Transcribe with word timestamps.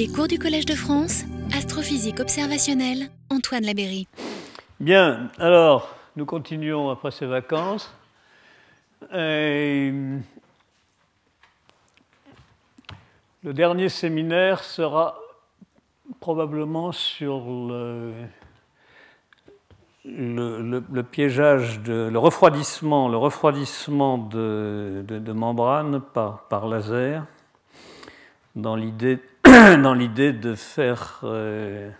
Les 0.00 0.08
cours 0.08 0.28
du 0.28 0.38
Collège 0.38 0.64
de 0.64 0.72
France, 0.72 1.24
astrophysique 1.54 2.20
observationnelle, 2.20 3.10
Antoine 3.28 3.64
Labéry. 3.64 4.08
Bien, 4.80 5.28
alors, 5.38 5.94
nous 6.16 6.24
continuons 6.24 6.88
après 6.88 7.10
ces 7.10 7.26
vacances. 7.26 7.94
Euh, 9.12 10.18
le 13.44 13.52
dernier 13.52 13.90
séminaire 13.90 14.64
sera 14.64 15.18
probablement 16.18 16.92
sur 16.92 17.44
le, 17.44 18.14
le, 20.06 21.02
piégeage, 21.02 21.82
de, 21.82 22.08
le 22.10 22.18
refroidissement, 22.18 23.10
le 23.10 23.18
refroidissement 23.18 24.16
de, 24.16 25.32
membranes 25.34 26.00
par, 26.00 26.68
laser, 26.68 27.26
dans 28.56 28.76
l'idée 28.76 29.18
de 30.40 30.54
faire 30.54 31.20
euh, 31.24 31.90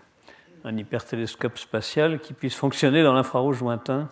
un 0.63 0.77
hypertélescope 0.77 1.57
spatial 1.57 2.19
qui 2.19 2.33
puisse 2.33 2.55
fonctionner 2.55 3.03
dans 3.03 3.13
l'infrarouge 3.13 3.59
lointain. 3.59 4.07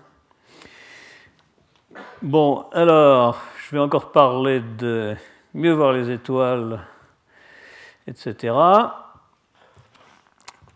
Bon, 2.21 2.65
alors, 2.73 3.41
je 3.57 3.75
vais 3.75 3.81
encore 3.81 4.11
parler 4.11 4.61
de 4.77 5.15
mieux 5.53 5.71
voir 5.71 5.93
les 5.93 6.11
étoiles, 6.11 6.81
etc. 8.07 8.53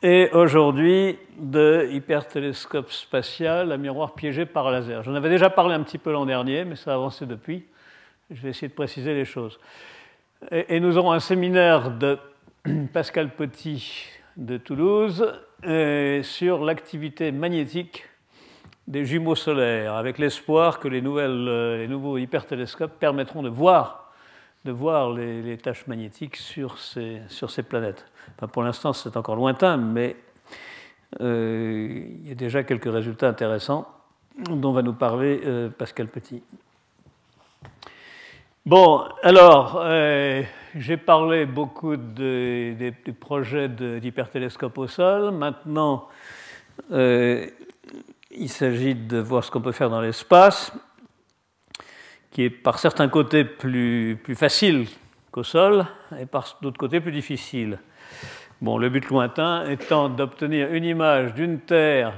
Et 0.01 0.29
aujourd'hui, 0.31 1.19
de 1.37 1.89
hypertélescope 1.91 2.91
spatial 2.91 3.73
à 3.73 3.77
miroir 3.77 4.13
piégé 4.13 4.45
par 4.45 4.71
laser. 4.71 5.03
J'en 5.03 5.15
avais 5.15 5.29
déjà 5.29 5.49
parlé 5.49 5.73
un 5.73 5.83
petit 5.83 5.97
peu 5.97 6.13
l'an 6.13 6.25
dernier, 6.25 6.63
mais 6.63 6.77
ça 6.77 6.91
a 6.91 6.95
avancé 6.95 7.25
depuis. 7.25 7.65
Je 8.31 8.41
vais 8.41 8.49
essayer 8.49 8.69
de 8.69 8.73
préciser 8.73 9.13
les 9.13 9.25
choses. 9.25 9.59
Et, 10.51 10.79
nous 10.79 10.97
aurons 10.97 11.11
un 11.11 11.19
séminaire 11.19 11.91
de 11.91 12.17
Pascal 12.93 13.35
Petit 13.35 14.05
de 14.37 14.57
Toulouse 14.57 15.33
euh, 15.65 16.23
sur 16.23 16.63
l'activité 16.63 17.33
magnétique 17.33 18.05
des 18.87 19.03
jumeaux 19.03 19.35
solaires, 19.35 19.95
avec 19.95 20.17
l'espoir 20.17 20.79
que 20.79 20.87
les, 20.87 21.01
nouvelles, 21.01 21.47
euh, 21.49 21.87
nouveaux 21.87 22.17
hypertélescopes 22.17 22.97
permettront 22.99 23.43
de 23.43 23.49
voir 23.49 24.13
les, 24.63 25.57
tâches 25.57 25.87
magnétiques 25.87 26.37
sur 26.37 26.77
ces, 26.77 27.63
planètes. 27.67 28.05
pour 28.53 28.63
l'instant, 28.63 28.93
c'est 28.93 29.17
encore 29.17 29.35
lointain, 29.35 29.75
mais 29.75 30.15
euh, 31.19 32.05
il 32.21 32.29
y 32.29 32.31
a 32.31 32.35
déjà 32.35 32.63
quelques 32.63 32.91
résultats 32.91 33.27
intéressants 33.27 33.89
dont 34.49 34.71
va 34.71 34.81
nous 34.83 34.93
parler 34.93 35.41
Pascal 35.77 36.07
Petit. 36.07 36.41
Bon, 38.65 39.03
alors, 39.21 39.83
j'ai 40.75 40.97
parlé 40.97 41.45
beaucoup 41.45 41.97
des 41.97 42.93
projets 43.19 43.69
d'hypertélescope 43.69 44.77
au 44.77 44.87
sol. 44.87 45.31
Maintenant, 45.31 46.07
il 46.89 48.49
s'agit 48.49 48.95
de 48.95 49.19
voir 49.19 49.43
ce 49.43 49.51
qu'on 49.51 49.61
peut 49.61 49.71
faire 49.71 49.89
dans 49.89 50.01
l'espace 50.01 50.71
qui 52.31 52.43
est 52.43 52.49
par 52.49 52.79
certains 52.79 53.07
côtés 53.07 53.45
plus, 53.45 54.19
plus 54.23 54.33
facile 54.33 54.87
qu'au 55.31 55.43
sol 55.43 55.85
et 56.19 56.25
par 56.25 56.57
d'autres 56.61 56.79
côtés 56.79 56.99
plus 56.99 57.11
difficile. 57.11 57.77
Bon, 58.59 58.79
le 58.79 58.89
but 58.89 59.07
lointain 59.09 59.69
étant 59.69 60.09
d'obtenir 60.09 60.73
une 60.73 60.83
image 60.83 61.35
d'une 61.35 61.59
Terre 61.59 62.13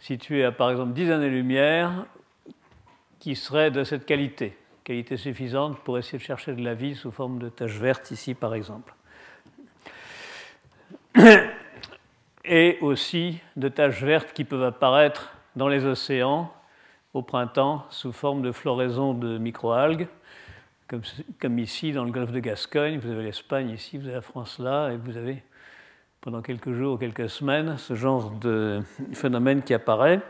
située 0.00 0.44
à 0.44 0.50
par 0.50 0.70
exemple 0.70 0.94
10 0.94 1.12
années-lumière 1.12 2.06
qui 3.20 3.36
serait 3.36 3.70
de 3.70 3.84
cette 3.84 4.04
qualité, 4.04 4.56
qualité 4.86 5.16
suffisante 5.16 5.80
pour 5.80 5.98
essayer 5.98 6.16
de 6.16 6.22
chercher 6.22 6.52
de 6.52 6.62
la 6.62 6.74
vie 6.74 6.94
sous 6.94 7.10
forme 7.10 7.40
de 7.40 7.48
taches 7.48 7.76
vertes 7.76 8.12
ici 8.12 8.34
par 8.34 8.54
exemple. 8.54 8.94
Et 12.44 12.78
aussi 12.80 13.40
de 13.56 13.68
taches 13.68 14.04
vertes 14.04 14.32
qui 14.32 14.44
peuvent 14.44 14.62
apparaître 14.62 15.32
dans 15.56 15.66
les 15.66 15.84
océans 15.84 16.52
au 17.14 17.22
printemps 17.22 17.84
sous 17.90 18.12
forme 18.12 18.42
de 18.42 18.52
floraison 18.52 19.12
de 19.12 19.38
microalgues, 19.38 20.06
comme, 20.86 21.02
comme 21.40 21.58
ici 21.58 21.90
dans 21.90 22.04
le 22.04 22.12
golfe 22.12 22.30
de 22.30 22.38
Gascogne. 22.38 23.00
Vous 23.00 23.10
avez 23.10 23.24
l'Espagne 23.24 23.70
ici, 23.70 23.98
vous 23.98 24.04
avez 24.04 24.14
la 24.14 24.20
France 24.20 24.60
là, 24.60 24.90
et 24.90 24.96
vous 24.96 25.16
avez 25.16 25.42
pendant 26.20 26.42
quelques 26.42 26.72
jours 26.72 26.94
ou 26.94 26.96
quelques 26.96 27.28
semaines 27.28 27.76
ce 27.78 27.94
genre 27.94 28.30
de 28.30 28.82
phénomène 29.14 29.62
qui 29.62 29.74
apparaît 29.74 30.22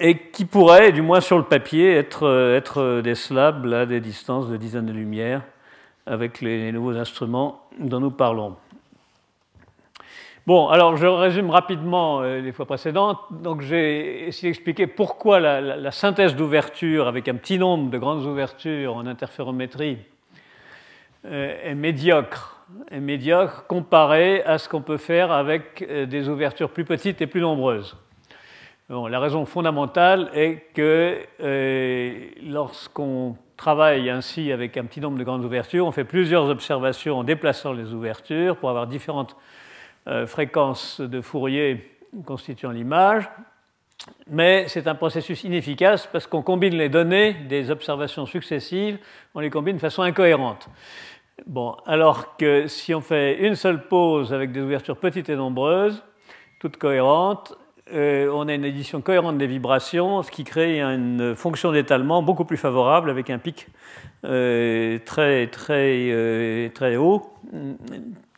et 0.00 0.18
qui 0.18 0.44
pourrait, 0.44 0.92
du 0.92 1.02
moins 1.02 1.20
sur 1.20 1.38
le 1.38 1.44
papier, 1.44 1.94
être, 1.94 2.28
être 2.56 3.00
décelable 3.02 3.74
à 3.74 3.86
des 3.86 4.00
distances 4.00 4.48
de 4.48 4.56
dizaines 4.56 4.86
de 4.86 4.92
lumières 4.92 5.42
avec 6.06 6.40
les 6.40 6.72
nouveaux 6.72 6.96
instruments 6.96 7.62
dont 7.78 8.00
nous 8.00 8.10
parlons. 8.10 8.56
Bon, 10.48 10.68
alors 10.68 10.96
je 10.96 11.06
résume 11.06 11.50
rapidement 11.50 12.22
euh, 12.22 12.40
les 12.40 12.52
fois 12.52 12.64
précédentes. 12.64 13.18
Donc 13.30 13.60
j'ai 13.60 14.28
essayé 14.28 14.48
d'expliquer 14.48 14.86
pourquoi 14.86 15.40
la, 15.40 15.90
synthèse 15.90 16.34
d'ouverture 16.34 17.06
avec 17.06 17.28
un 17.28 17.34
petit 17.34 17.58
nombre 17.58 17.90
de 17.90 17.98
grandes 17.98 18.24
ouvertures 18.24 18.96
en 18.96 19.06
interférométrie 19.06 19.98
euh, 21.26 21.54
est 21.62 21.74
médiocre, 21.74 22.64
est 22.90 22.98
médiocre 22.98 23.66
comparé 23.66 24.42
à 24.44 24.56
ce 24.56 24.70
qu'on 24.70 24.80
peut 24.80 24.96
faire 24.96 25.32
avec 25.32 25.84
euh, 25.86 26.06
des 26.06 26.30
ouvertures 26.30 26.70
plus 26.70 26.86
petites 26.86 27.20
et 27.20 27.26
plus 27.26 27.42
nombreuses. 27.42 27.94
La 28.90 29.20
raison 29.20 29.44
fondamentale 29.44 30.30
est 30.32 30.72
que 30.72 31.18
lorsqu'on 32.42 33.36
travaille 33.58 34.08
ainsi 34.08 34.50
avec 34.50 34.78
un 34.78 34.84
petit 34.84 35.00
nombre 35.00 35.18
de 35.18 35.24
grandes 35.24 35.44
ouvertures, 35.44 35.84
on 35.84 35.92
fait 35.92 36.04
plusieurs 36.04 36.48
observations 36.48 37.18
en 37.18 37.24
déplaçant 37.24 37.74
les 37.74 37.92
ouvertures 37.92 38.56
pour 38.56 38.70
avoir 38.70 38.86
différentes 38.86 39.36
euh, 40.06 40.26
fréquences 40.26 41.02
de 41.02 41.20
Fourier 41.20 41.98
constituant 42.24 42.70
l'image, 42.70 43.28
mais 44.26 44.68
c'est 44.68 44.86
un 44.86 44.94
processus 44.94 45.44
inefficace 45.44 46.06
parce 46.06 46.26
qu'on 46.26 46.40
combine 46.40 46.74
les 46.74 46.88
données 46.88 47.34
des 47.34 47.70
observations 47.70 48.24
successives, 48.24 48.98
on 49.34 49.40
les 49.40 49.50
combine 49.50 49.76
de 49.76 49.80
façon 49.82 50.00
incohérente. 50.00 50.70
Alors 51.84 52.36
que 52.38 52.68
si 52.68 52.94
on 52.94 53.02
fait 53.02 53.38
une 53.46 53.54
seule 53.54 53.86
pause 53.86 54.32
avec 54.32 54.50
des 54.50 54.60
ouvertures 54.60 54.96
petites 54.96 55.28
et 55.28 55.36
nombreuses, 55.36 56.02
toutes 56.58 56.78
cohérentes, 56.78 57.54
euh, 57.92 58.30
on 58.32 58.48
a 58.48 58.54
une 58.54 58.64
édition 58.64 59.00
cohérente 59.00 59.38
des 59.38 59.46
vibrations, 59.46 60.22
ce 60.22 60.30
qui 60.30 60.44
crée 60.44 60.80
une 60.80 61.34
fonction 61.34 61.72
d'étalement 61.72 62.22
beaucoup 62.22 62.44
plus 62.44 62.56
favorable 62.56 63.10
avec 63.10 63.30
un 63.30 63.38
pic 63.38 63.66
euh, 64.24 64.98
très, 65.04 65.46
très, 65.46 66.70
très 66.74 66.96
haut, 66.96 67.32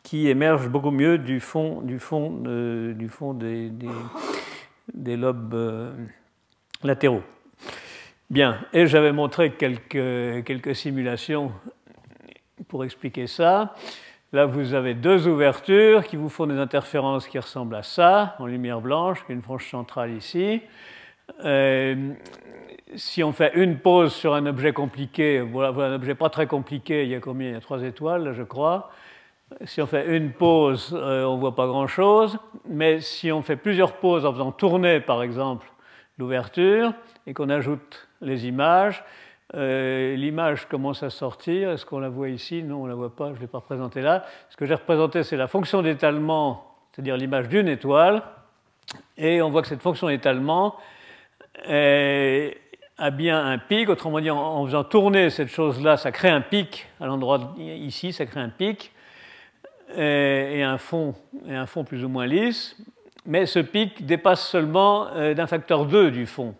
qui 0.03 0.29
émerge 0.29 0.69
beaucoup 0.69 0.91
mieux 0.91 1.17
du 1.17 1.39
fond, 1.39 1.81
du 1.81 1.99
fond, 1.99 2.29
du 2.29 3.09
fond 3.09 3.33
des, 3.33 3.71
des, 4.93 5.17
lobes 5.17 5.53
euh, 5.53 5.93
latéraux. 6.83 7.23
Bien, 8.29 8.59
et 8.71 8.87
j'avais 8.87 9.11
montré 9.11 9.51
quelques, 9.51 10.45
quelques 10.45 10.75
simulations 10.75 11.51
pour 12.67 12.85
expliquer 12.85 13.27
ça. 13.27 13.75
Là, 14.33 14.45
vous 14.45 14.73
avez 14.73 14.93
deux 14.93 15.27
ouvertures 15.27 16.05
qui 16.05 16.15
vous 16.15 16.29
font 16.29 16.47
des 16.47 16.57
interférences 16.57 17.27
qui 17.27 17.37
ressemblent 17.37 17.75
à 17.75 17.83
ça, 17.83 18.37
en 18.39 18.45
lumière 18.45 18.79
blanche, 18.79 19.25
une 19.27 19.41
frange 19.41 19.69
centrale 19.69 20.11
ici. 20.11 20.61
Euh, 21.43 22.13
si 22.95 23.25
on 23.25 23.33
fait 23.33 23.51
une 23.55 23.79
pause 23.79 24.13
sur 24.13 24.33
un 24.33 24.45
objet 24.45 24.71
compliqué, 24.71 25.41
voilà, 25.41 25.71
un 25.85 25.95
objet 25.95 26.15
pas 26.15 26.29
très 26.29 26.47
compliqué, 26.47 27.03
il 27.03 27.09
y 27.09 27.15
a 27.15 27.19
combien? 27.19 27.49
Il 27.49 27.53
y 27.55 27.57
a 27.57 27.59
trois 27.59 27.83
étoiles, 27.83 28.31
je 28.33 28.43
crois. 28.43 28.89
Si 29.65 29.81
on 29.81 29.85
fait 29.85 30.15
une 30.15 30.31
pause, 30.31 30.97
euh, 30.97 31.25
on 31.25 31.35
ne 31.35 31.41
voit 31.41 31.55
pas 31.55 31.67
grand-chose, 31.67 32.39
mais 32.69 33.01
si 33.01 33.33
on 33.33 33.41
fait 33.41 33.57
plusieurs 33.57 33.97
pauses 33.97 34.25
en 34.25 34.31
faisant 34.31 34.53
tourner, 34.53 35.01
par 35.01 35.23
exemple, 35.23 35.67
l'ouverture, 36.17 36.93
et 37.27 37.33
qu'on 37.33 37.49
ajoute 37.49 38.07
les 38.21 38.47
images, 38.47 39.03
euh, 39.55 40.15
l'image 40.15 40.67
commence 40.67 41.03
à 41.03 41.09
sortir. 41.09 41.71
Est-ce 41.71 41.85
qu'on 41.85 41.99
la 41.99 42.09
voit 42.09 42.29
ici? 42.29 42.63
Non, 42.63 42.81
on 42.81 42.83
ne 42.85 42.89
la 42.89 42.95
voit 42.95 43.15
pas, 43.15 43.29
je 43.29 43.35
ne 43.35 43.39
l'ai 43.39 43.47
pas 43.47 43.59
représentée 43.59 44.01
là. 44.01 44.23
Ce 44.49 44.57
que 44.57 44.65
j'ai 44.65 44.73
représenté, 44.73 45.23
c'est 45.23 45.37
la 45.37 45.47
fonction 45.47 45.81
d'étalement, 45.81 46.73
c'est-à-dire 46.91 47.17
l'image 47.17 47.49
d'une 47.49 47.67
étoile, 47.67 48.23
et 49.17 49.41
on 49.41 49.49
voit 49.49 49.61
que 49.61 49.67
cette 49.67 49.81
fonction 49.81 50.07
d'étalement 50.07 50.75
a 51.67 53.11
bien 53.11 53.45
un 53.45 53.57
pic, 53.57 53.89
autrement 53.89 54.19
dit, 54.19 54.29
en 54.29 54.65
faisant 54.65 54.83
tourner 54.83 55.29
cette 55.29 55.49
chose-là, 55.49 55.97
ça 55.97 56.11
crée 56.11 56.29
un 56.29 56.41
pic 56.41 56.87
à 56.99 57.05
l'endroit 57.05 57.53
ici, 57.57 58.13
ça 58.13 58.25
crée 58.25 58.39
un 58.39 58.49
pic 58.49 58.91
et 59.95 60.63
un 60.63 60.77
fond, 60.77 61.15
et 61.47 61.55
un 61.55 61.65
fond 61.65 61.83
plus 61.83 62.03
ou 62.05 62.09
moins 62.09 62.25
lisse, 62.25 62.77
mais 63.25 63.45
ce 63.45 63.59
pic 63.59 64.05
dépasse 64.05 64.47
seulement 64.47 65.07
euh, 65.13 65.33
d'un 65.33 65.47
facteur 65.47 65.85
2 65.85 66.11
du 66.11 66.25
fond, 66.25 66.55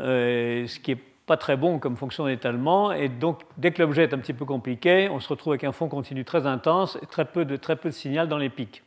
euh, 0.00 0.66
ce 0.66 0.80
qui 0.80 0.92
n'est 0.92 1.00
pas 1.26 1.36
très 1.36 1.56
bon 1.56 1.78
comme 1.78 1.96
fonction 1.96 2.26
d'étalement, 2.26 2.92
et 2.92 3.08
donc 3.08 3.40
dès 3.56 3.72
que 3.72 3.82
l'objet 3.82 4.04
est 4.04 4.14
un 4.14 4.18
petit 4.18 4.32
peu 4.32 4.44
compliqué, 4.44 5.08
on 5.10 5.18
se 5.18 5.28
retrouve 5.28 5.52
avec 5.52 5.64
un 5.64 5.72
fond 5.72 5.88
continu 5.88 6.24
très 6.24 6.46
intense 6.46 6.96
et 7.02 7.06
très 7.06 7.24
peu 7.24 7.44
de, 7.44 7.56
très 7.56 7.76
peu 7.76 7.88
de 7.88 7.94
signal 7.94 8.28
dans 8.28 8.38
les 8.38 8.48
pics. 8.48 8.84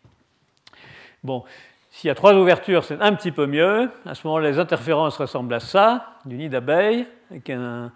Bon, 1.24 1.44
s'il 1.92 2.08
y 2.08 2.12
a 2.12 2.16
trois 2.16 2.34
ouvertures, 2.34 2.86
c'est 2.86 3.02
un 3.02 3.14
petit 3.14 3.32
peu 3.32 3.46
mieux. 3.46 3.92
À 4.06 4.16
ce 4.16 4.26
moment-là, 4.28 4.52
les 4.52 4.60
interférences 4.60 5.18
ressemblent 5.18 5.54
à 5.54 5.60
ça, 5.60 6.14
du 6.26 6.38
nid 6.38 6.48
d'abeille, 6.48 7.06
avec 7.30 7.50
un, 7.50 7.92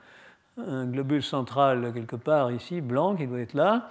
globule 0.57 1.23
central 1.23 1.91
quelque 1.93 2.15
part 2.15 2.51
ici, 2.51 2.81
blanc, 2.81 3.15
qui 3.15 3.25
doit 3.25 3.39
être 3.39 3.53
là. 3.53 3.89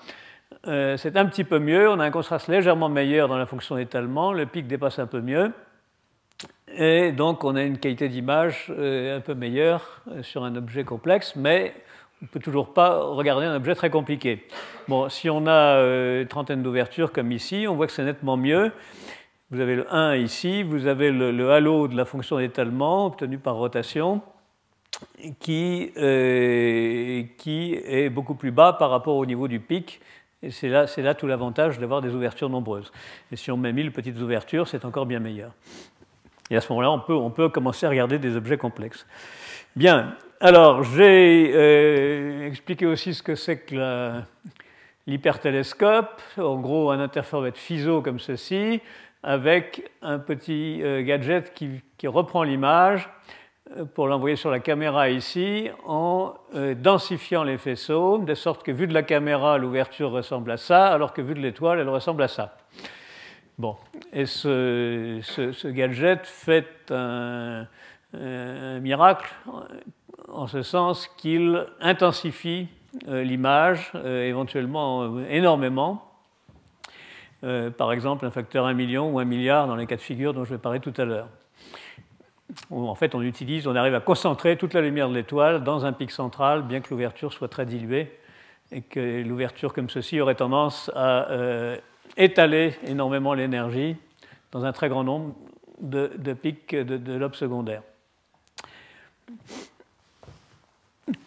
c'est 0.64 1.16
un 1.16 1.26
petit 1.26 1.44
peu 1.44 1.58
mieux. 1.58 1.88
On 1.88 1.98
a 1.98 2.04
un 2.04 2.10
contraste 2.10 2.48
légèrement 2.48 2.88
meilleur 2.88 3.26
dans 3.26 3.38
la 3.38 3.46
fonction 3.46 3.76
d'étalement. 3.76 4.32
Le 4.32 4.46
pic 4.46 4.66
dépasse 4.66 4.98
un 4.98 5.06
peu 5.06 5.20
mieux. 5.20 5.52
Et 6.76 7.12
donc, 7.12 7.44
on 7.44 7.54
a 7.56 7.62
une 7.62 7.78
qualité 7.78 8.08
d'image 8.08 8.70
un 8.70 9.20
peu 9.20 9.34
meilleure 9.34 10.02
sur 10.22 10.44
un 10.44 10.56
objet 10.56 10.84
complexe, 10.84 11.36
mais 11.36 11.74
on 12.22 12.26
ne 12.26 12.28
peut 12.28 12.40
toujours 12.40 12.72
pas 12.72 13.02
regarder 13.02 13.46
un 13.46 13.56
objet 13.56 13.74
très 13.74 13.90
compliqué. 13.90 14.46
Bon, 14.88 15.08
si 15.08 15.28
on 15.28 15.46
a 15.46 15.78
une 16.20 16.28
trentaine 16.28 16.62
d'ouvertures 16.62 17.12
comme 17.12 17.32
ici, 17.32 17.66
on 17.68 17.74
voit 17.74 17.86
que 17.86 17.92
c'est 17.92 18.04
nettement 18.04 18.36
mieux. 18.36 18.72
Vous 19.52 19.60
avez 19.60 19.76
le 19.76 19.92
1 19.92 20.16
ici, 20.16 20.62
vous 20.62 20.86
avez 20.86 21.10
le, 21.10 21.50
halo 21.50 21.86
de 21.86 21.94
la 21.94 22.06
fonction 22.06 22.38
d'étalement 22.38 23.04
obtenu 23.04 23.36
par 23.36 23.56
rotation 23.56 24.22
qui, 25.40 25.92
euh, 25.98 27.22
qui, 27.36 27.74
est 27.74 28.08
beaucoup 28.08 28.34
plus 28.34 28.50
bas 28.50 28.72
par 28.72 28.88
rapport 28.88 29.16
au 29.16 29.26
niveau 29.26 29.48
du 29.48 29.60
pic. 29.60 30.00
Et 30.42 30.50
c'est 30.50 30.70
là, 30.70 30.86
là, 30.96 31.14
tout 31.14 31.26
l'avantage 31.26 31.78
d'avoir 31.78 32.00
des 32.00 32.14
ouvertures 32.14 32.48
nombreuses. 32.48 32.90
Et 33.30 33.36
si 33.36 33.50
on 33.50 33.58
met 33.58 33.74
1000 33.74 33.92
petites 33.92 34.18
ouvertures, 34.20 34.68
c'est 34.68 34.86
encore 34.86 35.04
bien 35.04 35.20
meilleur. 35.20 35.52
Et 36.52 36.56
à 36.56 36.60
ce 36.60 36.70
moment-là, 36.74 36.90
on 37.08 37.30
peut, 37.30 37.48
commencer 37.48 37.86
à 37.86 37.88
regarder 37.88 38.18
des 38.18 38.36
objets 38.36 38.58
complexes. 38.58 39.06
Bien, 39.74 40.16
alors 40.38 40.84
j'ai 40.84 41.50
euh, 41.54 42.46
expliqué 42.46 42.84
aussi 42.84 43.14
ce 43.14 43.22
que 43.22 43.34
c'est 43.34 43.60
que 43.60 44.20
l'hypertélescope. 45.06 46.20
En 46.36 46.60
gros, 46.60 46.90
un 46.90 47.00
interféromètre 47.00 47.56
FISO 47.56 48.02
comme 48.02 48.20
ceci, 48.20 48.82
avec 49.22 49.90
un 50.02 50.18
petit 50.18 50.82
euh, 50.82 51.02
gadget 51.02 51.54
qui, 51.54 52.06
reprend 52.06 52.42
l'image 52.42 53.08
euh, 53.78 53.86
pour 53.86 54.06
l'envoyer 54.06 54.36
sur 54.36 54.50
la 54.50 54.60
caméra 54.60 55.08
ici 55.08 55.70
en 55.86 56.34
densifiant 56.52 57.44
les 57.44 57.56
faisceaux, 57.56 58.18
de 58.18 58.34
sorte 58.34 58.62
que 58.62 58.72
vu 58.72 58.86
de 58.86 58.92
la 58.92 59.02
caméra, 59.02 59.56
l'ouverture 59.56 60.10
ressemble 60.10 60.50
à 60.50 60.58
ça, 60.58 60.88
alors 60.88 61.14
que 61.14 61.22
vu 61.22 61.32
de 61.32 61.40
l'étoile, 61.40 61.78
elle 61.78 61.88
ressemble 61.88 62.22
à 62.22 62.28
ça. 62.28 62.56
Bon, 63.58 63.76
et 64.12 64.26
ce, 64.26 65.68
gadget 65.68 66.26
fait 66.26 66.90
un, 66.90 67.66
miracle 68.80 69.32
en 70.28 70.46
ce 70.46 70.62
sens 70.62 71.06
qu'il 71.16 71.66
intensifie 71.80 72.68
l'image, 73.06 73.92
éventuellement 74.04 75.20
énormément, 75.28 76.12
euh, 77.44 77.70
par 77.70 77.92
exemple 77.92 78.24
un 78.24 78.30
facteur 78.30 78.66
1 78.66 78.74
million 78.74 79.10
ou 79.10 79.18
1 79.18 79.24
milliard 79.24 79.66
dans 79.66 79.74
les 79.74 79.86
cas 79.86 79.96
de 79.96 80.00
figure 80.00 80.32
dont 80.32 80.44
je 80.44 80.54
vais 80.54 80.58
parler 80.58 80.78
tout 80.78 80.92
à 80.96 81.04
l'heure. 81.04 81.28
En 82.70 82.94
fait, 82.94 83.14
on 83.14 83.22
utilise, 83.22 83.66
on 83.66 83.74
arrive 83.74 83.94
à 83.94 84.00
concentrer 84.00 84.56
toute 84.56 84.74
la 84.74 84.80
lumière 84.80 85.08
de 85.08 85.14
l'étoile 85.14 85.64
dans 85.64 85.84
un 85.84 85.92
pic 85.92 86.10
central, 86.10 86.62
bien 86.62 86.80
que 86.80 86.90
l'ouverture 86.90 87.32
soit 87.32 87.48
très 87.48 87.66
diluée, 87.66 88.16
et 88.70 88.82
que 88.82 89.22
l'ouverture 89.22 89.72
comme 89.72 89.90
ceci 89.90 90.20
aurait 90.20 90.34
tendance 90.34 90.90
à 90.94 91.30
euh, 91.30 91.78
étaler 92.16 92.74
énormément 92.86 93.34
l'énergie 93.34 93.96
dans 94.50 94.64
un 94.64 94.72
très 94.72 94.88
grand 94.88 95.04
nombre 95.04 95.34
de, 95.80 96.32
pics 96.34 96.74
de, 96.74 96.96
de 96.96 97.12
lobes 97.14 97.34
secondaires. 97.34 97.82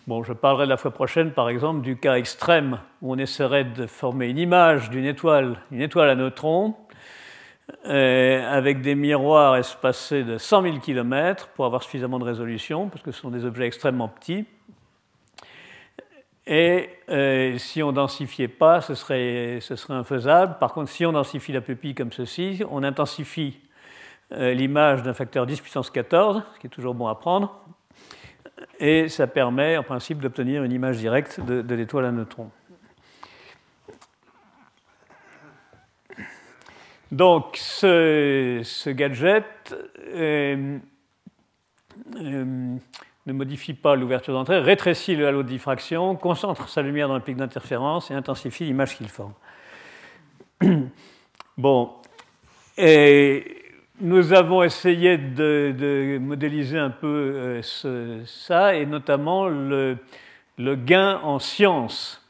Bon, 0.07 0.23
je 0.23 0.33
parlerai 0.33 0.67
la 0.67 0.77
fois 0.77 0.91
prochaine, 0.91 1.31
par 1.31 1.49
exemple, 1.49 1.81
du 1.81 1.97
cas 1.97 2.15
extrême 2.15 2.79
où 3.01 3.13
on 3.13 3.17
essaierait 3.17 3.65
de 3.65 3.87
former 3.87 4.27
une 4.27 4.37
image 4.37 4.89
d'une 4.89 5.05
étoile, 5.05 5.57
une 5.71 5.81
étoile 5.81 6.09
à 6.09 6.15
neutrons, 6.15 6.75
euh, 7.87 8.51
avec 8.51 8.81
des 8.81 8.93
miroirs 8.93 9.57
espacés 9.57 10.23
de 10.23 10.37
100 10.37 10.61
000 10.61 10.79
km 10.79 11.47
pour 11.49 11.65
avoir 11.65 11.81
suffisamment 11.81 12.19
de 12.19 12.23
résolution, 12.23 12.89
parce 12.89 13.01
que 13.01 13.11
ce 13.11 13.19
sont 13.19 13.31
des 13.31 13.45
objets 13.45 13.65
extrêmement 13.65 14.07
petits. 14.07 14.45
Et 16.47 16.89
euh, 17.09 17.57
si 17.57 17.81
on 17.81 17.91
densifiait 17.91 18.47
pas, 18.47 18.81
ce 18.81 18.93
serait, 18.93 19.59
ce 19.61 19.75
serait 19.75 19.95
infaisable. 19.95 20.57
Par 20.59 20.73
contre, 20.73 20.91
si 20.91 21.05
on 21.05 21.11
densifie 21.11 21.51
la 21.51 21.61
pupille 21.61 21.95
comme 21.95 22.11
ceci, 22.11 22.61
on 22.69 22.83
intensifie 22.83 23.59
euh, 24.31 24.53
l'image 24.53 25.01
d'un 25.01 25.13
facteur 25.13 25.47
10 25.47 25.61
puissance 25.61 25.89
14, 25.89 26.43
ce 26.53 26.59
qui 26.59 26.67
est 26.67 26.69
toujours 26.69 26.93
bon 26.93 27.07
à 27.07 27.15
prendre, 27.15 27.59
et 28.79 29.09
ça 29.09 29.25
permet 29.25 29.77
en 29.77 29.83
principe 29.83 30.19
d'obtenir 30.19 30.63
une 30.63 30.71
image 30.71 30.97
directe 30.97 31.39
de, 31.39 31.75
l'étoile 31.75 32.05
à 32.05 32.11
neutrons. 32.11 32.51
Donc 37.11 37.55
ce, 37.55 38.89
gadget 38.89 39.75
euh, 40.15 40.79
ne 43.25 43.33
modifie 43.33 43.73
pas 43.73 43.95
l'ouverture 43.95 44.33
d'entrée, 44.33 44.59
rétrécit 44.59 45.15
le 45.15 45.27
halo 45.27 45.43
de 45.43 45.47
diffraction, 45.47 46.15
concentre 46.15 46.69
sa 46.69 46.81
lumière 46.81 47.07
dans 47.07 47.15
le 47.15 47.21
pic 47.21 47.35
d'interférence 47.35 48.11
et 48.11 48.13
intensifie 48.13 48.65
l'image 48.65 48.97
qu'il 48.97 49.09
forme. 49.09 49.33
Bon, 51.57 51.93
et 52.77 53.63
nous 54.01 54.33
avons 54.33 54.61
essayé 54.61 55.17
de, 55.17 56.17
modéliser 56.19 56.77
un 56.77 56.89
peu 56.89 57.61
euh, 57.63 58.25
ça, 58.25 58.75
et 58.75 58.85
notamment 58.85 59.47
le, 59.47 59.97
gain 60.57 61.21
en 61.23 61.39
science 61.39 62.21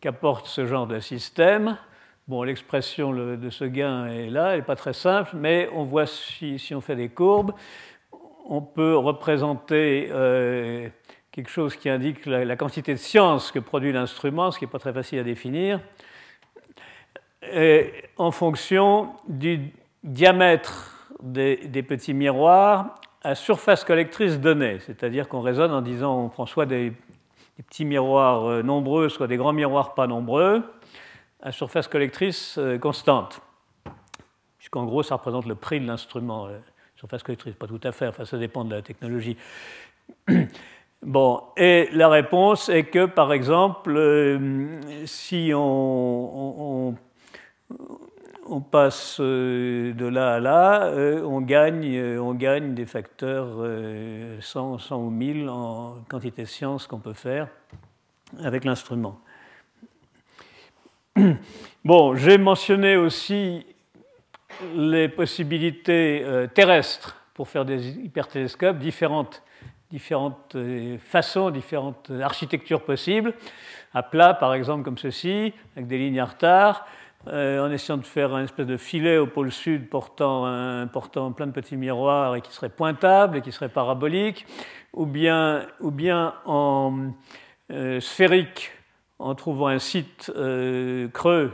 qu'apporte 0.00 0.46
ce 0.46 0.66
genre 0.66 0.88
de 0.88 0.98
système. 0.98 1.78
Bon, 2.26 2.42
l'expression 2.42 3.12
de 3.12 3.50
ce 3.50 3.64
gain 3.64 4.06
est 4.06 4.30
là, 4.30 4.50
elle 4.50 4.58
n'est 4.58 4.64
pas 4.64 4.76
très 4.76 4.92
simple, 4.92 5.30
mais 5.34 5.68
on 5.72 5.84
voit 5.84 6.06
si, 6.06 6.72
on 6.74 6.80
fait 6.80 6.96
des 6.96 7.08
courbes, 7.08 7.52
on 8.50 8.60
peut 8.60 8.96
représenter 8.96 10.08
euh, 10.10 10.88
quelque 11.30 11.48
chose 11.48 11.76
qui 11.76 11.88
indique 11.88 12.26
la, 12.26 12.56
quantité 12.56 12.92
de 12.92 12.98
science 12.98 13.52
que 13.52 13.60
produit 13.60 13.92
l'instrument, 13.92 14.50
ce 14.50 14.58
qui 14.58 14.64
n'est 14.64 14.70
pas 14.70 14.80
très 14.80 14.92
facile 14.92 15.20
à 15.20 15.22
définir, 15.22 15.80
en 18.18 18.30
fonction 18.32 19.14
du 19.28 19.72
diamètre 20.02 21.08
des, 21.22 21.82
petits 21.82 22.12
miroirs 22.12 22.96
à 23.22 23.34
surface 23.34 23.84
collectrice 23.84 24.40
donnée, 24.40 24.78
c'est-à-dire 24.80 25.28
qu'on 25.28 25.40
raisonne 25.40 25.72
en 25.72 25.82
disant 25.82 26.18
on 26.18 26.28
prend 26.28 26.46
soit 26.46 26.66
des, 26.66 26.92
petits 27.68 27.84
miroirs 27.84 28.46
euh, 28.46 28.62
nombreux, 28.62 29.10
soit 29.10 29.26
des 29.26 29.36
grands 29.36 29.52
miroirs 29.52 29.94
pas 29.94 30.06
nombreux, 30.06 30.62
à 31.42 31.52
surface 31.52 31.88
collectrice 31.88 32.56
euh, 32.58 32.78
constante. 32.78 33.42
Puisqu'en 34.56 34.84
gros, 34.84 35.02
ça 35.02 35.16
représente 35.16 35.46
le 35.46 35.54
prix 35.54 35.78
de 35.78 35.86
l'instrument. 35.86 36.48
Euh, 37.04 37.18
surface 37.18 37.56
pas 37.58 37.66
tout 37.66 37.80
à 37.82 37.92
fait, 37.92 38.08
enfin, 38.08 38.24
ça 38.24 38.38
dépend 38.38 38.64
de 38.64 38.74
la 38.74 38.82
technologie. 38.82 39.36
Bon, 41.02 41.44
et 41.56 41.88
la 41.92 42.10
réponse 42.10 42.68
est 42.68 42.84
que, 42.84 43.06
par 43.06 43.32
exemple, 43.32 44.38
si 45.06 45.50
on, 45.54 46.94
on 48.50 48.60
passe 48.60 49.18
euh, 49.20 49.92
de 49.94 50.06
là 50.06 50.34
à 50.34 50.40
là, 50.40 50.84
euh, 50.86 51.22
on 51.22 51.40
gagne, 51.40 51.96
euh, 51.96 52.18
on 52.20 52.34
gagne 52.34 52.74
des 52.74 52.84
facteurs 52.84 53.64
100, 54.40 54.78
100 54.78 54.96
ou 54.96 55.10
1000 55.10 55.48
en 55.48 55.94
quantité 56.08 56.42
de 56.42 56.48
science 56.48 56.86
qu'on 56.86 56.98
peut 56.98 57.12
faire 57.12 57.48
avec 58.42 58.64
l'instrument. 58.64 59.20
Bon, 61.82 62.14
j'ai 62.14 62.36
mentionné 62.36 62.98
aussi 62.98 63.64
les 64.74 65.08
possibilités 65.08 66.24
terrestres 66.54 67.16
pour 67.34 67.48
faire 67.48 67.64
des 67.64 67.90
hypertélescopes, 67.98 68.78
différentes, 68.78 69.42
différentes 69.90 70.56
façons, 70.98 71.50
différentes 71.50 72.10
architectures 72.20 72.82
possibles. 72.82 73.34
À 73.94 74.02
plat, 74.02 74.34
par 74.34 74.54
exemple, 74.54 74.84
comme 74.84 74.98
ceci, 74.98 75.52
avec 75.76 75.86
des 75.86 75.98
lignes 75.98 76.20
à 76.20 76.26
retard 76.26 76.86
euh, 77.28 77.66
en 77.66 77.70
essayant 77.70 77.98
de 77.98 78.06
faire 78.06 78.34
un 78.34 78.44
espèce 78.44 78.66
de 78.66 78.78
filet 78.78 79.18
au 79.18 79.26
pôle 79.26 79.52
sud 79.52 79.90
portant, 79.90 80.86
portant 80.90 81.32
plein 81.32 81.46
de 81.46 81.52
petits 81.52 81.76
miroirs 81.76 82.36
et 82.36 82.40
qui 82.40 82.52
serait 82.52 82.70
pointable 82.70 83.36
et 83.36 83.40
qui 83.42 83.52
serait 83.52 83.68
parabolique, 83.68 84.46
ou 84.94 85.04
bien, 85.04 85.66
ou 85.80 85.90
bien 85.90 86.34
en 86.46 87.12
euh, 87.70 88.00
sphérique 88.00 88.72
en 89.18 89.34
trouvant 89.34 89.68
un 89.68 89.78
site 89.78 90.32
euh, 90.34 91.08
creux, 91.08 91.52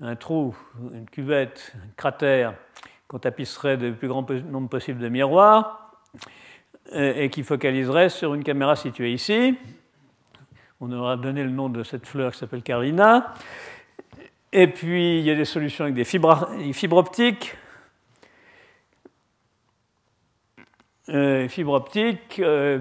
un 0.00 0.16
trou, 0.16 0.54
une 0.92 1.06
cuvette, 1.06 1.74
un 1.76 1.88
cratère 1.96 2.54
qu'on 3.08 3.18
tapisserait 3.18 3.76
le 3.76 3.94
plus 3.94 4.08
grand 4.08 4.28
nombre 4.30 4.68
possible 4.68 5.00
de 5.00 5.08
miroirs 5.08 6.00
et 6.92 7.28
qui 7.30 7.42
focaliserait 7.42 8.08
sur 8.08 8.34
une 8.34 8.42
caméra 8.42 8.76
située 8.76 9.12
ici. 9.12 9.58
On 10.80 10.92
aura 10.92 11.16
donné 11.16 11.42
le 11.42 11.50
nom 11.50 11.68
de 11.68 11.82
cette 11.82 12.06
fleur 12.06 12.32
qui 12.32 12.38
s'appelle 12.38 12.62
Carlina. 12.62 13.34
Et 14.52 14.68
puis, 14.68 15.18
il 15.18 15.24
y 15.24 15.30
a 15.30 15.34
des 15.34 15.44
solutions 15.44 15.84
avec 15.84 15.94
des 15.94 16.04
fibres, 16.04 16.48
optiques. 16.92 17.54
Euh, 21.08 21.48
fibres 21.48 21.72
optiques, 21.72 22.38
euh, 22.38 22.78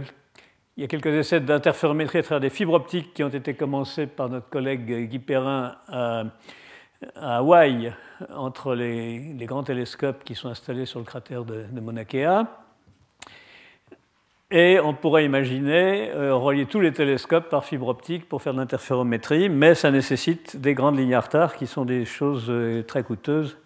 il 0.76 0.82
y 0.82 0.84
a 0.84 0.88
quelques 0.88 1.08
essais 1.08 1.40
d'interférométrie 1.40 2.20
à 2.20 2.24
travers 2.24 2.42
des 2.42 2.50
fibres 2.50 2.74
optiques 2.74 3.14
qui 3.14 3.24
ont 3.24 3.30
été 3.30 3.54
commencés 3.54 4.06
par 4.06 4.30
notre 4.30 4.50
collègue 4.50 5.10
Guy 5.10 5.20
Perrin 5.20 5.76
à, 5.88 6.24
Hawaï, 7.16 7.94
entre 8.34 8.74
les, 8.74 9.36
grands 9.42 9.64
télescopes 9.64 10.24
qui 10.24 10.36
sont 10.36 10.50
installés 10.50 10.86
sur 10.86 11.00
le 11.00 11.06
cratère 11.06 11.46
de, 11.46 11.66
de 11.72 11.80
Mauna 11.80 12.06
Kea. 12.06 12.46
Et 14.50 14.80
on 14.80 14.94
pourrait 14.94 15.26
imaginer 15.26 16.10
euh, 16.12 16.34
relier 16.34 16.66
tous 16.66 16.80
les 16.80 16.94
télescopes 16.94 17.50
par 17.50 17.66
fibre 17.66 17.90
optique 17.90 18.30
pour 18.30 18.42
faire 18.42 18.54
de 18.54 18.60
l'interférométrie, 18.60 19.50
mais 19.50 19.76
ça 19.76 19.92
nécessite 19.92 20.56
des 20.56 20.74
grandes 20.74 20.98
lignes 20.98 21.16
à 21.16 21.20
retard 21.20 21.56
qui 21.56 21.68
sont 21.68 21.84
des 21.84 22.06
choses 22.06 22.46
euh, 22.50 22.82
très 22.82 23.04
coûteuses 23.04 23.58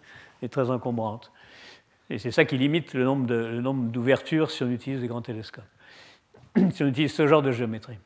et 0.42 0.48
très 0.48 0.70
encombrantes. 0.70 1.30
Et 2.10 2.18
c'est 2.18 2.32
ça 2.32 2.44
qui 2.44 2.58
limite 2.58 2.94
le 2.94 3.04
nombre 3.04 3.90
d'ouvertures 3.92 4.50
si 4.50 4.64
on 4.64 4.70
utilise 4.70 5.00
des 5.00 5.06
grands 5.06 5.22
télescopes, 5.22 5.64
si 6.72 6.82
on 6.82 6.88
utilise 6.88 7.12
ce 7.12 7.28
genre 7.28 7.42
de 7.42 7.52
géométrie. 7.52 7.98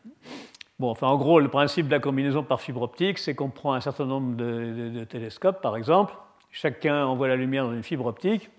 Bon, 0.78 0.90
enfin, 0.90 1.06
en 1.06 1.16
gros, 1.16 1.40
le 1.40 1.48
principe 1.48 1.86
de 1.86 1.92
la 1.92 2.00
combinaison 2.00 2.42
par 2.42 2.60
fibre 2.60 2.82
optique, 2.82 3.18
c'est 3.18 3.34
qu'on 3.34 3.48
prend 3.48 3.72
un 3.74 3.80
certain 3.80 4.04
nombre 4.04 4.36
de 4.36 5.04
télescopes, 5.04 5.62
par 5.62 5.76
exemple, 5.76 6.14
chacun 6.50 7.04
envoie 7.06 7.28
la 7.28 7.36
lumière 7.36 7.64
dans 7.64 7.72
une 7.72 7.82
fibre 7.82 8.06
optique, 8.06 8.50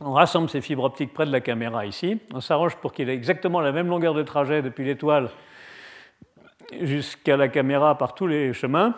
on 0.00 0.12
rassemble 0.12 0.48
ces 0.48 0.60
fibres 0.60 0.84
optiques 0.84 1.12
près 1.12 1.26
de 1.26 1.32
la 1.32 1.40
caméra 1.40 1.86
ici. 1.86 2.18
On 2.32 2.40
s'arrange 2.40 2.76
pour 2.76 2.92
qu'il 2.92 3.08
ait 3.08 3.14
exactement 3.14 3.60
la 3.60 3.72
même 3.72 3.88
longueur 3.88 4.14
de 4.14 4.22
trajet 4.22 4.62
depuis 4.62 4.84
l'étoile 4.84 5.28
jusqu'à 6.80 7.36
la 7.36 7.48
caméra 7.48 7.98
par 7.98 8.14
tous 8.14 8.26
les 8.26 8.52
chemins, 8.52 8.94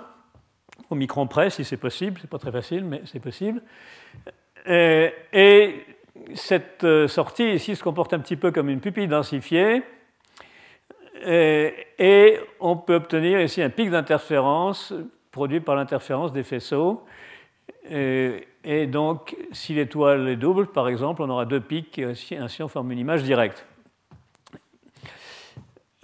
au 0.91 0.95
micron 0.95 1.27
près 1.27 1.51
si 1.51 1.65
c'est 1.65 1.77
possible. 1.77 2.19
C'est 2.21 2.31
pas 2.31 2.39
très 2.39 2.53
facile, 2.53 2.85
mais 2.85 3.03
c'est 3.07 3.21
possible. 3.21 3.61
Et, 4.67 5.85
cette 6.35 6.85
euh, 6.85 7.09
sortie 7.09 7.53
ici 7.53 7.75
se 7.75 7.83
comporte 7.83 8.15
un 8.15 8.21
petit 8.21 8.37
peu 8.37 8.53
comme 8.53 8.71
une 8.71 8.81
pupille 8.81 9.09
densifiée. 9.09 9.83
Et 11.23 12.39
on 12.61 12.77
peut 12.77 12.97
obtenir 12.97 13.41
ici 13.41 13.63
un 13.63 13.71
pic 13.71 13.91
d'interférence 13.91 14.93
produit 15.31 15.61
par 15.61 15.77
l'interférence 15.77 16.33
des 16.33 16.43
faisceaux. 16.43 17.05
Et, 17.91 18.87
donc, 18.87 19.37
si 19.53 19.75
l'étoile 19.75 20.29
est 20.29 20.37
double, 20.37 20.69
par 20.69 20.89
exemple, 20.89 21.23
on 21.23 21.29
aura 21.29 21.45
deux 21.45 21.61
pics, 21.61 21.99
ainsi 21.99 22.63
on 22.63 22.69
forme 22.69 22.93
une 22.93 22.99
image 22.99 23.23
directe. 23.23 23.67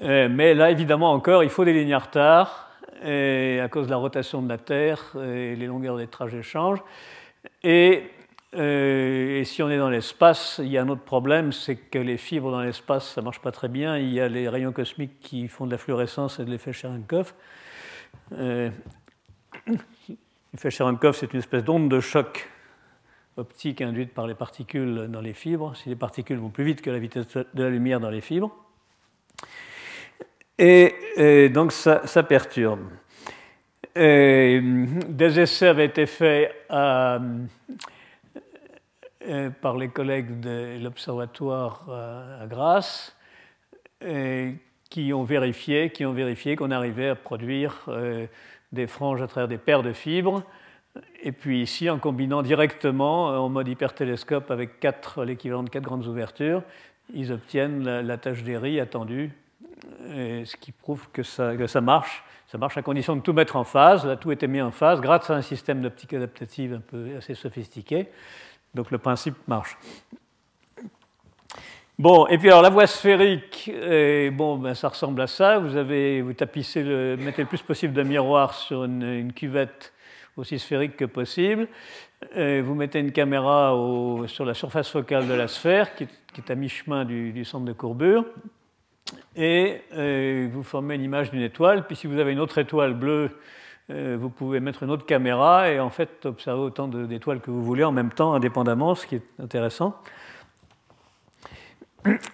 Mais 0.00 0.54
là, 0.54 0.70
évidemment, 0.70 1.12
encore, 1.12 1.44
il 1.44 1.50
faut 1.50 1.64
des 1.64 1.72
lignes 1.72 1.94
à 1.94 1.98
retard, 1.98 2.70
et 3.04 3.60
à 3.60 3.68
cause 3.68 3.86
de 3.86 3.90
la 3.90 3.96
rotation 3.96 4.42
de 4.42 4.48
la 4.48 4.58
Terre, 4.58 5.14
et 5.16 5.56
les 5.56 5.66
longueurs 5.66 5.96
des 5.96 6.06
trajets 6.06 6.42
changent. 6.42 6.82
Et, 7.62 8.04
et 8.52 9.42
si 9.44 9.62
on 9.62 9.70
est 9.70 9.78
dans 9.78 9.90
l'espace, 9.90 10.60
il 10.62 10.68
y 10.68 10.78
a 10.78 10.82
un 10.82 10.88
autre 10.88 11.04
problème, 11.04 11.52
c'est 11.52 11.76
que 11.76 11.98
les 11.98 12.16
fibres 12.16 12.50
dans 12.50 12.60
l'espace, 12.60 13.14
ça 13.14 13.20
ne 13.20 13.24
marche 13.24 13.40
pas 13.40 13.52
très 13.52 13.68
bien. 13.68 13.96
Il 13.96 14.10
y 14.10 14.20
a 14.20 14.28
les 14.28 14.48
rayons 14.48 14.72
cosmiques 14.72 15.20
qui 15.20 15.46
font 15.46 15.66
de 15.66 15.70
la 15.70 15.78
fluorescence 15.78 16.40
et 16.40 16.44
de 16.44 16.50
l'effet 16.50 16.72
Cherenkov. 16.72 17.32
L'effet 18.32 18.72
Cherenkov, 20.70 21.16
c'est 21.16 21.32
une 21.32 21.38
espèce 21.38 21.62
d'onde 21.62 21.88
de 21.88 22.00
choc 22.00 22.48
optique 23.36 23.80
induite 23.80 24.12
par 24.12 24.26
les 24.26 24.34
particules 24.34 25.06
dans 25.08 25.20
les 25.20 25.32
fibres, 25.32 25.76
si 25.76 25.88
les 25.88 25.96
particules 25.96 26.38
vont 26.38 26.50
plus 26.50 26.64
vite 26.64 26.82
que 26.82 26.90
la 26.90 26.98
vitesse 26.98 27.26
de 27.28 27.62
la 27.62 27.70
lumière 27.70 28.00
dans 28.00 28.10
les 28.10 28.20
fibres. 28.20 28.50
Et, 30.58 31.48
donc 31.48 31.72
ça, 31.72 32.22
perturbe. 32.22 32.80
des 33.94 35.40
essais 35.40 35.68
avaient 35.68 35.86
été 35.86 36.04
faits 36.06 36.54
euh, 36.70 37.18
par 39.60 39.76
les 39.76 39.88
collègues 39.88 40.40
de 40.40 40.78
l'observatoire 40.82 41.88
à 42.40 42.46
Grasse 42.46 43.16
qui 44.90 45.12
ont 45.12 45.22
vérifié 45.22 45.90
qui 45.90 46.04
ont 46.04 46.14
qu'on 46.58 46.70
arrivait 46.70 47.08
à 47.08 47.14
produire 47.14 47.84
euh, 47.88 48.26
des 48.72 48.86
franges 48.86 49.22
à 49.22 49.28
travers 49.28 49.48
des 49.48 49.58
paires 49.58 49.82
de 49.82 49.92
fibres. 49.92 50.42
Et 51.22 51.30
puis 51.30 51.62
ici, 51.62 51.88
en 51.88 51.98
combinant 51.98 52.42
directement 52.42 53.30
euh, 53.30 53.36
en 53.36 53.48
mode 53.48 53.68
hypertélescope 53.68 54.50
avec 54.50 54.84
l'équivalent 55.24 55.62
de 55.62 55.70
quatre 55.70 55.84
grandes 55.84 56.06
ouvertures, 56.06 56.62
ils 57.14 57.32
obtiennent 57.32 57.84
la, 57.84 58.16
tâche 58.18 58.42
des 58.42 58.56
riz 58.56 58.78
attendue, 58.78 59.32
ce 60.08 60.56
qui 60.56 60.70
prouve 60.70 61.08
que 61.12 61.24
ça, 61.24 61.56
que 61.56 61.66
ça, 61.66 61.80
marche. 61.80 62.22
Ça 62.46 62.56
marche 62.56 62.76
à 62.76 62.82
condition 62.82 63.16
de 63.16 63.20
tout 63.20 63.32
mettre 63.32 63.56
en 63.56 63.64
phase. 63.64 64.06
Là, 64.06 64.16
tout 64.16 64.30
était 64.30 64.46
mis 64.46 64.60
en 64.60 64.70
phase 64.70 65.00
grâce 65.00 65.28
à 65.28 65.34
un 65.34 65.42
système 65.42 65.82
d'optique 65.82 66.14
adaptative 66.14 66.74
un 66.74 66.80
peu 66.80 67.16
assez 67.16 67.34
sophistiqué. 67.34 68.08
Donc 68.74 68.90
le 68.90 68.98
principe 68.98 69.36
marche. 69.48 69.76
Bon, 71.98 72.26
et 72.28 72.38
puis 72.38 72.48
alors 72.48 72.62
la 72.62 72.70
voie 72.70 72.86
sphérique, 72.86 73.70
bon, 74.32 74.56
ben, 74.56 74.74
ça 74.74 74.88
ressemble 74.88 75.20
à 75.20 75.26
ça. 75.26 75.58
Vous, 75.58 75.76
avez, 75.76 76.22
vous 76.22 76.32
tapissez 76.32 76.82
mettez 76.82 77.42
le 77.42 77.48
plus 77.48 77.60
possible 77.60 77.92
de 77.92 78.02
miroirs 78.02 78.54
sur 78.54 78.84
une, 78.84 79.32
cuvette 79.34 79.92
aussi 80.36 80.58
sphérique 80.58 80.96
que 80.96 81.04
possible. 81.04 81.68
vous 82.34 82.74
mettez 82.74 83.00
une 83.00 83.12
caméra 83.12 83.74
sur 84.28 84.46
la 84.46 84.54
surface 84.54 84.88
focale 84.88 85.28
de 85.28 85.34
la 85.34 85.46
sphère, 85.46 85.94
qui, 85.94 86.04
est 86.04 86.50
à 86.50 86.54
mi-chemin 86.54 87.04
du, 87.04 87.44
centre 87.44 87.66
de 87.66 87.74
courbure, 87.74 88.24
et 89.36 89.82
vous 90.50 90.62
formez 90.62 90.94
une 90.94 91.02
image 91.02 91.30
d'une 91.30 91.42
étoile. 91.42 91.86
Puis 91.86 91.96
si 91.96 92.06
vous 92.06 92.18
avez 92.18 92.32
une 92.32 92.40
autre 92.40 92.56
étoile 92.56 92.94
bleue, 92.94 93.30
vous 93.90 94.30
pouvez 94.30 94.60
mettre 94.60 94.82
une 94.84 94.90
autre 94.90 95.04
caméra 95.04 95.70
et 95.70 95.80
en 95.80 95.90
fait 95.90 96.24
observer 96.24 96.60
autant 96.60 96.88
d'étoiles 96.88 97.40
que 97.40 97.50
vous 97.50 97.64
voulez 97.64 97.84
en 97.84 97.92
même 97.92 98.10
temps, 98.10 98.34
indépendamment, 98.34 98.94
ce 98.94 99.06
qui 99.06 99.16
est 99.16 99.24
intéressant. 99.42 100.00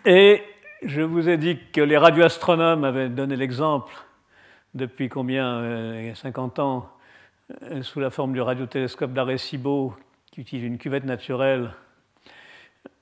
Et 0.05 0.43
je 0.83 1.01
vous 1.01 1.29
ai 1.29 1.37
dit 1.37 1.59
que 1.73 1.81
les 1.81 1.97
radioastronomes 1.97 2.85
avaient 2.85 3.09
donné 3.09 3.37
l'exemple 3.37 3.95
depuis 4.75 5.09
combien 5.09 6.15
50 6.15 6.59
euh, 6.59 6.63
ans 6.63 6.89
euh, 7.63 7.83
sous 7.83 8.01
la 8.01 8.11
forme 8.11 8.33
du 8.33 8.41
radiotélescope 8.41 9.13
d'Arecibo 9.13 9.95
qui 10.31 10.43
utilise 10.43 10.65
une 10.65 10.79
cuvette 10.79 11.05
naturelle 11.05 11.71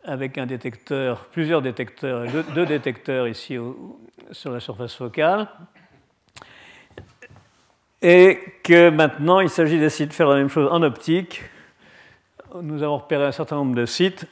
avec 0.04 0.38
un 0.38 0.46
détecteur, 0.46 1.26
plusieurs 1.26 1.62
détecteurs, 1.62 2.26
deux, 2.54 2.66
détecteurs 2.66 3.26
ici 3.26 3.56
sur 4.32 4.52
la 4.52 4.61
surface 4.61 4.94
focale. 4.94 5.49
Et 8.06 8.38
que 8.62 8.90
maintenant, 8.90 9.40
il 9.40 9.49
s'agit 9.49 9.78
d'essayer 9.78 10.04
de 10.04 10.12
faire 10.12 10.28
la 10.28 10.37
même 10.37 10.50
chose 10.50 10.68
en 10.70 10.82
optique. 10.82 11.40
Nous 12.61 12.82
avons 12.82 12.99
repéré 12.99 13.25
un 13.25 13.32
certain 13.32 13.56
nombre 13.56 13.75
de 13.75 13.87
sites, 13.87 14.26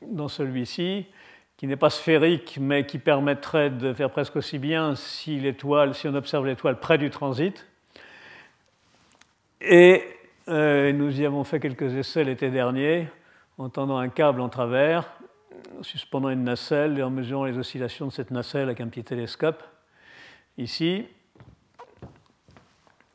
dans 0.00 0.28
celui-ci, 0.28 1.04
qui 1.58 1.66
n'est 1.66 1.76
pas 1.76 1.90
sphérique, 1.90 2.56
mais 2.58 2.86
qui 2.86 2.98
permettrait 2.98 3.68
de 3.68 3.92
faire 3.92 4.08
presque 4.08 4.36
aussi 4.36 4.58
bien 4.58 4.94
si, 4.94 5.38
l'étoile, 5.38 5.94
si 5.94 6.08
on 6.08 6.14
observe 6.14 6.46
l'étoile 6.46 6.80
près 6.80 6.96
du 6.96 7.10
transit. 7.10 7.66
Et 9.60 10.02
euh, 10.48 10.90
nous 10.94 11.20
y 11.20 11.26
avons 11.26 11.44
fait 11.44 11.60
quelques 11.60 11.94
essais 11.96 12.24
l'été 12.24 12.48
dernier, 12.48 13.06
en 13.58 13.68
tendant 13.68 13.98
un 13.98 14.08
câble 14.08 14.40
en 14.40 14.48
travers, 14.48 15.12
en 15.78 15.82
suspendant 15.82 16.30
une 16.30 16.44
nacelle 16.44 16.98
et 16.98 17.02
en 17.02 17.10
mesurant 17.10 17.44
les 17.44 17.58
oscillations 17.58 18.06
de 18.06 18.12
cette 18.12 18.30
nacelle 18.30 18.62
avec 18.62 18.80
un 18.80 18.88
petit 18.88 19.04
télescope. 19.04 19.62
Ici, 20.56 21.04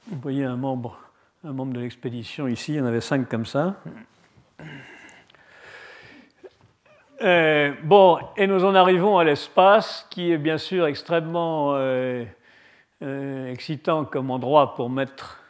vous 0.07 0.19
voyez 0.21 0.43
un 0.43 0.55
membre, 0.55 0.99
un 1.43 1.53
membre 1.53 1.73
de 1.73 1.79
l'expédition 1.79 2.47
ici, 2.47 2.73
il 2.73 2.77
y 2.77 2.81
en 2.81 2.85
avait 2.85 3.01
cinq 3.01 3.27
comme 3.27 3.45
ça. 3.45 3.75
Euh, 7.21 7.73
bon, 7.83 8.19
et 8.37 8.45
nous 8.45 8.65
en 8.65 8.75
arrivons 8.75 9.17
à 9.17 9.23
l'espace, 9.23 10.05
qui 10.09 10.31
est 10.31 10.37
bien 10.37 10.57
sûr 10.57 10.85
extrêmement 10.85 11.73
euh, 11.75 12.25
euh, 13.01 13.51
excitant 13.51 14.05
comme 14.05 14.31
endroit 14.31 14.75
pour 14.75 14.89
mettre 14.89 15.41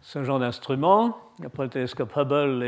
ce 0.00 0.22
genre 0.22 0.38
d'instrument. 0.38 1.18
Après 1.44 1.64
le 1.64 1.70
télescope 1.70 2.12
Hubble 2.16 2.62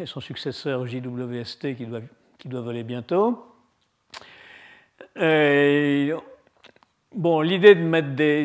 et, 0.00 0.06
son 0.06 0.20
successeur 0.20 0.86
JWST 0.86 1.76
qui 1.76 1.86
doit, 1.86 2.00
qui 2.38 2.48
doit 2.48 2.60
voler 2.60 2.82
bientôt. 2.82 3.46
Bon, 7.16 7.40
l'idée 7.40 7.74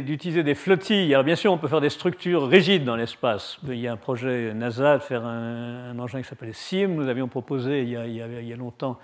d'utiliser 0.02 0.44
des, 0.44 0.56
flottilles, 0.56 1.14
alors 1.14 1.24
bien 1.24 1.36
sûr 1.36 1.52
on 1.54 1.58
peut 1.58 1.68
faire 1.68 1.82
des 1.82 1.90
structures 1.90 2.48
rigides 2.48 2.84
dans 2.84 2.96
l'espace. 2.96 3.60
Il 3.68 3.80
y 3.80 3.88
a 3.88 3.92
un 3.92 3.98
projet 3.98 4.54
NASA 4.54 4.98
de 4.98 5.04
faire 5.04 5.26
un, 5.26 5.98
engin 6.00 6.22
qui 6.22 6.28
s'appelle 6.28 6.54
SIM, 6.54 6.88
nous 6.88 7.08
avions 7.08 7.28
proposé 7.28 7.84
il 7.84 7.90
y 7.90 8.54
a, 8.54 8.56
longtemps 8.56 8.98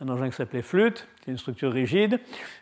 un 0.00 0.08
engin 0.08 0.30
qui 0.30 0.36
s'appelait 0.36 0.62
Flûte, 0.62 1.06
qui 1.20 1.28
est 1.28 1.32
une 1.32 1.38
structure 1.38 1.70
rigide. 1.70 2.20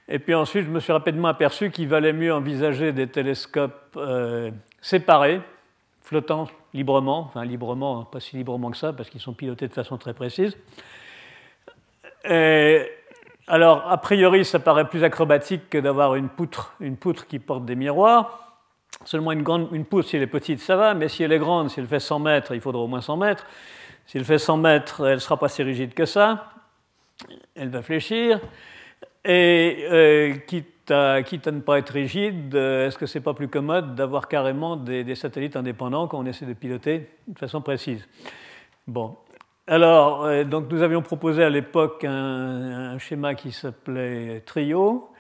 Et 0.09 0.19
puis 0.19 0.35
ensuite, 0.35 0.65
je 0.65 0.71
me 0.71 0.81
suis 0.81 0.93
rapidement 0.93 1.29
aperçu 1.29 1.71
qu'il 1.71 1.87
valait 1.87 2.13
mieux 2.13 2.35
envisager 2.35 2.93
des 2.93 3.07
télescopes 3.07 3.97
euh, 3.97 4.51
séparés, 4.81 5.41
flottant 6.03 6.49
librement, 6.75 7.21
enfin 7.21 7.45
librement, 7.45 8.05
pas 8.05 8.19
si 8.19 8.37
librement 8.37 8.73
que 8.73 8.77
ça, 8.77 8.93
parce 8.93 9.09
qu'ils 9.09 9.21
sont 9.21 9.35
pilotés 9.35 9.69
de 9.69 9.73
façon 9.73 9.99
très 9.99 10.15
précise. 10.15 10.57
Alors, 13.49 13.91
a 13.91 13.99
priori, 13.99 14.45
ça 14.45 14.59
paraît 14.59 14.89
plus 14.89 15.05
acrobatique 15.05 15.71
que 15.71 15.79
d'avoir 15.79 16.15
une 16.15 16.29
poutre, 16.29 16.75
une 16.81 16.97
poutre 16.97 17.27
qui 17.27 17.39
porte 17.39 17.65
des 17.65 17.77
miroirs. 17.77 18.57
Seulement 19.05 19.33
une, 19.33 19.43
grande, 19.43 19.69
une 19.73 19.85
poutre, 19.85 20.09
si 20.09 20.17
elle 20.17 20.23
est 20.23 20.27
petite, 20.27 20.61
ça 20.61 20.77
va, 20.77 20.95
mais 20.95 21.09
si 21.09 21.23
elle 21.23 21.33
est 21.33 21.39
grande, 21.39 21.71
si 21.71 21.81
elle 21.81 21.87
fait 21.87 22.01
100 22.01 22.19
mètres, 22.19 22.55
il 22.55 22.61
faudra 22.61 22.83
au 22.83 22.87
moins 22.87 23.01
100 23.01 23.17
mètres. 23.17 23.47
Si 24.07 24.19
elle 24.19 24.25
fait 24.25 24.39
100 24.39 24.57
mètres, 24.57 25.07
elle 25.07 25.15
ne 25.15 25.19
sera 25.19 25.37
pas 25.37 25.49
si 25.49 25.63
rigide 25.63 25.95
que 25.95 26.05
ça 26.05 26.53
elle 27.55 27.69
va 27.69 27.83
fléchir. 27.83 28.41
Et 29.25 29.85
euh, 29.91 30.37
quitte, 30.47 30.91
à, 30.91 31.21
ne 31.21 31.61
pas 31.61 31.79
être 31.79 31.91
rigide, 31.91 32.55
euh, 32.55 32.87
est-ce 32.87 32.97
que 32.97 33.07
c'est 33.07 33.21
pas 33.21 33.35
plus 33.35 33.49
commode 33.49 33.95
d'avoir 33.95 34.29
carrément 34.29 34.77
des, 34.77 35.15
satellites 35.15 35.57
indépendants 35.57 36.07
quand 36.07 36.19
on 36.19 36.27
essaie 36.27 36.47
de 36.47 36.55
piloter 36.55 37.09
de 37.27 37.39
façon 37.39 37.61
précise? 37.61 38.07
Bon. 38.87 39.17
Alors, 39.71 40.25
euh, 40.25 40.45
donc 40.45 40.73
nous 40.73 40.81
avions 40.81 41.03
proposé 41.03 41.45
à 41.45 41.51
l'époque 41.51 42.03
un, 42.03 42.97
schéma 42.99 43.35
qui 43.35 43.53
s'appelait 43.53 44.41
Trio, 44.47 45.11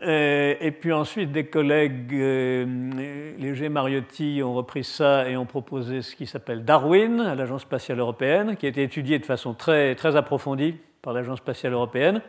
et 0.00 0.72
puis 0.80 0.92
ensuite, 0.92 1.32
des 1.32 1.46
collègues, 1.46 2.12
les 2.12 3.68
Mariotti, 3.68 4.42
ont 4.44 4.54
repris 4.54 4.84
ça 4.84 5.28
et 5.28 5.36
ont 5.36 5.46
proposé 5.46 6.02
ce 6.02 6.14
qui 6.14 6.26
s'appelle 6.26 6.64
Darwin 6.64 7.20
à 7.20 7.34
l'Agence 7.34 7.62
spatiale 7.62 7.98
européenne, 7.98 8.56
qui 8.56 8.66
a 8.66 8.68
été 8.68 8.82
étudié 8.84 9.18
de 9.18 9.24
façon 9.24 9.54
très, 9.54 9.96
très 9.96 10.14
approfondie 10.14 10.76
par 11.02 11.12
l'Agence 11.12 11.38
spatiale 11.38 11.72
européenne 11.72 12.20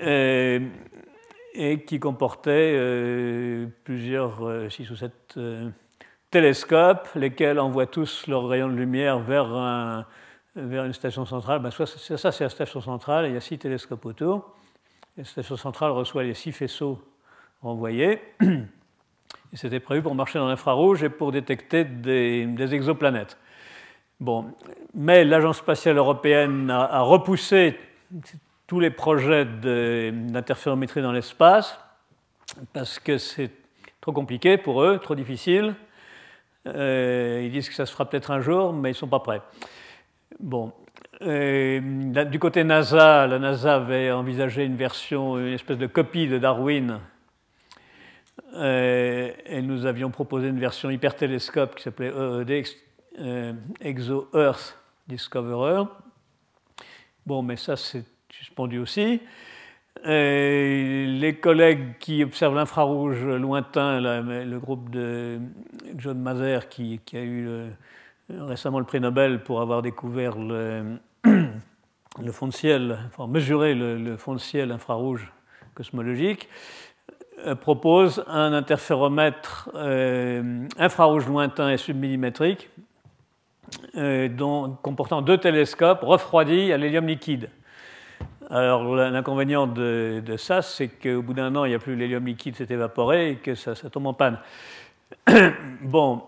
et 0.00 0.60
qui 1.86 1.98
comportait 1.98 2.78
plusieurs, 3.84 4.70
six 4.70 4.90
ou 4.90 4.96
sept 4.96 5.38
télescopes, 6.34 7.08
lesquels 7.14 7.60
envoient 7.60 7.86
tous 7.86 8.26
leurs 8.26 8.48
rayons 8.48 8.66
de 8.66 8.74
lumière 8.74 9.20
vers, 9.20 9.54
une 10.56 10.92
station 10.92 11.24
centrale. 11.24 11.60
Ben, 11.60 11.70
ça, 11.70 11.86
c'est 11.86 12.40
la 12.40 12.48
station 12.48 12.80
centrale, 12.80 13.26
il 13.28 13.34
y 13.34 13.36
a 13.36 13.40
six 13.40 13.56
télescopes 13.56 14.04
autour. 14.04 14.52
La 15.16 15.22
station 15.22 15.56
centrale 15.56 15.92
reçoit 15.92 16.24
les 16.24 16.34
six 16.34 16.50
faisceaux 16.50 17.00
renvoyés. 17.62 18.20
C'était 19.52 19.78
prévu 19.78 20.02
pour 20.02 20.16
marcher 20.16 20.40
dans 20.40 20.48
l'infrarouge 20.48 21.04
et 21.04 21.08
pour 21.08 21.30
détecter 21.30 21.84
des, 21.84 22.74
exoplanètes. 22.74 23.38
Bon, 24.18 24.46
mais 24.92 25.24
l'Agence 25.24 25.58
spatiale 25.58 25.98
européenne 25.98 26.68
a, 26.68 27.00
repoussé 27.02 27.78
tous 28.66 28.80
les 28.80 28.90
projets 28.90 29.44
d'interférométrie 29.44 31.00
dans 31.00 31.12
l'espace 31.12 31.78
parce 32.72 32.98
que 32.98 33.18
c'est 33.18 33.52
trop 34.00 34.10
compliqué 34.10 34.58
pour 34.58 34.82
eux, 34.82 34.98
trop 34.98 35.14
difficile. 35.14 35.76
Euh, 36.66 37.42
ils 37.44 37.50
disent 37.50 37.68
que 37.68 37.74
ça 37.74 37.86
se 37.86 37.92
fera 37.92 38.08
peut-être 38.08 38.30
un 38.30 38.40
jour, 38.40 38.72
mais 38.72 38.90
ils 38.90 38.92
ne 38.92 38.98
sont 38.98 39.08
pas 39.08 39.20
prêts. 39.20 39.42
Bon. 40.40 40.72
Euh, 41.22 42.24
du 42.24 42.38
côté 42.38 42.64
NASA, 42.64 43.26
la 43.26 43.38
NASA 43.38 43.76
avait 43.76 44.10
envisagé 44.10 44.64
une 44.64 44.76
version, 44.76 45.38
une 45.38 45.52
espèce 45.52 45.78
de 45.78 45.86
copie 45.86 46.26
de 46.26 46.38
Darwin. 46.38 47.00
Euh, 48.54 49.30
et 49.46 49.62
nous 49.62 49.86
avions 49.86 50.10
proposé 50.10 50.48
une 50.48 50.58
version 50.58 50.90
hypertélescope 50.90 51.76
qui 51.76 51.82
s'appelait 51.82 52.12
EED, 52.12 52.66
Exo 53.80 54.28
Earth 54.34 54.78
Discoverer. 55.06 55.84
Bon, 57.26 57.42
mais 57.42 57.56
ça, 57.56 57.76
c'est 57.76 58.04
suspendu 58.30 58.78
aussi. 58.78 59.20
Les 60.04 61.38
collègues 61.40 61.98
qui 61.98 62.22
observent 62.22 62.54
l'infrarouge 62.54 63.24
lointain, 63.24 64.00
le 64.00 64.58
groupe 64.58 64.90
de 64.90 65.38
John 65.96 66.18
Mazer 66.18 66.68
qui, 66.68 67.00
a 67.14 67.22
eu 67.22 67.48
récemment 68.28 68.78
le 68.78 68.84
prix 68.84 69.00
Nobel 69.00 69.42
pour 69.42 69.60
avoir 69.60 69.82
découvert 69.82 70.36
le, 70.36 70.98
fond 72.32 72.46
de 72.48 72.52
ciel, 72.52 72.98
enfin 73.08 73.26
mesuré 73.26 73.74
le, 73.74 74.16
fond 74.16 74.34
de 74.34 74.40
ciel 74.40 74.72
infrarouge 74.72 75.32
cosmologique, 75.74 76.48
euh, 77.46 77.54
propose 77.54 78.24
un 78.28 78.52
interféromètre 78.52 79.68
euh, 79.74 80.66
infrarouge 80.78 81.26
lointain 81.26 81.70
et 81.70 81.76
submillimétrique 81.76 82.70
euh, 83.96 84.28
comportant 84.82 85.20
deux 85.20 85.38
télescopes 85.38 86.02
refroidis 86.02 86.72
à 86.72 86.76
l'hélium 86.76 87.06
liquide. 87.06 87.50
Alors 88.50 88.94
l'inconvénient 88.94 89.66
de, 89.66 90.22
ça, 90.36 90.62
c'est 90.62 90.88
qu'au 90.88 91.22
bout 91.22 91.34
d'un 91.34 91.54
an, 91.56 91.64
il 91.64 91.70
n'y 91.70 91.74
a 91.74 91.78
plus 91.78 91.96
l'hélium 91.96 92.24
liquide 92.26 92.56
s'est 92.56 92.66
évaporé 92.70 93.30
et 93.30 93.36
que 93.36 93.54
ça, 93.54 93.74
ça, 93.74 93.90
tombe 93.90 94.06
en 94.06 94.14
panne. 94.14 94.38
bon, 95.82 96.22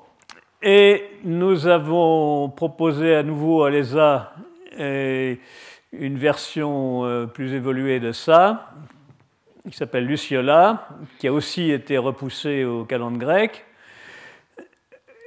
et 0.62 1.04
nous 1.24 1.66
avons 1.66 2.48
proposé 2.48 3.14
à 3.14 3.22
nouveau 3.22 3.64
à 3.64 3.70
l'ESA 3.70 4.32
une 4.78 6.18
version 6.18 7.04
euh, 7.04 7.26
plus 7.26 7.52
évoluée 7.52 8.00
de 8.00 8.12
ça, 8.12 8.72
qui 9.70 9.76
s'appelle 9.76 10.06
Luciola, 10.06 10.88
qui 11.18 11.28
a 11.28 11.32
aussi 11.32 11.70
été 11.70 11.98
repoussée 11.98 12.64
au 12.64 12.84
calendrier 12.84 13.18
grec, 13.18 13.65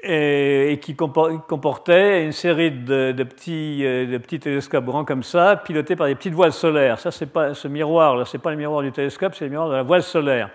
et, 0.04 0.80
qui 0.82 0.96
comportait 0.96 2.24
une 2.24 2.32
série 2.32 2.72
de, 2.72 3.12
petits, 3.24 3.82
euh, 3.86 4.20
télescopes 4.20 4.86
grands 4.86 5.06
comme 5.06 5.24
ça, 5.24 5.58
pilotés 5.58 5.96
par 5.96 6.08
des 6.08 6.16
petites 6.16 6.34
voiles 6.34 6.54
solaires. 6.54 7.00
Ça, 7.00 7.12
pas 7.26 7.54
ce 7.54 7.68
miroir 7.68 8.16
là, 8.16 8.26
c'est 8.26 8.38
pas 8.38 8.52
le 8.52 8.58
miroir 8.58 8.82
du 8.82 8.92
télescope, 8.92 9.36
c'est 9.36 9.46
le 9.46 9.52
miroir 9.52 9.70
de 9.70 9.76
la 9.76 9.84
voile 9.84 10.04
solaire. 10.04 10.50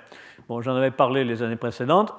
Bon, 0.48 0.60
j'en 0.60 0.76
avais 0.76 0.90
parlé 0.90 1.24
les 1.24 1.42
années 1.42 1.56
précédentes. 1.56 2.14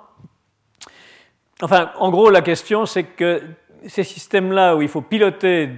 Enfin, 1.61 1.91
en 1.99 2.09
gros, 2.09 2.29
la 2.29 2.41
question, 2.41 2.85
c'est 2.85 3.03
que 3.03 3.41
ces 3.87 4.03
systèmes-là 4.03 4.75
où 4.75 4.81
il 4.81 4.89
faut 4.89 5.01
piloter 5.01 5.69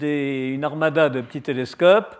une 0.00 0.64
armada 0.64 1.08
de 1.08 1.20
petits 1.20 1.42
télescopes, 1.42 2.16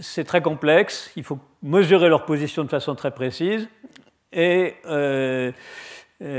c'est 0.00 0.24
très 0.24 0.42
complexe, 0.42 1.10
il 1.16 1.24
faut 1.24 1.38
mesurer 1.62 2.08
leur 2.08 2.24
position 2.24 2.64
de 2.64 2.68
façon 2.68 2.94
très 2.94 3.10
précise, 3.10 3.68
et 4.32 4.74
euh, 4.86 5.52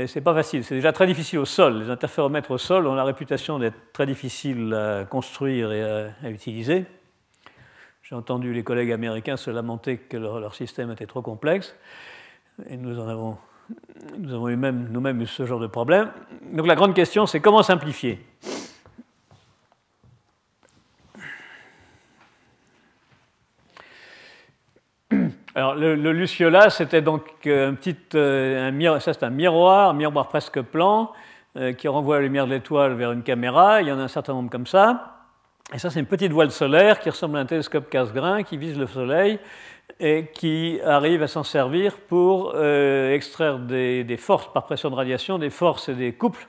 c'est 0.06 0.20
pas 0.20 0.34
facile. 0.34 0.64
C'est 0.64 0.74
déjà 0.74 0.92
très 0.92 1.06
difficile 1.06 1.38
au 1.38 1.44
sol. 1.44 1.80
Les 1.82 1.90
interféromètres 1.90 2.50
au 2.50 2.58
sol 2.58 2.86
ont 2.86 2.94
la 2.94 3.04
réputation 3.04 3.58
d'être 3.58 3.92
très 3.92 4.06
difficiles 4.06 4.72
à 4.74 5.04
construire 5.04 5.72
et 5.72 5.82
à, 5.82 6.30
utiliser. 6.30 6.86
J'ai 8.02 8.14
entendu 8.14 8.52
les 8.52 8.62
collègues 8.62 8.92
américains 8.92 9.36
se 9.36 9.50
lamenter 9.50 9.98
que 9.98 10.16
leur 10.16 10.54
système 10.54 10.90
était 10.90 11.06
trop 11.06 11.22
complexe, 11.22 11.74
et 12.68 12.76
nous 12.76 12.98
avons 13.00 13.38
nous 14.18 14.34
avons 14.34 14.48
eu 14.48 14.56
même, 14.56 14.88
nous-mêmes 14.90 15.20
eu 15.22 15.26
ce 15.26 15.46
genre 15.46 15.60
de 15.60 15.66
problème. 15.66 16.10
Donc 16.52 16.66
la 16.66 16.74
grande 16.74 16.94
question, 16.94 17.26
c'est 17.26 17.40
comment 17.40 17.62
simplifier? 17.62 18.20
Alors, 25.54 25.74
le, 25.74 25.94
Luciola, 26.12 26.68
c'était 26.68 27.02
donc 27.02 27.22
un 27.46 27.74
petit, 27.74 27.96
euh, 28.14 28.98
ça 29.00 29.12
c'est 29.12 29.22
un 29.22 29.30
miroir, 29.30 29.90
un 29.90 29.92
miroir 29.94 30.28
presque 30.28 30.60
plan, 30.60 31.12
euh, 31.56 31.72
qui 31.72 31.86
renvoie 31.86 32.16
la 32.16 32.22
lumière 32.22 32.46
de 32.46 32.52
l'étoile 32.52 32.94
vers 32.94 33.12
une 33.12 33.22
caméra. 33.22 33.80
Il 33.80 33.88
y 33.88 33.92
en 33.92 33.98
a 33.98 34.02
un 34.02 34.08
certain 34.08 34.32
nombre 34.32 34.50
comme 34.50 34.66
ça. 34.66 35.14
Et 35.72 35.78
ça, 35.78 35.90
c'est 35.90 36.00
une 36.00 36.06
petite 36.06 36.32
voile 36.32 36.50
solaire 36.50 37.00
qui 37.00 37.08
ressemble 37.08 37.38
à 37.38 37.40
un 37.40 37.46
télescope 37.46 37.88
casse-grain 37.88 38.42
qui 38.42 38.56
vise 38.56 38.78
le 38.78 38.86
Soleil 38.86 39.38
et 40.00 40.26
qui 40.32 40.78
arrive 40.84 41.22
à 41.22 41.28
s'en 41.28 41.42
servir 41.42 41.96
pour 41.98 42.52
euh, 42.54 43.14
extraire 43.14 43.58
des, 43.58 44.16
forces 44.18 44.52
par 44.52 44.66
pression 44.66 44.90
de 44.90 44.94
radiation, 44.94 45.38
des 45.38 45.50
forces 45.50 45.88
et 45.88 45.94
des 45.94 46.12
couples 46.12 46.46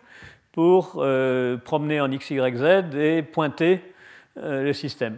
pour 0.51 0.95
euh, 0.97 1.57
promener 1.57 2.01
en 2.01 2.11
X, 2.11 2.31
Y, 2.31 2.57
Z 2.57 2.95
et 2.95 3.21
pointer 3.21 3.81
euh, 4.37 4.63
le 4.63 4.73
système. 4.73 5.17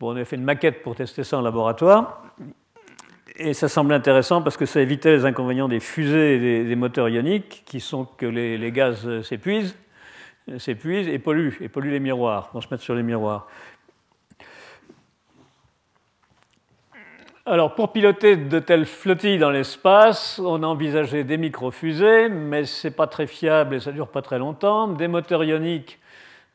Bon, 0.00 0.14
on 0.14 0.16
a 0.16 0.24
fait 0.24 0.36
une 0.36 0.44
maquette 0.44 0.82
pour 0.82 0.94
tester 0.94 1.24
ça 1.24 1.38
en 1.38 1.42
laboratoire. 1.42 2.22
Et 3.40 3.54
ça 3.54 3.68
semble 3.68 3.92
intéressant 3.92 4.42
parce 4.42 4.56
que 4.56 4.66
ça 4.66 4.80
évitait 4.80 5.12
les 5.12 5.24
inconvénients 5.24 5.68
des 5.68 5.78
fusées 5.78 6.34
et 6.34 6.64
des, 6.64 6.76
moteurs 6.76 7.08
ioniques, 7.08 7.62
qui 7.66 7.78
sont 7.78 8.04
que 8.04 8.26
les, 8.26 8.72
gaz 8.72 9.22
s'épuisent, 9.22 9.76
s'épuisent 10.58 11.06
et 11.06 11.20
polluent, 11.20 11.56
et 11.60 11.68
polluent 11.68 11.92
les 11.92 12.00
miroirs, 12.00 12.50
vont 12.52 12.60
se 12.60 12.66
mettre 12.68 12.82
sur 12.82 12.96
les 12.96 13.04
miroirs. 13.04 13.46
Alors, 17.46 17.76
pour 17.76 17.92
piloter 17.92 18.36
de 18.36 18.58
telles 18.58 18.84
flottilles 18.84 19.38
dans 19.38 19.50
l'espace, 19.50 20.38
on 20.38 20.62
a 20.64 20.66
envisagé 20.66 21.22
des 21.22 21.38
microfusées, 21.38 22.28
mais 22.28 22.64
ce 22.64 22.88
n'est 22.88 22.94
pas 22.94 23.06
très 23.06 23.26
fiable 23.26 23.76
et 23.76 23.80
ça 23.80 23.90
ne 23.90 23.94
dure 23.94 24.08
pas 24.08 24.20
très 24.20 24.38
longtemps. 24.38 24.88
Des 24.88 25.08
moteurs 25.08 25.44
ioniques, 25.44 25.98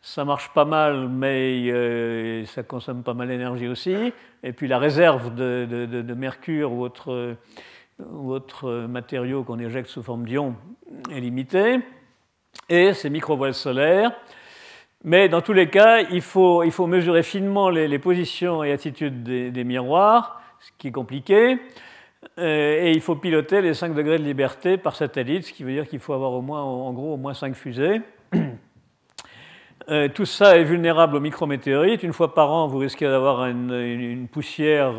ça 0.03 0.23
marche 0.25 0.53
pas 0.53 0.65
mal, 0.65 1.07
mais 1.07 1.71
euh, 1.71 2.45
ça 2.45 2.61
consomme 2.61 3.01
pas 3.01 3.15
mal 3.15 3.29
d'énergie 3.29 3.67
aussi. 3.67 4.13
Et 4.43 4.53
puis 4.53 4.67
la 4.67 4.77
réserve 4.77 5.33
de, 5.33 6.13
mercure 6.13 6.71
ou 6.71 6.83
autre 8.31 8.69
matériaux 8.87 9.43
qu'on 9.43 9.57
éjecte 9.57 9.89
sous 9.89 10.03
forme 10.03 10.25
d'ion 10.25 10.55
est 11.09 11.19
limitée. 11.19 11.79
Et 12.69 12.93
ces 12.93 13.09
micro-voiles 13.09 13.55
solaires. 13.55 14.11
Mais 15.03 15.27
dans 15.27 15.41
tous 15.41 15.53
les 15.53 15.69
cas, 15.69 16.01
il 16.01 16.21
faut, 16.21 16.61
il 16.63 16.71
faut 16.71 16.85
mesurer 16.85 17.23
finement 17.23 17.71
les, 17.71 17.99
positions 17.99 18.63
et 18.63 18.71
attitudes 18.71 19.23
des 19.23 19.63
miroirs 19.63 20.43
ce 20.63 20.71
qui 20.77 20.87
est 20.87 20.91
compliqué. 20.91 21.59
Euh, 22.39 22.85
et 22.85 22.91
il 22.91 23.01
faut 23.01 23.15
piloter 23.15 23.61
les 23.61 23.73
5 23.73 23.93
degrés 23.93 24.17
de 24.17 24.23
liberté 24.23 24.77
par 24.77 24.95
satellite, 24.95 25.45
ce 25.45 25.53
qui 25.53 25.63
veut 25.63 25.73
dire 25.73 25.87
qu'il 25.87 25.99
faut 25.99 26.13
avoir 26.13 26.31
au 26.31 26.41
moins, 26.41 26.61
en 26.61 26.93
gros 26.93 27.13
au 27.13 27.17
moins 27.17 27.33
5 27.33 27.53
fusées. 27.53 28.01
Euh, 29.89 30.07
tout 30.07 30.25
ça 30.25 30.57
est 30.57 30.63
vulnérable 30.63 31.17
aux 31.17 31.19
micrométéorites. 31.19 32.03
Une 32.03 32.13
fois 32.13 32.33
par 32.33 32.51
an, 32.51 32.67
vous 32.67 32.77
risquez 32.77 33.05
d'avoir 33.05 33.45
une, 33.45 34.27
poussière, 34.31 34.93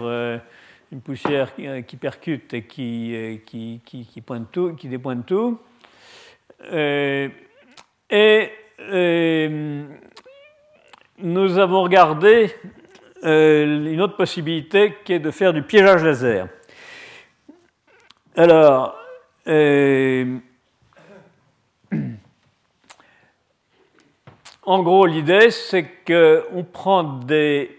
poussière 1.04 1.52
euh, 1.58 1.82
qui, 1.82 1.96
percute 1.96 2.52
et 2.54 2.62
qui, 2.64 3.80
pointe 4.24 4.52
tout, 4.52 4.74
qui 4.74 4.88
dépointe 4.88 5.26
tout. 5.26 5.58
et 6.72 7.30
nous 11.18 11.58
avons 11.58 11.82
regardé 11.82 12.54
euh, 13.24 13.92
une 13.92 14.00
autre 14.00 14.16
possibilité 14.16 14.96
qui 15.04 15.14
est 15.14 15.18
de 15.18 15.30
faire 15.30 15.52
du 15.52 15.62
piégeage 15.62 16.04
laser. 16.04 16.48
Alors, 18.36 18.96
euh, 19.46 20.38
en 24.66 24.82
gros, 24.82 25.06
l'idée, 25.06 25.50
c'est 25.50 25.88
qu'on 26.06 26.64
prend 26.64 27.02
des 27.02 27.78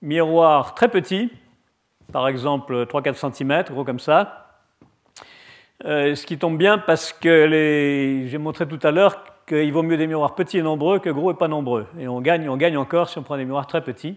miroirs 0.00 0.74
très 0.74 0.88
petits, 0.88 1.30
par 2.12 2.28
exemple 2.28 2.86
3-4 2.86 3.32
cm, 3.32 3.64
gros 3.70 3.84
comme 3.84 4.00
ça, 4.00 4.48
ce 5.84 6.26
qui 6.26 6.38
tombe 6.38 6.58
bien 6.58 6.78
parce 6.78 7.12
que 7.12 7.48
j'ai 8.26 8.38
montré 8.38 8.66
tout 8.66 8.80
à 8.82 8.90
l'heure 8.90 9.24
qu'il 9.46 9.72
vaut 9.72 9.82
mieux 9.82 9.96
des 9.96 10.06
miroirs 10.06 10.34
petits 10.34 10.58
et 10.58 10.62
nombreux 10.62 10.98
que 11.00 11.10
gros 11.10 11.32
et 11.32 11.34
pas 11.34 11.48
nombreux. 11.48 11.86
Et 11.98 12.06
on 12.08 12.20
gagne, 12.20 12.48
on 12.48 12.56
gagne 12.56 12.76
encore 12.76 13.08
si 13.08 13.18
on 13.18 13.22
prend 13.22 13.36
des 13.36 13.44
miroirs 13.44 13.66
très 13.66 13.82
petits. 13.82 14.16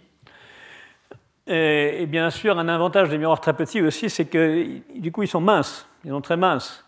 Et, 1.48 2.06
bien 2.08 2.32
sûr, 2.32 2.58
un 2.58 2.68
avantage 2.68 3.10
des 3.10 3.18
miroirs 3.18 3.42
très 3.42 3.54
petits 3.54 3.82
aussi, 3.82 4.10
c'est 4.10 4.26
que 4.26 4.66
du 4.96 5.12
coup, 5.12 5.24
ils 5.24 5.28
sont 5.28 5.42
minces, 5.42 5.88
ils 6.04 6.10
sont 6.10 6.22
très 6.22 6.38
minces. 6.38 6.84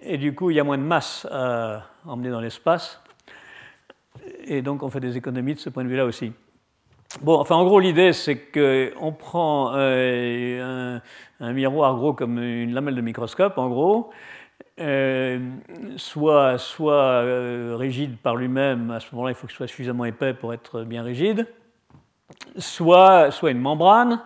Et 0.00 0.16
du 0.16 0.34
coup, 0.34 0.50
il 0.50 0.56
y 0.56 0.60
a 0.60 0.64
moins 0.64 0.78
de 0.78 0.82
masse 0.82 1.26
à 1.30 1.82
emmener 2.06 2.30
dans 2.30 2.40
l'espace. 2.40 3.01
Et 4.44 4.62
donc, 4.62 4.82
on 4.82 4.88
fait 4.88 5.00
des 5.00 5.16
économies 5.16 5.54
de 5.54 5.58
ce 5.58 5.70
point 5.70 5.84
de 5.84 5.88
vue-là 5.88 6.04
aussi. 6.04 6.32
Bon, 7.20 7.38
enfin, 7.38 7.56
en 7.56 7.64
gros, 7.64 7.78
l'idée, 7.78 8.12
c'est 8.12 8.36
qu'on 8.36 9.12
prend 9.12 9.72
euh, 9.74 10.98
un, 11.40 11.52
miroir 11.52 11.94
gros 11.96 12.14
comme 12.14 12.38
une 12.38 12.72
lamelle 12.72 12.94
de 12.94 13.02
microscope, 13.02 13.58
en 13.58 13.68
gros, 13.68 14.10
euh, 14.80 15.38
soit, 15.96 16.56
soit 16.56 16.94
euh, 16.94 17.76
rigide 17.78 18.16
par 18.16 18.36
lui-même, 18.36 18.90
à 18.90 19.00
ce 19.00 19.08
moment-là, 19.12 19.32
il 19.32 19.34
faut 19.34 19.46
qu'il 19.46 19.56
soit 19.56 19.66
suffisamment 19.66 20.06
épais 20.06 20.32
pour 20.32 20.54
être 20.54 20.84
bien 20.84 21.02
rigide, 21.02 21.46
soit, 22.56 23.30
soit 23.30 23.50
une 23.50 23.60
membrane, 23.60 24.22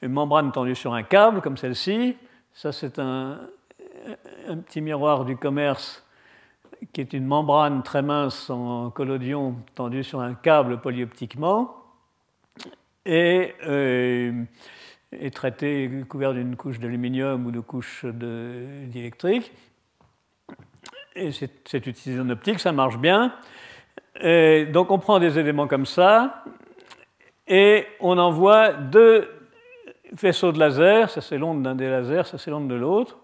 une 0.00 0.12
membrane 0.12 0.50
tendue 0.50 0.74
sur 0.74 0.94
un 0.94 1.02
câble 1.02 1.42
comme 1.42 1.58
celle-ci. 1.58 2.16
Ça, 2.54 2.72
c'est 2.72 2.98
un, 2.98 3.38
petit 4.66 4.80
miroir 4.80 5.24
du 5.24 5.36
commerce 5.36 6.03
qui 6.92 7.00
est 7.00 7.12
une 7.12 7.24
membrane 7.24 7.82
très 7.82 8.02
mince 8.02 8.50
en 8.50 8.90
collodion 8.90 9.56
tendue 9.74 10.04
sur 10.04 10.20
un 10.20 10.34
câble 10.34 10.80
polyoptiquement 10.80 11.76
et 13.06 13.54
euh, 13.66 14.44
est 15.12 15.34
traité, 15.34 15.90
couvert 16.08 16.34
d'une 16.34 16.56
couche 16.56 16.78
d'aluminium 16.80 17.46
ou 17.46 17.50
de 17.50 17.60
couche 17.60 18.04
d'électrique. 18.04 19.52
Et 21.16 21.30
c'est 21.30 21.86
utilisé 21.86 22.20
en 22.20 22.28
optique, 22.30 22.58
ça 22.58 22.72
marche 22.72 22.98
bien. 22.98 23.34
Donc 24.72 24.90
on 24.90 24.98
prend 24.98 25.18
des 25.18 25.38
éléments 25.38 25.68
comme 25.68 25.86
ça 25.86 26.44
et 27.46 27.86
on 28.00 28.18
envoie 28.18 28.72
deux 28.72 29.28
faisceaux 30.16 30.52
de 30.52 30.58
laser, 30.58 31.10
ça 31.10 31.20
c'est 31.20 31.38
l'onde 31.38 31.62
d'un 31.62 31.74
des 31.74 31.88
lasers, 31.88 32.24
ça 32.24 32.38
c'est 32.38 32.50
l'onde 32.50 32.68
de 32.68 32.74
l'autre. 32.74 33.18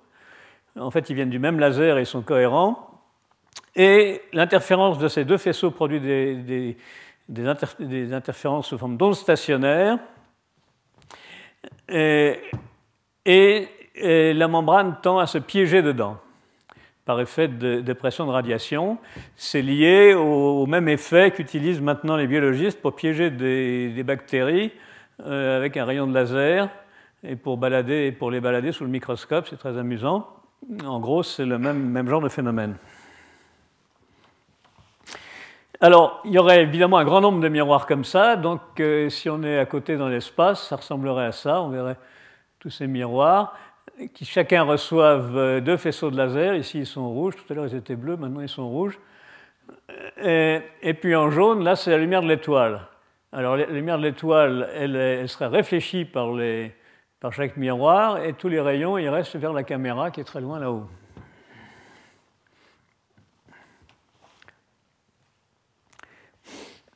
En 0.79 0.90
fait, 0.90 1.11
ils 1.11 1.14
viennent 1.14 1.31
du 1.31 1.38
même 1.38 1.59
laser 1.59 1.99
et 1.99 2.03
ils 2.03 2.07
sont 2.07 2.23
cohérents. 2.23 2.89
Et 3.76 4.22
l'interférence 4.32 4.98
de 4.98 5.08
ces 5.08 5.24
deux 5.24 5.38
faisceaux 5.38 5.70
produit 5.70 6.00
des, 6.00 6.76
interférences 8.12 8.68
sous 8.68 8.78
forme 8.78 8.96
d'ondes 8.96 9.14
stationnaires. 9.14 9.98
Et, 11.88 12.38
la 13.96 14.48
membrane 14.48 14.96
tend 15.02 15.18
à 15.18 15.26
se 15.26 15.38
piéger 15.38 15.82
dedans 15.82 16.18
par 17.04 17.20
effet 17.20 17.48
de, 17.48 17.92
pression 17.92 18.26
de 18.26 18.30
radiation. 18.30 18.98
C'est 19.36 19.62
lié 19.62 20.14
au, 20.14 20.66
même 20.66 20.88
effet 20.88 21.30
qu'utilisent 21.30 21.80
maintenant 21.80 22.16
les 22.16 22.26
biologistes 22.26 22.80
pour 22.80 22.94
piéger 22.94 23.30
des, 23.30 24.02
bactéries 24.04 24.72
euh, 25.26 25.56
avec 25.56 25.76
un 25.76 25.84
rayon 25.84 26.06
de 26.06 26.14
laser 26.14 26.68
et 27.22 27.36
pour, 27.36 27.58
balader, 27.58 28.12
pour 28.12 28.30
les 28.30 28.40
balader 28.40 28.72
sous 28.72 28.84
le 28.84 28.90
microscope. 28.90 29.46
C'est 29.48 29.58
très 29.58 29.76
amusant. 29.76 30.28
En 30.84 31.00
gros, 31.00 31.22
c'est 31.22 31.46
le 31.46 31.58
même 31.58 32.08
genre 32.08 32.20
de 32.20 32.28
phénomène. 32.28 32.76
Alors, 35.83 36.21
il 36.27 36.33
y 36.33 36.38
aurait 36.38 36.61
évidemment 36.61 36.99
un 36.99 37.05
grand 37.05 37.23
nombre 37.23 37.40
de 37.40 37.49
miroirs 37.49 37.87
comme 37.87 38.05
ça, 38.05 38.37
donc 38.37 38.61
euh, 38.81 39.09
si 39.09 39.31
on 39.31 39.43
est 39.43 39.59
à 39.59 39.64
côté 39.64 39.97
dans 39.97 40.09
l'espace, 40.09 40.69
ça 40.69 40.77
ressemblerait 40.77 41.25
à 41.25 41.33
ça, 41.33 41.62
on 41.62 41.71
verrait 41.71 41.97
tous 42.59 42.69
ces 42.69 42.87
miroirs 42.87 43.57
qui 44.12 44.27
chacun 44.27 44.62
reçoivent 44.62 45.38
euh, 45.38 45.61
deux 45.62 45.79
faisceaux 45.79 46.11
de 46.11 46.19
laser, 46.19 46.55
ici 46.55 46.81
ils 46.81 46.87
sont 46.87 47.09
rouges, 47.09 47.35
tout 47.35 47.51
à 47.51 47.57
l'heure 47.57 47.66
ils 47.66 47.75
étaient 47.75 47.97
bleus, 47.97 48.19
maintenant 48.19 48.43
ils 48.43 48.49
sont 48.49 48.69
rouges, 48.69 48.99
et, 50.23 50.95
puis 51.01 51.16
en 51.16 51.31
jaune, 51.31 51.64
là 51.64 51.77
c'est 51.77 51.90
la 51.90 51.99
lumière 51.99 52.21
de 52.21 52.29
l'étoile. 52.29 52.83
Alors 53.33 53.57
la 53.57 53.64
lumière 53.64 53.97
de 53.97 54.03
l'étoile, 54.03 54.69
elle, 54.75 55.27
serait 55.31 55.47
réfléchie 55.47 56.05
par, 56.05 56.29
par 57.21 57.33
chaque 57.33 57.57
miroir, 57.57 58.23
et 58.23 58.35
tous 58.35 58.49
les 58.49 58.61
rayons, 58.61 58.99
ils 58.99 59.09
restent 59.09 59.37
vers 59.37 59.55
la 59.55 59.62
caméra 59.62 60.11
qui 60.11 60.21
est 60.21 60.25
très 60.25 60.43
loin 60.43 60.59
là-haut. 60.59 60.87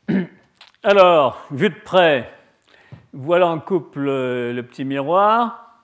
Alors, 0.83 1.47
vu 1.51 1.71
de 1.71 1.75
près, 1.85 2.31
voilà 3.13 3.47
en 3.47 3.59
couple 3.59 4.01
le, 4.01 4.63
petit 4.63 4.85
miroir. 4.85 5.83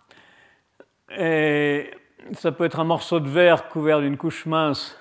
Et 1.17 1.91
ça 2.33 2.53
peut 2.53 2.65
être 2.65 2.81
un 2.81 2.85
morceau 2.85 3.21
de 3.21 3.29
verre 3.29 3.69
couvert 3.69 4.01
d'une 4.01 4.17
couche 4.17 4.47
mince, 4.47 4.99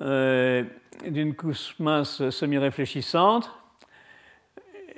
euh, 0.00 0.64
d'une 1.06 1.34
couche 1.34 1.74
mince 1.78 2.30
semi-réfléchissante 2.30 3.50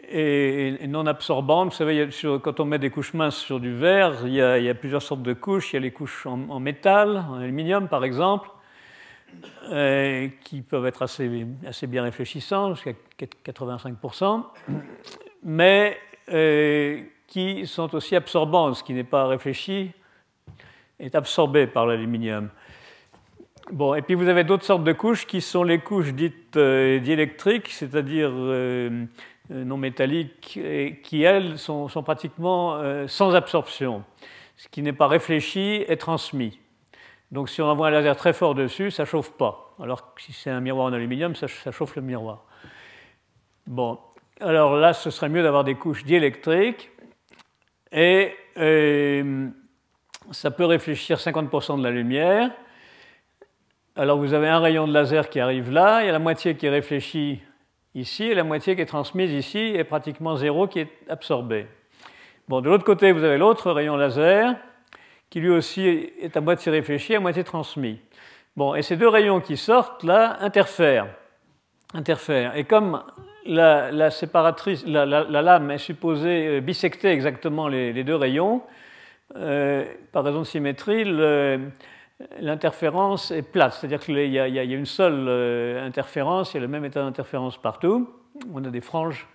et, 0.08 0.86
non 0.86 1.06
absorbante. 1.06 1.70
Vous 1.70 1.76
savez, 1.76 2.08
quand 2.42 2.60
on 2.60 2.64
met 2.64 2.78
des 2.78 2.90
couches 2.90 3.14
minces 3.14 3.36
sur 3.36 3.60
du 3.60 3.74
verre, 3.74 4.26
il 4.26 4.34
y, 4.34 4.40
a, 4.40 4.74
plusieurs 4.74 5.02
sortes 5.02 5.22
de 5.22 5.34
couches. 5.34 5.72
Il 5.72 5.76
y 5.76 5.78
a 5.78 5.80
les 5.80 5.92
couches 5.92 6.26
en 6.26 6.60
métal, 6.60 7.24
en 7.28 7.34
aluminium 7.34 7.88
par 7.88 8.04
exemple. 8.04 8.50
Euh, 9.70 10.28
qui 10.42 10.62
peuvent 10.62 10.86
être 10.86 11.02
assez, 11.02 11.46
assez 11.64 11.86
bien 11.86 12.02
réfléchissants, 12.02 12.74
jusqu'à 12.74 12.92
85%, 13.44 14.42
mais 15.44 15.96
euh, 16.32 17.02
qui 17.28 17.66
sont 17.68 17.94
aussi 17.94 18.16
absorbants. 18.16 18.74
Ce 18.74 18.82
qui 18.82 18.94
n'est 18.94 19.04
pas 19.04 19.28
réfléchi 19.28 19.92
est 20.98 21.14
absorbé 21.14 21.68
par 21.68 21.86
l'aluminium. 21.86 22.48
Bon, 23.70 23.94
et 23.94 24.02
puis 24.02 24.14
vous 24.16 24.26
avez 24.26 24.42
d'autres 24.42 24.64
sortes 24.64 24.82
de 24.82 24.92
couches 24.92 25.24
qui 25.24 25.40
sont 25.40 25.62
les 25.62 25.78
couches 25.78 26.14
dites 26.14 26.56
euh, 26.56 26.98
diélectriques, 26.98 27.68
c'est-à-dire 27.68 28.32
non 29.50 29.76
métalliques, 29.76 30.58
qui, 31.04 31.22
elles, 31.22 31.58
sont 31.58 32.02
pratiquement 32.02 33.06
sans 33.06 33.36
absorption. 33.36 34.02
Ce 34.56 34.66
qui 34.66 34.82
n'est 34.82 34.92
pas 34.92 35.06
réfléchi 35.06 35.84
est 35.86 35.96
transmis. 35.96 36.58
Donc 37.30 37.48
si 37.48 37.62
on 37.62 37.66
envoie 37.66 37.88
un 37.88 37.90
laser 37.90 38.16
très 38.16 38.32
fort 38.32 38.54
dessus, 38.54 38.90
ça 38.90 39.04
ne 39.04 39.06
chauffe 39.08 39.32
pas. 39.32 39.74
Alors 39.82 40.12
si 40.18 40.32
c'est 40.32 40.50
un 40.50 40.60
miroir 40.60 40.86
en 40.86 40.92
aluminium, 40.92 41.34
ça, 41.34 41.46
chauffe 41.46 41.96
le 41.96 42.02
miroir. 42.02 42.44
Bon, 43.66 43.98
alors 44.40 44.76
là, 44.76 44.92
ce 44.92 45.10
serait 45.10 45.28
mieux 45.28 45.42
d'avoir 45.42 45.64
des 45.64 45.74
couches 45.74 46.04
diélectriques. 46.04 46.90
Et 47.92 48.34
euh, 48.56 49.48
ça 50.30 50.50
peut 50.50 50.64
réfléchir 50.64 51.18
50% 51.18 51.78
de 51.78 51.84
la 51.84 51.90
lumière. 51.90 52.50
Alors 53.96 54.18
vous 54.18 54.32
avez 54.32 54.48
un 54.48 54.60
rayon 54.60 54.86
de 54.86 54.92
laser 54.92 55.28
qui 55.28 55.40
arrive 55.40 55.70
là, 55.70 56.02
il 56.02 56.06
y 56.06 56.08
a 56.08 56.12
la 56.12 56.20
moitié 56.20 56.56
qui 56.56 56.66
est 56.66 56.70
réfléchie 56.70 57.40
ici, 57.94 58.24
et 58.24 58.34
la 58.34 58.44
moitié 58.44 58.76
qui 58.76 58.82
est 58.82 58.86
transmise 58.86 59.32
ici, 59.32 59.58
et 59.58 59.82
pratiquement 59.82 60.36
zéro 60.36 60.68
qui 60.68 60.80
est 60.80 60.90
absorbé. 61.08 61.66
Bon, 62.48 62.60
de 62.60 62.68
l'autre 62.68 62.84
côté, 62.84 63.12
vous 63.12 63.24
avez 63.24 63.36
l'autre 63.36 63.72
rayon 63.72 63.96
laser 63.96 64.56
qui 65.30 65.40
lui 65.40 65.50
aussi 65.50 65.86
est 65.86 66.36
à 66.36 66.40
moitié 66.40 66.72
réfléchi, 66.72 67.14
à 67.14 67.20
moitié 67.20 67.44
transmis. 67.44 68.00
Bon, 68.56 68.74
et 68.74 68.82
ces 68.82 68.96
deux 68.96 69.08
rayons 69.08 69.40
qui 69.40 69.56
sortent 69.56 70.02
là 70.02 70.36
interfèrent. 70.40 71.06
interfèrent. 71.94 72.56
Et 72.56 72.64
comme 72.64 73.02
la, 73.46 74.10
séparatrice, 74.10 74.84
la, 74.84 75.06
lame 75.06 75.70
est 75.70 75.78
supposée 75.78 76.48
euh, 76.48 76.60
bisecter 76.60 77.08
exactement 77.08 77.68
les, 77.68 78.04
deux 78.04 78.16
rayons, 78.16 78.62
euh, 79.36 79.84
par 80.12 80.24
raison 80.24 80.40
de 80.40 80.44
symétrie, 80.44 81.04
l'interférence 82.40 83.30
est 83.30 83.42
plate, 83.42 83.74
c'est-à-dire 83.74 84.00
qu'il 84.00 84.16
y, 84.16 84.38
a 84.38 84.62
une 84.62 84.86
seule 84.86 85.26
euh, 85.28 85.86
interférence, 85.86 86.52
il 86.52 86.56
y 86.56 86.58
a 86.58 86.62
le 86.62 86.68
même 86.68 86.84
état 86.84 87.02
d'interférence 87.02 87.56
partout, 87.56 88.10
on 88.52 88.64
a 88.64 88.70
des 88.70 88.80
franges 88.80 89.26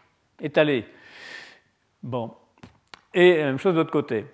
étalées. 0.41 0.86
Bon, 2.03 2.34
et 3.13 3.38
la 3.38 3.45
même 3.45 3.58
chose 3.58 3.73
de 3.73 3.79
l'autre 3.79 3.91
côté. 3.91 4.25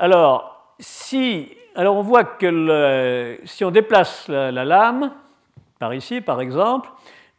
Alors, 0.00 0.74
si, 0.78 1.50
alors 1.74 1.96
on 1.96 2.02
voit 2.02 2.22
que 2.22 3.40
si 3.44 3.64
on 3.64 3.72
déplace 3.72 4.28
la, 4.28 4.52
lame, 4.52 5.12
par 5.80 5.92
ici 5.92 6.20
par 6.20 6.40
exemple, 6.40 6.88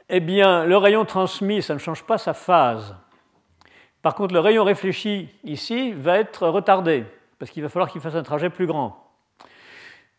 eh 0.10 0.20
bien 0.20 0.66
le 0.66 0.76
rayon 0.76 1.06
transmis, 1.06 1.62
ça 1.62 1.74
ne 1.74 1.80
change 1.80 2.04
pas 2.04 2.18
sa 2.18 2.34
phase. 2.34 2.96
Par 4.02 4.14
contre, 4.14 4.34
le 4.34 4.42
rayon 4.42 4.66
réfléchi 4.66 5.30
ici 5.46 5.94
va 5.94 6.20
être 6.20 6.48
retardé, 6.50 7.06
parce 7.38 7.50
qu'il 7.50 7.64
va 7.64 7.70
falloir 7.70 7.90
qu'il 7.90 8.02
fasse 8.02 8.16
un 8.16 8.24
trajet 8.24 8.50
plus 8.50 8.68
grand. 8.68 9.06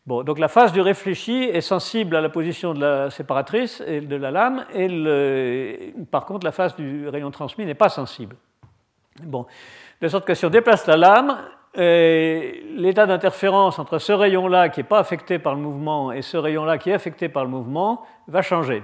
Bon, 0.06 0.22
donc 0.22 0.38
la 0.38 0.48
phase 0.48 0.72
du 0.72 0.80
réfléchi 0.80 1.44
est 1.44 1.60
sensible 1.60 2.16
à 2.16 2.22
la 2.22 2.30
position 2.30 2.72
de 2.72 2.80
la 2.80 3.10
séparatrice 3.10 3.82
et 3.86 4.00
de 4.00 4.16
la 4.16 4.30
lame, 4.30 4.64
et 4.74 5.92
par 6.10 6.24
contre 6.24 6.46
la 6.46 6.52
phase 6.52 6.74
du 6.74 7.06
rayon 7.06 7.30
transmis 7.30 7.66
n'est 7.66 7.74
pas 7.74 7.90
sensible. 7.90 8.36
Bon, 9.22 9.44
de 10.00 10.08
sorte 10.08 10.26
que 10.26 10.32
si 10.32 10.46
on 10.46 10.50
déplace 10.50 10.86
la 10.86 10.96
lame, 10.96 11.38
l'état 11.74 13.06
d'interférence 13.06 13.78
entre 13.78 13.98
ce 13.98 14.12
rayon-là 14.12 14.68
qui 14.68 14.80
n'est 14.80 14.84
pas 14.84 14.98
affecté 14.98 15.38
par 15.38 15.54
le 15.54 15.60
mouvement 15.60 16.12
et 16.12 16.22
ce 16.22 16.36
rayon-là 16.36 16.78
qui 16.78 16.90
est 16.90 16.94
affecté 16.94 17.28
par 17.28 17.44
le 17.44 17.50
mouvement 17.50 18.04
va 18.26 18.42
changer. 18.42 18.82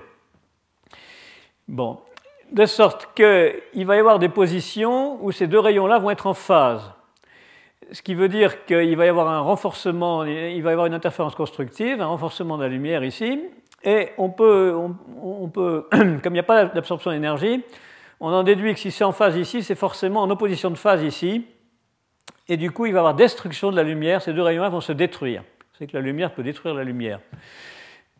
Bon, 1.68 1.98
de 2.52 2.64
sorte 2.64 3.08
qu'il 3.14 3.86
va 3.86 3.96
y 3.96 3.98
avoir 3.98 4.18
des 4.18 4.28
positions 4.28 5.18
où 5.24 5.32
ces 5.32 5.46
deux 5.46 5.58
rayons-là 5.58 5.98
vont 5.98 6.10
être 6.10 6.26
en 6.26 6.34
phase. 6.34 6.92
ce 7.90 8.02
qui 8.02 8.14
veut 8.14 8.28
dire 8.28 8.64
qu'il 8.66 8.96
va 8.96 9.06
y 9.06 9.08
avoir 9.08 9.28
un 9.28 9.40
renforcement, 9.40 10.24
il 10.24 10.62
va 10.62 10.70
y 10.70 10.72
avoir 10.72 10.86
une 10.86 10.94
interférence 10.94 11.34
constructive, 11.34 12.00
un 12.00 12.06
renforcement 12.06 12.56
de 12.56 12.62
la 12.62 12.68
lumière 12.68 13.04
ici, 13.04 13.42
et 13.82 14.10
on 14.18 14.30
peut, 14.30 14.74
on, 15.22 15.48
peut 15.48 15.86
comme 15.90 16.20
il 16.26 16.32
n'y 16.32 16.38
a 16.38 16.44
pas 16.44 16.66
d'absorption 16.66 17.10
d'énergie, 17.10 17.62
on 18.20 18.32
en 18.32 18.42
déduit 18.42 18.74
que 18.74 18.80
si 18.80 18.90
c'est 18.90 19.04
en 19.04 19.12
phase 19.12 19.36
ici, 19.36 19.62
c'est 19.62 19.74
forcément 19.74 20.22
en 20.22 20.30
opposition 20.30 20.70
de 20.70 20.76
phase 20.76 21.02
ici, 21.02 21.46
et 22.48 22.56
du 22.56 22.70
coup 22.70 22.86
il 22.86 22.92
va 22.92 22.98
y 22.98 23.00
avoir 23.00 23.14
destruction 23.14 23.70
de 23.70 23.76
la 23.76 23.82
lumière, 23.82 24.22
ces 24.22 24.32
deux 24.32 24.42
rayons-là 24.42 24.68
vont 24.68 24.80
se 24.80 24.92
détruire. 24.92 25.42
C'est 25.78 25.86
que 25.86 25.96
la 25.96 26.02
lumière 26.02 26.32
peut 26.32 26.42
détruire 26.42 26.74
la 26.74 26.84
lumière. 26.84 27.20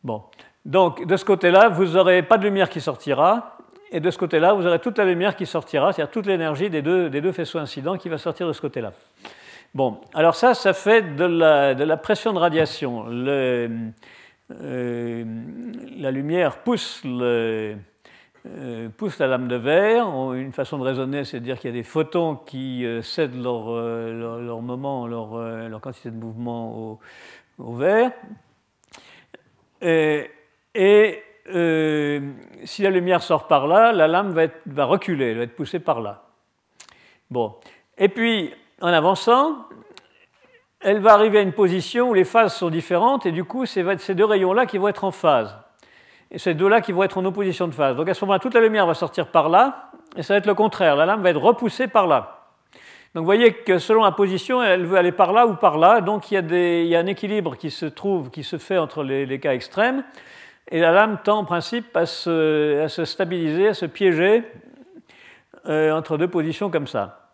Bon, 0.05 0.23
donc 0.65 1.07
de 1.07 1.17
ce 1.17 1.25
côté-là, 1.25 1.69
vous 1.69 1.87
n'aurez 1.87 2.23
pas 2.23 2.39
de 2.39 2.45
lumière 2.45 2.69
qui 2.69 2.81
sortira, 2.81 3.57
et 3.91 4.01
de 4.01 4.11
ce 4.11 4.19
côté-là, 4.19 4.53
vous 4.53 4.67
aurez 4.67 4.79
toute 4.79 4.99
la 4.99 5.05
lumière 5.05 5.37
qui 5.37 5.47
sortira, 5.47 5.93
c'est-à-dire 5.93 6.11
toute 6.11 6.27
l'énergie 6.27 6.71
des 6.71 6.83
deux, 6.83 7.09
des 7.09 7.21
deux 7.21 7.33
faisceaux 7.33 7.59
incidents 7.59 7.97
qui 7.97 8.09
va 8.09 8.19
sortir 8.19 8.49
de 8.49 8.53
ce 8.53 8.61
côté-là. 8.61 8.93
Bon, 9.75 10.01
alors 10.15 10.35
ça, 10.35 10.55
ça 10.55 10.73
fait 10.73 11.17
de 11.17 11.25
la, 11.25 11.97
pression 11.97 12.33
de 12.33 12.39
radiation. 12.39 13.07
Euh, 13.09 13.69
la 15.99 16.11
lumière 16.11 16.59
pousse, 16.59 17.03
euh, 18.59 18.89
pousse, 18.89 19.19
la 19.19 19.27
lame 19.27 19.49
de 19.49 19.57
verre. 19.57 20.07
Une 20.35 20.53
façon 20.53 20.79
de 20.79 20.83
raisonner, 20.83 21.25
c'est 21.25 21.41
de 21.41 21.45
dire 21.45 21.59
qu'il 21.59 21.71
y 21.71 21.73
a 21.73 21.77
des 21.77 21.83
photons 21.83 22.37
qui 22.37 22.85
euh, 22.85 23.03
cèdent 23.03 23.41
leur, 23.41 23.71
leur, 23.71 24.63
moment, 24.63 25.07
leur, 25.07 25.37
leur, 25.39 25.81
quantité 25.81 26.11
de 26.11 26.17
mouvement 26.17 26.99
au, 27.59 27.75
verre. 27.75 28.13
Et, 29.83 30.31
si 32.65 32.83
la 32.83 32.91
lumière 32.91 33.23
sort 33.23 33.47
par 33.47 33.67
là, 33.67 33.93
la 33.93 34.09
lame 34.09 34.31
va, 34.31 34.47
va 34.67 34.85
reculer, 34.85 35.31
elle 35.31 35.39
va 35.39 35.43
être 35.45 35.57
poussée 35.57 35.81
par 35.81 36.01
là. 36.01 36.25
Bon. 37.31 37.55
Et 37.99 38.09
puis, 38.09 38.53
en 38.81 38.89
avançant, 38.89 39.67
elle 40.81 41.01
va 41.01 41.15
arriver 41.15 41.39
à 41.39 41.43
une 41.43 41.53
position 41.53 42.11
où 42.11 42.15
les 42.15 42.25
phases 42.25 42.55
sont 42.55 42.71
différentes 42.71 43.27
et 43.27 43.33
du 43.33 43.45
coup, 43.45 43.67
c'est 43.67 43.99
ces 43.99 44.15
deux 44.15 44.25
rayons-là 44.25 44.67
qui 44.67 44.79
vont 44.79 44.89
être 44.89 45.05
en 45.05 45.11
phase. 45.11 45.57
Et 46.31 46.39
ces 46.39 46.55
deux-là 46.55 46.81
qui 46.81 46.93
vont 46.93 47.03
être 47.03 47.19
en 47.19 47.25
opposition 47.25 47.69
de 47.69 47.75
phase. 47.75 47.97
Donc 47.97 48.09
à 48.09 48.15
ce 48.15 48.25
moment-là, 48.25 48.39
toute 48.39 48.55
la 48.55 48.61
lumière 48.61 48.87
va 48.87 48.95
sortir 48.95 49.29
par 49.29 49.49
là 49.49 49.91
et 50.17 50.23
ça 50.23 50.35
va 50.35 50.39
être 50.39 50.47
le 50.47 50.55
contraire. 50.55 50.97
La 50.97 51.07
lame 51.07 51.23
va 51.23 51.31
être 51.31 51.41
repoussée 51.41 51.87
par 51.87 52.07
là. 52.07 52.37
Donc 53.15 53.23
vous 53.23 53.27
voyez 53.27 53.53
que 53.53 53.79
selon 53.79 54.03
la 54.03 54.13
position, 54.13 54.63
elle 54.63 54.85
veut 54.85 54.99
aller 54.99 55.13
par 55.13 55.33
là 55.33 55.47
ou 55.47 55.55
par 55.55 55.79
là. 55.79 56.01
Donc 56.01 56.31
il 56.31 56.89
y 56.89 56.95
a, 56.95 56.99
un 56.99 57.07
équilibre 57.07 57.57
qui 57.57 57.71
se 57.71 57.87
trouve, 57.87 58.31
qui 58.31 58.43
se 58.43 58.59
fait 58.59 58.77
entre 58.77 59.03
les, 59.03 59.41
cas 59.41 59.55
extrêmes. 59.55 60.05
Et 60.69 60.81
la 60.81 60.91
lame 60.91 61.19
tend 61.23 61.39
en 61.39 61.45
principe 61.45 61.97
à 61.97 62.07
se, 62.07 62.87
stabiliser, 63.05 63.69
à 63.69 63.75
se 63.75 63.87
piéger 63.87 64.43
euh, 65.67 65.93
entre 65.93 66.19
deux 66.19 66.29
positions 66.29 66.71
comme 66.71 66.89
ça. 66.89 67.31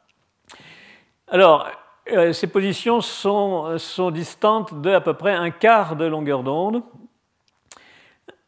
Alors, 1.29 1.67
euh, 2.11 2.33
ces 2.33 2.47
positions 2.47 3.01
sont, 3.01 4.11
distantes 4.13 4.81
de 4.81 4.91
à 4.91 5.01
peu 5.01 5.15
près 5.15 5.33
un 5.33 5.51
quart 5.51 5.97
de 5.97 6.05
longueur 6.05 6.43
d'onde, 6.43 6.83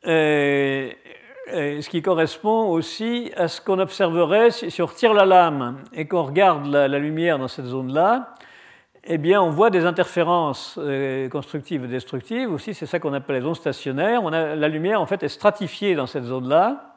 euh, 0.06 0.90
euh, 1.52 1.80
ce 1.80 1.88
qui 1.88 2.02
correspond 2.02 2.68
aussi 2.68 3.32
à 3.36 3.48
ce 3.48 3.60
qu'on 3.60 3.78
observerait 3.78 4.50
si, 4.50 4.82
on 4.82 4.86
retire 4.86 5.14
la 5.14 5.24
lame 5.24 5.78
et 5.92 6.06
qu'on 6.06 6.22
regarde 6.22 6.66
la, 6.66 6.88
lumière 6.98 7.38
dans 7.38 7.48
cette 7.48 7.66
zone-là. 7.66 8.34
Eh 9.04 9.18
bien, 9.18 9.42
on 9.42 9.50
voit 9.50 9.68
des 9.68 9.84
interférences 9.84 10.80
constructives 11.30 11.84
et 11.84 11.88
destructives. 11.88 12.50
Aussi, 12.50 12.72
c'est 12.72 12.86
ça 12.86 12.98
qu'on 12.98 13.12
appelle 13.12 13.36
les 13.36 13.46
ondes 13.46 13.56
stationnaires. 13.56 14.22
la 14.30 14.68
lumière, 14.68 14.98
en 15.02 15.06
fait, 15.06 15.22
est 15.22 15.28
stratifiée 15.28 15.94
dans 15.94 16.06
cette 16.06 16.24
zone-là 16.24 16.96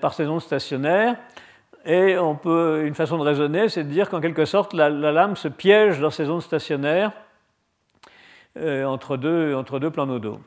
par 0.00 0.14
ces 0.14 0.26
ondes 0.26 0.40
stationnaires. 0.40 1.16
Et 1.84 2.18
on 2.18 2.36
peut, 2.36 2.84
une 2.86 2.94
façon 2.94 3.16
de 3.16 3.22
raisonner, 3.22 3.68
c'est 3.68 3.84
de 3.84 3.88
dire 3.88 4.10
qu'en 4.10 4.20
quelque 4.20 4.44
sorte, 4.44 4.74
la, 4.74 4.90
lame 4.90 5.36
se 5.36 5.48
piège 5.48 6.00
dans 6.00 6.10
ces 6.10 6.28
ondes 6.28 6.42
stationnaires 6.42 7.12
euh, 8.58 8.84
entre, 8.84 9.16
deux, 9.16 9.54
entre 9.54 9.78
deux 9.78 9.90
plans 9.90 10.06
nodaux. 10.06 10.40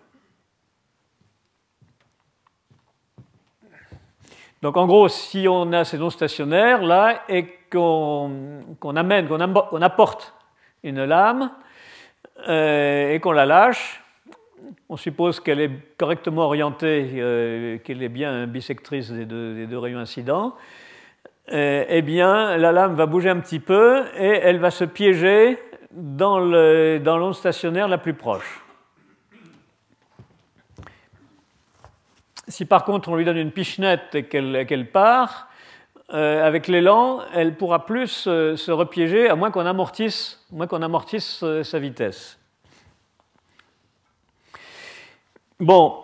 Donc 4.63 4.77
en 4.77 4.87
gros, 4.87 5.09
si 5.09 5.45
on 5.49 5.73
a 5.73 5.83
ces 5.83 6.01
ondes 6.01 6.13
stationnaires 6.13 6.81
là 6.83 7.23
et 7.27 7.47
qu'on 7.69 8.95
amène, 8.95 9.27
qu'on 9.27 9.81
apporte 9.81 10.33
une 10.83 11.03
lame 11.03 11.51
euh, 12.47 13.11
et 13.11 13.19
qu'on 13.19 13.33
la 13.33 13.45
lâche, 13.45 14.01
on 14.87 14.95
suppose 14.95 15.41
qu'elle 15.41 15.59
est 15.59 15.97
correctement 15.97 16.43
orientée, 16.43 17.09
euh, 17.15 17.77
qu'elle 17.79 18.01
est 18.01 18.07
bien 18.07 18.47
bisectrice 18.47 19.11
des 19.11 19.25
deux 19.25 19.77
rayons 19.77 19.99
incidents. 19.99 20.55
Euh, 21.51 21.83
eh 21.89 22.01
bien, 22.01 22.55
la 22.55 22.71
lame 22.71 22.93
va 22.93 23.05
bouger 23.05 23.31
un 23.31 23.41
petit 23.41 23.59
peu 23.59 24.05
et 24.17 24.39
elle 24.43 24.59
va 24.59 24.71
se 24.71 24.85
piéger 24.85 25.59
dans 25.91 26.39
l'onde 26.39 27.35
stationnaire 27.35 27.89
la 27.89 27.97
plus 27.97 28.13
proche. 28.13 28.62
Si 32.47 32.65
par 32.65 32.83
contre 32.83 33.09
on 33.09 33.15
lui 33.15 33.25
donne 33.25 33.37
une 33.37 33.51
pichenette 33.51 34.15
et 34.15 34.25
qu'elle 34.25 34.91
part, 34.91 35.47
euh, 36.13 36.45
avec 36.45 36.67
l'élan, 36.67 37.21
elle 37.33 37.55
pourra 37.55 37.85
plus 37.85 38.07
se 38.07 38.71
repiéger 38.71 39.29
à 39.29 39.35
moins 39.35 39.51
qu'on 39.51 39.65
amortisse, 39.65 40.45
qu'on 40.69 40.81
amortisse 40.81 41.41
euh, 41.43 41.63
sa 41.63 41.79
vitesse. 41.79 42.37
Bon, 45.59 45.97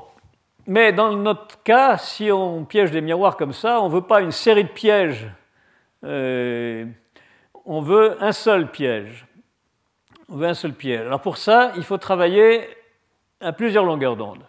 mais 0.66 0.94
dans 0.94 1.12
notre 1.12 1.62
cas, 1.64 1.98
si 1.98 2.32
on 2.32 2.64
piège 2.64 2.92
des 2.92 3.02
miroirs 3.02 3.36
comme 3.36 3.54
ça, 3.54 3.82
on 3.82 3.90
ne 3.90 3.94
veut 3.94 4.04
pas 4.04 4.22
une 4.22 4.32
série 4.32 4.64
de 4.64 4.70
pièges. 4.70 5.28
Euh, 6.04 6.86
on 7.66 7.82
veut 7.82 8.16
un 8.24 8.32
seul 8.32 8.72
piège. 8.72 9.26
On 10.30 10.38
veut 10.38 10.48
un 10.48 10.54
seul 10.54 10.74
piège. 10.74 11.02
Alors 11.02 11.22
pour 11.22 11.38
ça, 11.38 11.72
il 11.76 11.84
faut 11.84 11.98
travailler 11.98 12.70
à 13.42 13.52
plusieurs 13.52 13.84
longueurs 13.84 14.16
d'onde. 14.16 14.44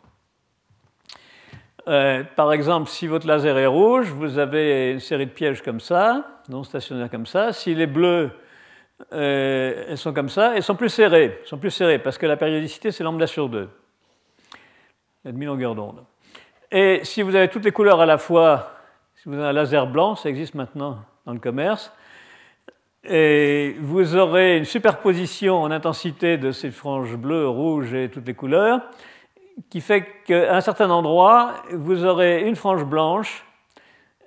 Euh, 1.91 2.23
par 2.37 2.53
exemple, 2.53 2.89
si 2.89 3.09
votre 3.09 3.27
laser 3.27 3.59
est 3.59 3.67
rouge, 3.67 4.11
vous 4.11 4.39
avez 4.39 4.93
une 4.93 5.01
série 5.01 5.27
de 5.27 5.33
pièges 5.33 5.61
comme 5.61 5.81
ça, 5.81 6.41
non 6.49 6.63
stationnaires 6.63 7.11
comme 7.11 7.27
ça. 7.27 7.53
S'il 7.53 7.81
est 7.81 7.89
bleu, 7.89 8.31
euh, 9.13 9.87
elles 9.89 9.99
sont 9.99 10.13
comme 10.13 10.29
ça, 10.29 10.53
elles 10.55 10.63
sont 10.63 10.77
plus 10.77 10.89
serrées. 10.89 11.41
Sont 11.47 11.59
plus 11.59 11.73
serrées 11.73 11.99
parce 11.99 12.17
que 12.17 12.27
la 12.27 12.37
périodicité, 12.37 12.93
c'est 12.93 13.03
lambda 13.03 13.27
sur 13.27 13.49
2. 13.49 13.69
La 15.25 15.33
demi-longueur 15.33 15.75
d'onde. 15.75 16.05
Et 16.71 17.01
si 17.03 17.23
vous 17.23 17.35
avez 17.35 17.49
toutes 17.49 17.65
les 17.65 17.73
couleurs 17.73 18.01
à 18.01 18.07
la 18.07 18.19
fois, 18.19 18.71
si 19.17 19.29
vous 19.29 19.35
avez 19.35 19.47
un 19.47 19.53
laser 19.53 19.89
blanc, 19.89 20.15
ça 20.15 20.29
existe 20.29 20.55
maintenant 20.55 20.99
dans 21.27 21.33
le 21.33 21.41
commerce, 21.41 21.93
et 23.03 23.77
vous 23.81 24.15
aurez 24.15 24.59
une 24.59 24.65
superposition 24.65 25.61
en 25.61 25.71
intensité 25.73 26.39
de 26.39 26.53
ces 26.53 26.71
franges 26.71 27.17
bleues, 27.17 27.49
rouges 27.49 27.95
et 27.95 28.09
toutes 28.11 28.27
les 28.27 28.35
couleurs, 28.35 28.81
qui 29.69 29.81
fait 29.81 30.07
qu'à 30.25 30.57
un 30.57 30.61
certain 30.61 30.91
endroit, 30.91 31.55
vous 31.73 32.05
aurez 32.05 32.47
une 32.47 32.57
frange 32.57 32.85
blanche 32.85 33.45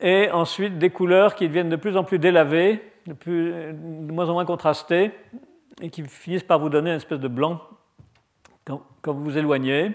et 0.01 0.29
ensuite 0.31 0.77
des 0.77 0.89
couleurs 0.89 1.35
qui 1.35 1.47
deviennent 1.47 1.69
de 1.69 1.75
plus 1.75 1.97
en 1.97 2.03
plus 2.03 2.19
délavées, 2.19 2.81
de, 3.07 3.13
de 3.15 4.11
moins 4.11 4.29
en 4.29 4.33
moins 4.33 4.45
contrastées, 4.45 5.11
et 5.81 5.89
qui 5.89 6.03
finissent 6.03 6.43
par 6.43 6.59
vous 6.59 6.69
donner 6.69 6.91
une 6.91 6.97
espèce 6.97 7.19
de 7.19 7.27
blanc 7.27 7.61
quand, 8.65 8.81
quand 9.01 9.13
vous 9.13 9.23
vous 9.23 9.37
éloignez. 9.37 9.93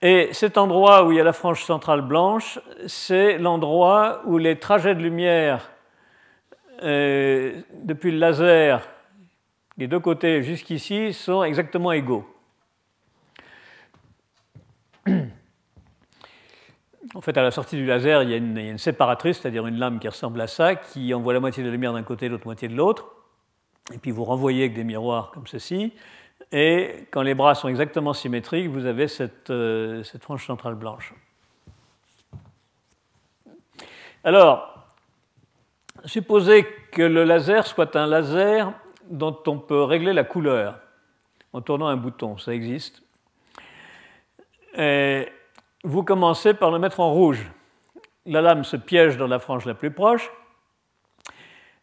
Et 0.00 0.28
cet 0.32 0.58
endroit 0.58 1.04
où 1.04 1.12
il 1.12 1.16
y 1.16 1.20
a 1.20 1.24
la 1.24 1.32
frange 1.32 1.64
centrale 1.64 2.02
blanche, 2.02 2.60
c'est 2.86 3.38
l'endroit 3.38 4.22
où 4.26 4.38
les 4.38 4.58
trajets 4.58 4.94
de 4.94 5.00
lumière 5.00 5.70
euh, 6.82 7.60
depuis 7.72 8.12
le 8.12 8.18
laser 8.18 8.86
des 9.76 9.88
deux 9.88 9.98
côtés 9.98 10.42
jusqu'ici 10.42 11.12
sont 11.12 11.42
exactement 11.42 11.90
égaux. 11.90 12.24
En 17.14 17.20
fait, 17.20 17.36
à 17.38 17.42
la 17.42 17.50
sortie 17.50 17.76
du 17.76 17.86
laser, 17.86 18.22
il 18.22 18.30
y 18.30 18.34
a 18.34 18.36
une, 18.36 18.78
séparatrice, 18.78 19.38
c'est-à-dire 19.38 19.66
une 19.66 19.78
lame 19.78 19.98
qui 19.98 20.08
ressemble 20.08 20.40
à 20.40 20.46
ça, 20.46 20.74
qui 20.74 21.14
envoie 21.14 21.32
la 21.32 21.40
moitié 21.40 21.62
de 21.62 21.68
la 21.68 21.72
lumière 21.72 21.92
d'un 21.92 22.02
côté 22.02 22.26
et 22.26 22.28
l'autre 22.28 22.44
moitié 22.46 22.68
de 22.68 22.74
l'autre. 22.74 23.06
Et 23.94 23.98
puis 23.98 24.10
vous 24.10 24.24
renvoyez 24.24 24.64
avec 24.64 24.74
des 24.74 24.84
miroirs 24.84 25.30
comme 25.30 25.46
ceci. 25.46 25.92
Et 26.52 27.06
quand 27.10 27.22
les 27.22 27.34
bras 27.34 27.54
sont 27.54 27.68
exactement 27.68 28.12
symétriques, 28.12 28.68
vous 28.68 28.84
avez 28.84 29.08
cette, 29.08 29.50
euh, 29.50 30.02
cette 30.02 30.22
frange 30.22 30.46
centrale 30.46 30.74
blanche. 30.74 31.14
Alors, 34.22 34.86
supposez 36.04 36.66
que 36.92 37.02
le 37.02 37.24
laser 37.24 37.66
soit 37.66 37.96
un 37.96 38.06
laser 38.06 38.72
dont 39.08 39.38
on 39.46 39.58
peut 39.58 39.82
régler 39.82 40.12
la 40.12 40.24
couleur 40.24 40.80
en 41.52 41.62
tournant 41.62 41.86
un 41.86 41.96
bouton, 41.96 42.36
ça 42.36 42.52
existe. 42.52 43.02
Vous 45.84 46.02
commencez 46.02 46.54
par 46.54 46.70
le 46.70 46.78
mettre 46.78 47.00
en 47.00 47.12
rouge. 47.12 47.50
La 48.26 48.40
lame 48.40 48.64
se 48.64 48.76
piège 48.76 49.16
dans 49.16 49.26
la 49.26 49.38
frange 49.38 49.64
la 49.64 49.74
plus 49.74 49.90
proche. 49.90 50.30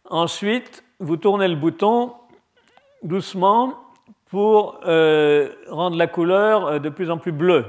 Ensuite, 0.10 0.84
vous 1.00 1.18
tournez 1.18 1.48
le 1.48 1.56
bouton 1.56 2.14
doucement 3.04 3.74
pour 4.28 4.80
euh, 4.86 5.54
rendre 5.70 5.98
la 5.98 6.08
couleur 6.08 6.66
euh, 6.66 6.80
de 6.80 6.90
plus 6.90 7.10
en 7.10 7.18
plus 7.18 7.32
bleue. 7.32 7.66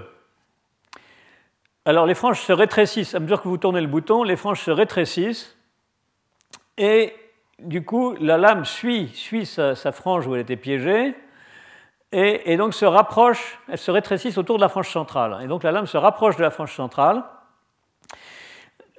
Alors 1.85 2.07
les 2.07 2.15
franges 2.15 2.41
se 2.41 2.53
rétrécissent, 2.53 3.15
à 3.15 3.21
mesure 3.21 3.41
que 3.41 3.49
vous 3.49 3.59
tournez 3.59 3.81
le 3.81 3.87
bouton, 3.87 4.25
les 4.25 4.37
franges 4.37 4.61
se 4.61 4.71
rétrécissent 4.71 5.57
et 6.77 7.15
du 7.59 7.85
coup, 7.85 8.15
la 8.21 8.37
lame 8.37 8.65
suit, 8.65 9.09
suit 9.15 9.47
sa, 9.47 9.75
frange 9.93 10.27
où 10.27 10.35
elle 10.35 10.43
était 10.43 10.57
piégée, 10.57 11.15
et, 12.19 12.57
donc 12.57 12.73
se 12.73 12.87
rapproche, 12.87 13.59
elle 13.69 13.77
se 13.77 13.91
rétrécit 13.91 14.39
autour 14.39 14.57
de 14.57 14.63
la 14.63 14.71
frange 14.71 14.89
centrale. 14.91 15.37
Et 15.43 15.47
donc 15.47 15.63
la 15.63 15.71
lame 15.71 15.87
se 15.87 15.99
rapproche 15.99 16.37
de 16.37 16.43
la 16.43 16.51
frange 16.51 16.75
centrale. 16.75 17.23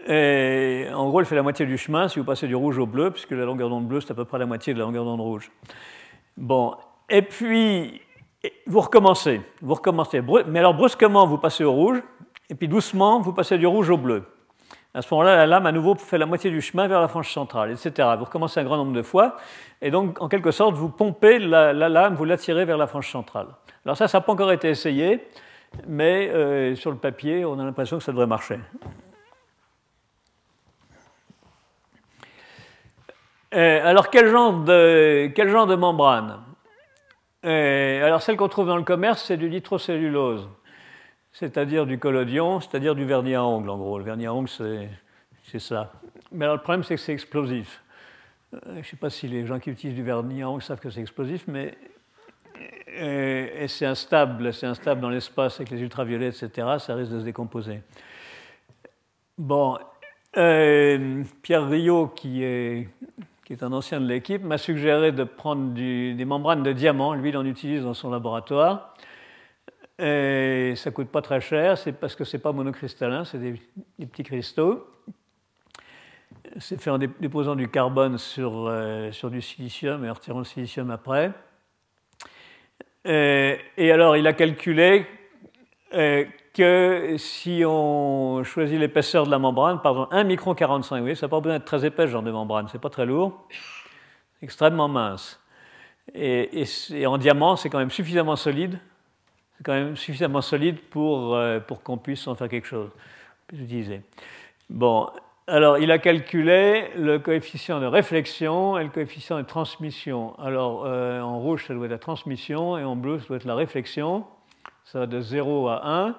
Et 0.06 0.88
en 0.94 1.10
gros, 1.10 1.20
elle 1.20 1.26
fait 1.26 1.36
la 1.36 1.42
moitié 1.42 1.66
du 1.66 1.80
chemin 1.80 2.08
si 2.10 2.20
vous 2.20 2.26
passez 2.26 2.46
du 2.46 2.56
rouge 2.56 2.78
au 2.78 2.86
bleu, 2.86 3.10
puisque 3.10 3.32
la 3.32 3.46
longueur 3.46 3.70
d'onde 3.70 3.88
bleue, 3.88 4.02
c'est 4.02 4.12
à 4.12 4.16
peu 4.16 4.24
près 4.24 4.38
la 4.38 4.46
moitié 4.46 4.74
de 4.74 4.80
la 4.80 4.86
longueur 4.86 5.04
d'onde 5.04 5.20
rouge. 5.20 5.52
Bon, 6.38 6.76
et 7.10 7.24
puis, 7.24 8.00
vous 8.68 8.82
recommencez, 8.82 9.42
vous 9.62 9.74
recommencez. 9.74 10.22
Mais 10.48 10.60
alors, 10.60 10.76
brusquement, 10.76 11.26
vous 11.26 11.40
passez 11.40 11.64
au 11.64 11.74
rouge, 11.74 12.04
et 12.50 12.56
puis 12.56 12.68
doucement, 12.68 13.20
vous 13.20 13.34
passez 13.34 13.58
du 13.58 13.66
rouge 13.66 13.90
au 13.90 13.98
bleu. 13.98 14.24
À 14.94 15.02
ce 15.02 15.14
moment-là, 15.14 15.36
la 15.36 15.46
lame 15.46 15.66
à 15.66 15.72
nouveau 15.72 15.96
fait 15.96 16.18
la 16.18 16.26
moitié 16.26 16.50
du 16.50 16.62
chemin 16.62 16.88
vers 16.88 17.02
la 17.02 17.08
frange 17.08 17.32
centrale, 17.32 17.72
etc. 17.72 18.10
Vous 18.18 18.26
recommencez 18.26 18.60
un 18.60 18.64
grand 18.64 18.78
nombre 18.78 18.94
de 18.94 19.02
fois, 19.02 19.38
et 19.82 19.92
donc 19.92 20.22
en 20.22 20.28
quelque 20.28 20.52
sorte, 20.52 20.76
vous 20.76 20.90
pompez 20.90 21.40
la, 21.40 21.74
lame, 21.74 22.16
vous 22.16 22.26
l'attirez 22.26 22.66
vers 22.66 22.78
la 22.78 22.88
frange 22.88 23.12
centrale. 23.12 23.48
Alors 23.86 23.98
ça, 23.98 24.08
ça 24.08 24.18
n'a 24.18 24.22
pas 24.24 24.34
encore 24.34 24.52
été 24.52 24.70
essayé, 24.70 25.28
mais 25.88 26.30
euh, 26.30 26.76
sur 26.76 26.92
le 26.92 26.98
papier, 26.98 27.46
on 27.46 27.60
a 27.60 27.64
l'impression 27.64 27.98
que 27.98 28.04
ça 28.04 28.12
devrait 28.12 28.28
marcher. 28.28 28.58
Euh, 33.54 33.90
alors 33.90 34.10
quel 34.10 34.28
genre 34.28 34.64
de, 34.64 35.76
membrane? 35.76 36.44
Euh, 37.46 38.06
Alors 38.06 38.22
celle 38.22 38.36
qu'on 38.36 38.50
trouve 38.50 38.68
dans 38.68 38.78
le 38.78 38.84
commerce, 38.84 39.24
c'est 39.24 39.38
du 39.38 39.50
nitrocellulose 39.50 40.50
c'est-à-dire 41.32 41.86
du 41.86 42.00
collodion, 42.00 42.60
c'est-à-dire 42.60 42.96
du 42.96 43.06
vernis 43.06 43.36
à 43.36 43.44
ongles, 43.44 43.70
en 43.70 43.78
gros. 43.78 43.98
Le 43.98 44.04
vernis 44.04 44.26
à 44.26 44.34
ongles, 44.34 44.50
c'est 44.50 45.60
ça. 45.60 45.94
Mais 46.32 46.46
alors, 46.46 46.58
le 46.58 46.62
problème, 46.62 46.84
c'est 46.84 46.96
que 46.96 47.02
c'est 47.02 47.14
explosif. 47.14 47.84
Euh, 48.54 48.60
je 48.74 48.78
ne 48.80 48.84
sais 48.84 48.98
pas 48.98 49.10
si 49.10 49.28
les 49.28 49.46
gens 49.46 49.60
qui 49.60 49.70
utilisent 49.70 49.96
du 49.96 50.04
vernis 50.04 50.42
à 50.42 50.50
ongles 50.50 50.64
savent 50.64 50.80
que 50.80 50.90
c'est 50.90 51.02
explosif, 51.02 51.46
mais 51.48 51.78
euh, 53.00 53.68
c'est 53.68 53.86
instable, 53.86 54.54
c'est 54.54 54.66
instable 54.66 55.02
dans 55.02 55.10
l'espace 55.10 55.56
avec 55.58 55.70
les 55.70 55.82
ultraviolets, 55.82 56.30
etc. 56.30 56.78
Ça 56.80 56.96
risque 56.96 57.12
de 57.12 57.20
se 57.20 57.26
décomposer. 57.26 57.82
Bon, 59.38 59.78
euh, 60.38 61.24
Pierre 61.42 61.68
Rio, 61.68 62.08
qui 62.08 62.44
est, 62.44 62.90
qui 63.46 63.54
est 63.54 63.64
un 63.64 63.72
ancien 63.74 64.00
de 64.00 64.08
l'équipe, 64.08 64.44
m'a 64.44 64.58
suggéré 64.58 65.12
de 65.12 65.24
prendre 65.24 65.74
des 65.74 66.26
membranes 66.26 66.64
de 66.64 66.74
diamant. 66.74 67.14
Lui, 67.14 67.30
il 67.30 67.38
en 67.38 67.46
utilise 67.46 67.84
dans 67.84 67.94
son 67.94 68.10
laboratoire. 68.10 68.96
Et 70.00 70.74
ça 70.76 70.92
ne 70.92 70.96
coûte 70.96 71.10
pas 71.10 71.24
très 71.24 71.42
cher, 71.42 71.76
c'est 71.76 71.92
parce 71.92 72.16
que 72.16 72.24
ce 72.24 72.38
n'est 72.38 72.42
pas 72.42 72.52
monocristallin, 72.52 73.26
c'est 73.26 73.40
des, 73.40 73.60
petits 74.06 74.24
cristaux. 74.24 74.88
C'est 76.60 76.80
fait 76.80 76.92
en 76.92 77.00
déposant 77.00 77.56
du 77.56 77.68
carbone 77.68 78.18
sur, 78.18 78.68
euh, 78.68 79.12
sur 79.12 79.32
du 79.32 79.42
silicium 79.42 80.06
et 80.06 80.10
en 80.10 80.14
retirant 80.14 80.40
le 80.40 80.46
silicium 80.46 80.92
après. 80.92 81.32
Et, 83.06 83.92
alors, 83.92 84.18
il 84.18 84.28
a 84.28 84.34
calculé 84.34 85.08
euh, 85.94 86.26
que 86.54 87.16
si 87.18 87.64
on 87.66 88.44
choisit 88.44 88.80
l'épaisseur 88.80 89.26
de 89.26 89.32
la 89.32 89.40
membrane, 89.40 89.82
par 89.82 89.94
exemple 89.94 90.16
1 90.16 90.24
micron 90.26 90.54
45, 90.54 90.96
vous 90.98 91.02
voyez, 91.02 91.16
ça 91.16 91.26
n'a 91.26 91.30
pas 91.30 91.40
besoin 91.40 91.58
d'être 91.58 91.66
très 91.66 91.86
épais 91.86 92.06
ce 92.06 92.12
genre 92.12 92.24
de 92.24 92.32
membrane, 92.32 92.68
c'est 92.70 92.82
pas 92.82 92.90
très 92.90 93.06
lourd, 93.06 93.48
extrêmement 94.42 94.90
mince. 94.90 95.42
et 96.14 96.66
en 97.08 97.18
diamant, 97.18 97.56
c'est 97.56 97.70
quand 97.70 97.80
même 97.80 97.92
suffisamment 97.92 98.36
solide 98.36 98.80
c'est 99.58 99.64
quand 99.64 99.74
même 99.74 99.96
suffisamment 99.96 100.42
solide 100.42 100.80
pour, 100.90 101.36
euh, 101.36 101.60
pour 101.60 101.82
qu'on 101.82 101.98
puisse 101.98 102.28
en 102.28 102.36
faire 102.36 102.50
quelque 102.50 102.68
chose, 102.68 102.90
utiliser. 103.52 104.02
Bon, 104.70 105.10
alors 105.48 105.80
il 105.80 105.92
a 105.92 105.98
calculé 105.98 106.90
le 106.96 107.18
coefficient 107.18 107.80
de 107.80 107.86
réflexion 107.86 108.78
et 108.78 108.84
le 108.84 108.90
coefficient 108.90 109.38
de 109.38 109.46
transmission. 109.46 110.38
Alors 110.40 110.84
euh, 110.86 111.22
en 111.22 111.40
rouge, 111.40 111.66
ça 111.68 111.74
doit 111.74 111.86
être 111.86 111.92
la 111.92 111.98
transmission 111.98 112.78
et 112.78 112.84
en 112.84 112.96
bleu, 112.96 113.20
ça 113.20 113.28
doit 113.28 113.38
être 113.38 113.46
la 113.46 113.56
réflexion. 113.56 114.26
Ça 114.86 115.00
va 115.00 115.06
de 115.08 115.20
0 115.20 115.68
à 115.70 115.82
1. 115.88 116.16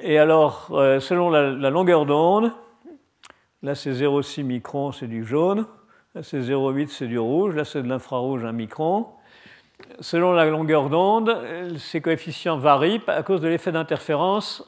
Et 0.00 0.18
alors, 0.18 0.68
euh, 0.72 1.00
selon 1.00 1.30
la, 1.30 1.70
longueur 1.70 2.06
d'onde, 2.06 2.52
là 3.62 3.74
c'est 3.74 3.90
0,6 3.90 4.42
microns, 4.44 4.92
c'est 4.92 5.08
du 5.08 5.24
jaune. 5.24 5.66
Là 6.14 6.22
c'est 6.22 6.40
0,8, 6.40 6.88
c'est 6.88 7.06
du 7.06 7.18
rouge. 7.18 7.54
Là 7.54 7.64
c'est 7.64 7.82
de 7.82 7.88
l'infrarouge, 7.88 8.44
un 8.44 8.52
micron 8.52 9.06
selon 10.00 10.32
la 10.32 10.44
longueur 10.46 10.88
d'onde, 10.88 11.36
ces 11.78 12.00
coefficients 12.00 12.58
varient 12.58 13.02
à 13.06 13.22
cause 13.22 13.40
de 13.40 13.48
l'effet 13.48 13.72
d'interférence 13.72 14.64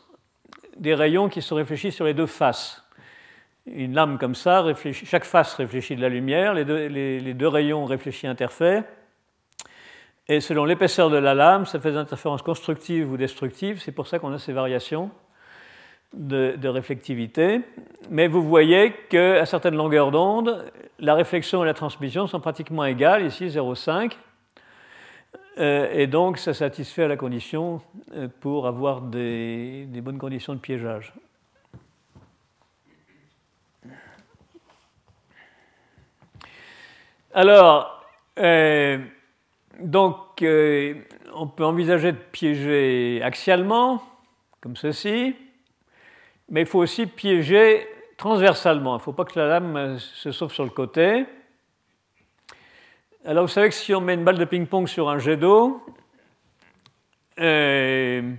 des 0.76 0.94
rayons 0.94 1.28
qui 1.28 1.42
se 1.42 1.54
réfléchissent 1.54 1.94
sur 1.94 2.06
les 2.06 2.14
deux 2.14 2.26
faces. 2.26 2.82
Une 3.66 3.94
lame 3.94 4.18
comme 4.18 4.34
ça, 4.34 4.64
chaque 4.92 5.24
face 5.24 5.54
réfléchit 5.54 5.94
de 5.94 6.00
la 6.00 6.08
lumière, 6.08 6.54
les 6.54 6.64
deux, 7.34 7.48
rayons 7.48 7.84
réfléchis 7.84 8.26
interfèrent. 8.26 8.84
Et 10.26 10.40
selon 10.40 10.64
l'épaisseur 10.64 11.10
de 11.10 11.16
la 11.16 11.34
lame, 11.34 11.66
ça 11.66 11.78
fait 11.78 11.92
des 11.92 11.98
interférences 11.98 12.42
constructives 12.42 13.10
ou 13.10 13.16
destructives. 13.16 13.80
C'est 13.80 13.92
pour 13.92 14.06
ça 14.06 14.18
qu'on 14.18 14.32
a 14.32 14.38
ces 14.38 14.52
variations 14.52 15.10
de, 16.14 16.54
de, 16.56 16.68
réflectivité. 16.68 17.60
Mais 18.10 18.28
vous 18.28 18.42
voyez 18.42 18.92
qu'à 19.08 19.44
certaines 19.44 19.76
longueurs 19.76 20.10
d'onde, 20.10 20.64
la 20.98 21.14
réflexion 21.14 21.62
et 21.62 21.66
la 21.66 21.74
transmission 21.74 22.26
sont 22.26 22.40
pratiquement 22.40 22.84
égales, 22.84 23.26
ici 23.26 23.46
0,5. 23.46 24.12
Euh, 25.58 25.90
et 25.92 26.06
donc, 26.06 26.38
ça 26.38 26.54
satisfait 26.54 27.04
à 27.04 27.08
la 27.08 27.16
condition 27.16 27.82
euh, 28.14 28.28
pour 28.40 28.66
avoir 28.66 29.02
des, 29.02 29.86
bonnes 30.02 30.18
conditions 30.18 30.54
de 30.54 30.60
piégeage. 30.60 31.12
Alors, 37.32 38.04
euh, 38.38 38.98
donc, 39.80 40.16
on 40.42 41.46
peut 41.46 41.64
envisager 41.64 42.12
de 42.12 42.18
piéger 42.32 43.20
axialement, 43.22 44.02
comme 44.60 44.76
ceci, 44.76 45.36
mais 46.48 46.62
il 46.62 46.66
faut 46.66 46.80
aussi 46.80 47.06
piéger 47.06 47.86
transversalement. 48.16 48.94
Il 48.94 48.98
ne 48.98 49.02
faut 49.02 49.12
pas 49.12 49.24
que 49.24 49.38
la 49.38 49.46
lame 49.46 49.98
se 49.98 50.32
sauve 50.32 50.52
sur 50.52 50.64
le 50.64 50.70
côté. 50.70 51.26
Alors 53.22 53.44
vous 53.44 53.48
savez 53.48 53.68
que 53.68 53.74
si 53.74 53.94
on 53.94 54.00
met 54.00 54.14
une 54.14 54.24
balle 54.24 54.38
de 54.38 54.46
ping-pong 54.46 54.88
sur 54.88 55.10
un 55.10 55.18
jet 55.18 55.36
d'eau, 55.36 55.84
euh, 57.38 58.32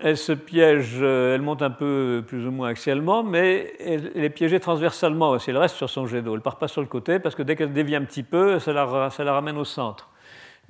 elle 0.00 0.16
se 0.16 0.32
piège, 0.32 0.96
euh, 1.02 1.34
elle 1.34 1.42
monte 1.42 1.60
un 1.60 1.70
peu 1.70 2.24
plus 2.26 2.46
ou 2.46 2.50
moins 2.50 2.70
axialement, 2.70 3.22
mais 3.22 3.74
elle, 3.78 4.24
est 4.24 4.30
piégée 4.30 4.58
transversalement 4.58 5.28
aussi. 5.30 5.50
Elle 5.50 5.58
reste 5.58 5.76
sur 5.76 5.90
son 5.90 6.06
jet 6.06 6.22
d'eau. 6.22 6.32
Elle 6.32 6.38
ne 6.38 6.42
part 6.42 6.56
pas 6.56 6.66
sur 6.66 6.80
le 6.80 6.86
côté 6.86 7.18
parce 7.18 7.34
que 7.34 7.42
dès 7.42 7.54
qu'elle 7.54 7.74
dévie 7.74 7.94
un 7.94 8.04
petit 8.04 8.22
peu, 8.22 8.58
ça 8.58 8.72
la, 8.72 8.86
ramène 8.86 9.58
au 9.58 9.64
centre. 9.64 10.08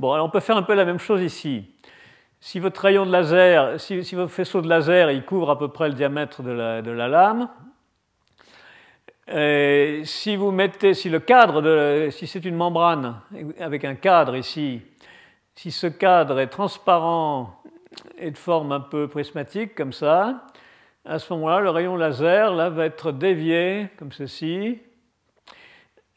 Bon, 0.01 0.13
alors 0.13 0.27
on 0.27 0.31
peut 0.31 0.41
faire 0.41 0.57
un 0.57 0.65
peu 0.65 0.75
la 0.75 0.85
même 0.85 0.99
chose 0.99 1.23
ici. 1.23 1.65
Si 2.41 2.59
votre 2.59 2.81
faisceau 2.81 4.61
de 4.61 4.69
laser, 4.69 5.13
il 5.13 5.25
couvre 5.25 5.51
à 5.51 5.59
peu 5.59 5.69
près 5.69 5.89
le 5.89 5.95
diamètre 5.95 6.43
de 6.43 6.51
la 6.51 7.09
lame, 7.09 7.49
euh, 9.33 10.05
si 10.05 10.37
vous 10.37 10.51
mettez, 10.51 10.93
si 10.93 11.09
le 11.09 11.21
cadre, 11.21 12.11
si 12.11 12.27
c'est 12.27 12.45
une 12.45 12.57
membrane 12.57 13.21
avec 13.59 13.85
un 13.85 13.95
cadre 13.95 14.37
ici, 14.37 14.83
si 15.55 15.71
ce 15.71 15.87
cadre 15.87 16.39
est 16.39 16.49
transparent 16.49 17.63
et 18.19 18.31
de 18.31 18.37
forme 18.37 18.73
un 18.73 18.81
peu 18.81 19.09
prismatique 19.09 19.75
comme 19.75 19.93
ça, 19.93 20.47
à 21.05 21.19
ce 21.19 21.33
moment-là, 21.33 21.61
le 21.61 21.71
rayon 21.71 21.97
laser 21.97 22.55
là, 22.55 22.69
va 22.69 22.85
être 22.85 23.11
dévié 23.11 23.89
comme 23.99 24.13
ceci, 24.13 24.79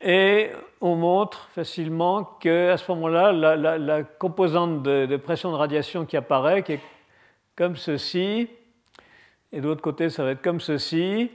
et 0.02 0.52
on 0.82 0.96
montre 0.96 1.48
facilement 1.56 2.24
qu'à 2.24 2.78
ce 2.78 2.92
moment-là, 2.92 3.32
la, 3.32 4.04
composante 4.04 4.84
de, 4.84 5.18
pression 5.18 5.52
de 5.52 5.56
radiation 5.56 6.06
qui 6.06 6.18
apparaît, 6.18 6.64
qui 6.64 6.74
est 6.74 6.82
comme 7.56 7.78
ceci, 7.78 8.50
et 9.52 9.62
de 9.62 9.66
l'autre 9.66 9.82
côté, 9.82 10.10
ça 10.10 10.24
va 10.24 10.32
être 10.32 10.42
comme 10.42 10.60
ceci, 10.60 11.32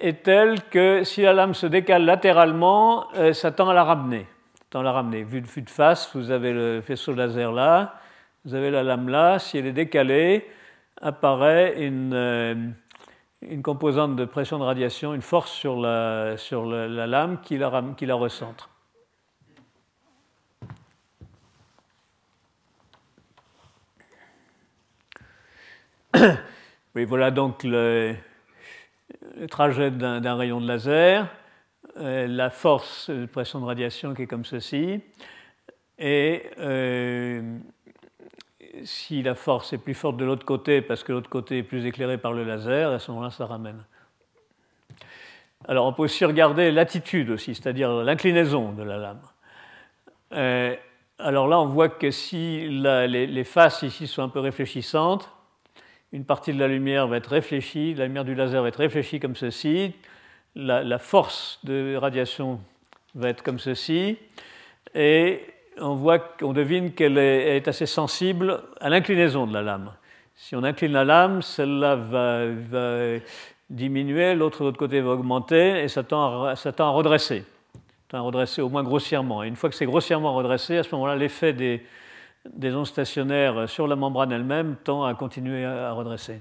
est 0.00 0.22
telle 0.22 0.62
que 0.64 1.04
si 1.04 1.22
la 1.22 1.32
lame 1.32 1.54
se 1.54 1.66
décale 1.66 2.04
latéralement, 2.04 3.06
euh, 3.14 3.32
ça 3.32 3.50
tend 3.52 3.68
à 3.68 3.74
la 3.74 3.84
ramener. 3.84 4.26
Tend 4.70 4.80
à 4.80 4.82
la 4.84 4.92
ramener. 4.92 5.24
Vu 5.24 5.40
de, 5.40 5.70
face, 5.70 6.14
vous 6.14 6.30
avez 6.30 6.52
le 6.52 6.80
faisceau 6.80 7.12
laser 7.12 7.52
là, 7.52 7.94
vous 8.44 8.54
avez 8.54 8.70
la 8.70 8.82
lame 8.82 9.08
là. 9.08 9.38
Si 9.38 9.58
elle 9.58 9.66
est 9.66 9.72
décalée, 9.72 10.48
apparaît 11.00 11.82
une, 11.84 12.14
euh, 12.14 12.54
composante 13.62 14.16
de 14.16 14.24
pression 14.24 14.58
de 14.58 14.64
radiation, 14.64 15.14
une 15.14 15.22
force 15.22 15.50
sur 15.50 15.80
la, 15.80 16.36
sur 16.36 16.66
la, 16.66 17.06
lame 17.06 17.40
qui 17.40 17.58
la, 17.58 17.82
qui 17.96 18.06
la 18.06 18.14
recentre. 18.14 18.70
Oui, 26.96 27.04
voilà 27.04 27.30
donc 27.30 27.62
le, 27.62 28.16
le 29.36 29.46
trajet 29.46 29.90
d'un 29.90 30.34
rayon 30.34 30.60
de 30.60 30.66
laser, 30.66 31.28
euh, 31.96 32.26
la 32.26 32.50
force 32.50 33.10
de 33.10 33.26
pression 33.26 33.60
de 33.60 33.66
radiation 33.66 34.14
qui 34.14 34.22
est 34.22 34.26
comme 34.26 34.44
ceci, 34.44 35.00
et 35.98 36.44
euh, 36.58 37.58
si 38.84 39.22
la 39.22 39.34
force 39.34 39.72
est 39.72 39.78
plus 39.78 39.94
forte 39.94 40.16
de 40.16 40.24
l'autre 40.24 40.46
côté 40.46 40.80
parce 40.80 41.02
que 41.04 41.12
l'autre 41.12 41.28
côté 41.28 41.58
est 41.58 41.62
plus 41.62 41.84
éclairé 41.84 42.16
par 42.18 42.32
le 42.32 42.44
laser, 42.44 42.90
à 42.90 42.98
ce 42.98 43.10
moment-là, 43.10 43.30
ça 43.30 43.46
ramène. 43.46 43.84
Alors 45.68 45.86
on 45.86 45.92
peut 45.92 46.02
aussi 46.02 46.24
regarder 46.24 46.70
l'attitude 46.70 47.30
aussi, 47.30 47.54
c'est-à-dire 47.54 47.92
l'inclinaison 47.92 48.72
de 48.72 48.82
la 48.82 48.96
lame. 48.96 49.20
Euh, 50.32 50.74
alors 51.18 51.48
là, 51.48 51.60
on 51.60 51.66
voit 51.66 51.88
que 51.88 52.10
si 52.10 52.66
les, 52.68 53.44
faces 53.44 53.82
ici 53.82 54.06
sont 54.06 54.22
un 54.22 54.28
peu 54.28 54.40
réfléchissantes, 54.40 55.30
une 56.12 56.24
partie 56.24 56.52
de 56.52 56.58
la 56.58 56.68
lumière 56.68 57.06
va 57.06 57.16
être 57.18 57.30
réfléchie, 57.30 57.94
la 57.94 58.06
lumière 58.06 58.24
du 58.24 58.34
laser 58.34 58.62
va 58.62 58.68
être 58.68 58.76
réfléchie 58.76 59.20
comme 59.20 59.36
ceci, 59.36 59.94
la, 60.56 60.98
force 60.98 61.60
de 61.64 61.96
radiation 61.96 62.60
va 63.14 63.28
être 63.28 63.42
comme 63.42 63.58
ceci, 63.58 64.16
et 64.94 65.40
on 65.78 65.94
voit 65.94 66.18
qu'on 66.18 66.52
devine 66.52 66.92
qu'elle 66.92 67.18
est, 67.18 67.68
assez 67.68 67.86
sensible 67.86 68.60
à 68.80 68.88
l'inclinaison 68.88 69.46
de 69.46 69.52
la 69.52 69.62
lame. 69.62 69.92
Si 70.34 70.56
on 70.56 70.64
incline 70.64 70.92
la 70.92 71.04
lame, 71.04 71.42
celle-là 71.42 71.96
va, 71.96 72.44
diminuer, 73.68 74.34
l'autre 74.34 74.60
de 74.60 74.64
l'autre 74.64 74.78
côté 74.78 75.00
va 75.00 75.10
augmenter, 75.10 75.82
et 75.82 75.88
ça 75.88 76.02
tend 76.02 76.44
à, 76.44 76.56
ça 76.56 76.72
tend 76.72 76.86
à 76.88 76.90
redresser 76.90 77.44
redresser 78.18 78.60
au 78.62 78.68
moins 78.68 78.82
grossièrement. 78.82 79.42
Et 79.42 79.48
une 79.48 79.56
fois 79.56 79.70
que 79.70 79.76
c'est 79.76 79.86
grossièrement 79.86 80.34
redressé, 80.34 80.78
à 80.78 80.82
ce 80.82 80.94
moment-là, 80.94 81.16
l'effet 81.16 81.52
des, 81.52 81.82
des, 82.48 82.74
ondes 82.74 82.86
stationnaires 82.86 83.68
sur 83.68 83.86
la 83.86 83.96
membrane 83.96 84.32
elle-même 84.32 84.76
tend 84.82 85.04
à 85.04 85.14
continuer 85.14 85.64
à 85.64 85.92
redresser. 85.92 86.40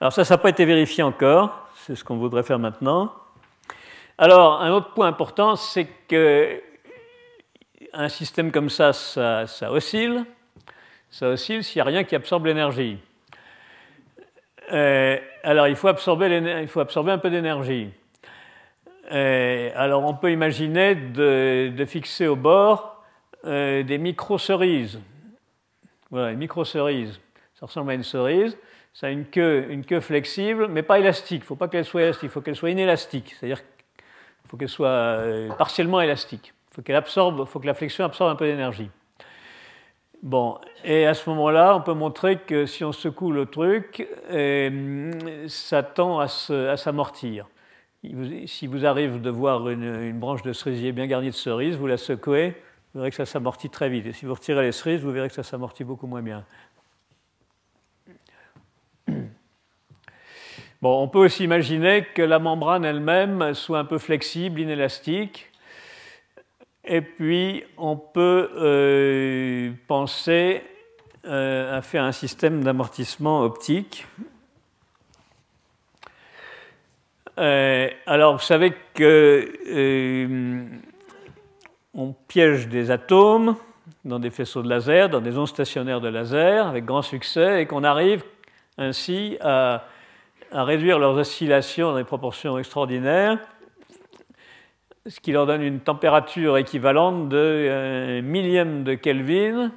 Alors 0.00 0.12
ça, 0.12 0.24
ça 0.24 0.34
n'a 0.34 0.38
pas 0.38 0.50
été 0.50 0.64
vérifié 0.64 1.02
encore, 1.02 1.68
c'est 1.74 1.94
ce 1.94 2.04
qu'on 2.04 2.16
voudrait 2.16 2.42
faire 2.42 2.58
maintenant. 2.58 3.12
Alors, 4.18 4.62
un 4.62 4.70
autre 4.70 4.94
point 4.94 5.08
important, 5.08 5.56
c'est 5.56 5.86
que 6.08 6.62
un 7.92 8.08
système 8.08 8.50
comme 8.50 8.70
ça, 8.70 8.92
ça, 8.92 9.46
oscille. 9.70 10.24
Ça 11.10 11.28
oscille 11.28 11.62
s'il 11.62 11.78
n'y 11.78 11.82
a 11.82 11.84
rien 11.84 12.04
qui 12.04 12.14
absorbe 12.14 12.46
l'énergie. 12.46 12.98
Euh, 14.72 15.18
alors, 15.42 15.68
il 15.68 15.76
faut, 15.76 15.88
absorber 15.88 16.60
il 16.62 16.68
faut 16.68 16.80
absorber 16.80 17.12
un 17.12 17.18
peu 17.18 17.30
d'énergie. 17.30 17.90
Euh, 19.12 19.70
alors 19.76 20.04
on 20.04 20.14
peut 20.14 20.32
imaginer 20.32 20.96
de, 20.96 21.84
fixer 21.86 22.26
au 22.26 22.34
bord 22.34 22.95
euh, 23.44 23.82
des 23.82 23.98
micro-cerises. 23.98 25.00
Voilà, 26.10 26.32
une 26.32 26.38
micro-cerise. 26.38 27.20
Ça 27.54 27.66
ressemble 27.66 27.90
à 27.90 27.94
une 27.94 28.02
cerise. 28.02 28.56
Ça 28.92 29.08
a 29.08 29.10
une 29.10 29.26
queue, 29.26 29.66
une 29.68 29.84
queue 29.84 30.00
flexible, 30.00 30.68
mais 30.68 30.82
pas 30.82 30.98
élastique. 30.98 31.40
Il 31.40 31.44
ne 31.44 31.46
faut 31.46 31.56
pas 31.56 31.68
qu'elle 31.68 31.84
soit 31.84 32.02
élastique, 32.02 32.24
il 32.24 32.30
faut 32.30 32.40
qu'elle 32.40 32.56
soit 32.56 32.70
inélastique. 32.70 33.34
C'est-à-dire 33.38 33.58
qu'il 33.58 34.50
faut 34.50 34.56
qu'elle 34.56 34.68
soit 34.68 34.88
euh, 34.88 35.48
partiellement 35.54 36.00
élastique. 36.00 36.54
Il 36.70 36.76
faut 36.76 36.82
qu'elle 36.82 36.96
absorbe, 36.96 37.46
faut 37.46 37.60
que 37.60 37.66
la 37.66 37.74
flexion 37.74 38.04
absorbe 38.04 38.30
un 38.30 38.36
peu 38.36 38.46
d'énergie. 38.46 38.90
Bon, 40.22 40.58
et 40.82 41.06
à 41.06 41.14
ce 41.14 41.28
moment-là, 41.30 41.76
on 41.76 41.82
peut 41.82 41.92
montrer 41.92 42.38
que 42.38 42.64
si 42.64 42.84
on 42.84 42.92
secoue 42.92 43.32
le 43.32 43.46
truc, 43.46 44.08
ça 45.48 45.82
tend 45.82 46.20
à 46.20 46.28
s'amortir 46.76 47.46
si 48.46 48.66
vous 48.66 48.86
arrive 48.86 49.20
de 49.20 49.30
voir 49.30 49.68
une, 49.68 50.18
branche 50.18 50.42
de 50.42 50.52
cerisier 50.52 50.92
bien 50.92 51.06
garnie 51.06 51.30
de 51.30 51.34
cerises, 51.34 51.76
vous 51.76 51.86
la 51.86 51.96
secouez, 51.96 52.54
vous 52.96 53.00
verrez 53.02 53.10
que 53.10 53.16
ça 53.16 53.26
s'amortit 53.26 53.68
très 53.68 53.90
vite. 53.90 54.06
Et 54.06 54.14
si 54.14 54.24
vous 54.24 54.32
retirez 54.32 54.62
les 54.62 54.72
cerises, 54.72 55.02
vous 55.02 55.12
verrez 55.12 55.28
que 55.28 55.34
ça 55.34 55.42
s'amortit 55.42 55.84
beaucoup 55.84 56.06
moins 56.06 56.22
bien. 56.22 56.46
Bon, 60.80 61.02
on 61.02 61.08
peut 61.08 61.18
aussi 61.18 61.44
imaginer 61.44 62.06
que 62.14 62.22
la 62.22 62.38
membrane 62.38 62.86
elle-même 62.86 63.52
soit 63.52 63.78
un 63.80 63.84
peu 63.84 63.98
flexible, 63.98 64.60
inélastique. 64.60 65.50
Et 66.84 67.02
puis, 67.02 67.64
on 67.76 67.96
peut 67.98 68.50
euh, 68.56 69.72
penser 69.88 70.62
euh, 71.26 71.76
à 71.76 71.82
faire 71.82 72.02
un 72.04 72.12
système 72.12 72.64
d'amortissement 72.64 73.42
optique 73.42 74.06
euh, 77.38 77.90
alors, 78.06 78.36
vous 78.36 78.42
savez 78.42 78.72
que 78.94 79.52
on 81.96 82.12
piège 82.12 82.68
des 82.68 82.90
atomes 82.90 83.56
dans 84.04 84.18
des 84.18 84.30
faisceaux 84.30 84.62
de 84.62 84.68
laser, 84.68 85.08
dans 85.08 85.20
des 85.20 85.36
ondes 85.38 85.48
stationnaires 85.48 86.00
de 86.00 86.08
laser, 86.08 86.66
avec 86.68 86.84
grand 86.84 87.02
succès, 87.02 87.62
et 87.62 87.66
qu'on 87.66 87.82
arrive 87.82 88.22
ainsi 88.78 89.38
à, 89.40 89.84
réduire 90.52 90.98
leurs 90.98 91.16
oscillations 91.16 91.90
dans 91.90 91.96
des 91.96 92.04
proportions 92.04 92.58
extraordinaires, 92.58 93.38
ce 95.06 95.18
qui 95.20 95.32
leur 95.32 95.46
donne 95.46 95.62
une 95.62 95.80
température 95.80 96.56
équivalente 96.58 97.28
de 97.28 98.20
un 98.20 98.22
millième 98.22 98.84
de 98.84 98.94
Kelvin. 98.94 99.72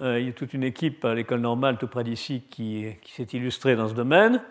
Euh, 0.00 0.20
il 0.20 0.26
y 0.26 0.28
a 0.28 0.32
toute 0.32 0.52
une 0.52 0.62
équipe 0.64 1.04
à 1.04 1.14
l'école 1.14 1.40
normale 1.40 1.78
tout 1.78 1.86
près 1.86 2.04
d'ici 2.04 2.42
qui 2.50 2.86
s'est 3.04 3.28
illustrée 3.32 3.76
dans 3.76 3.88
ce 3.88 3.94
domaine. 3.94 4.42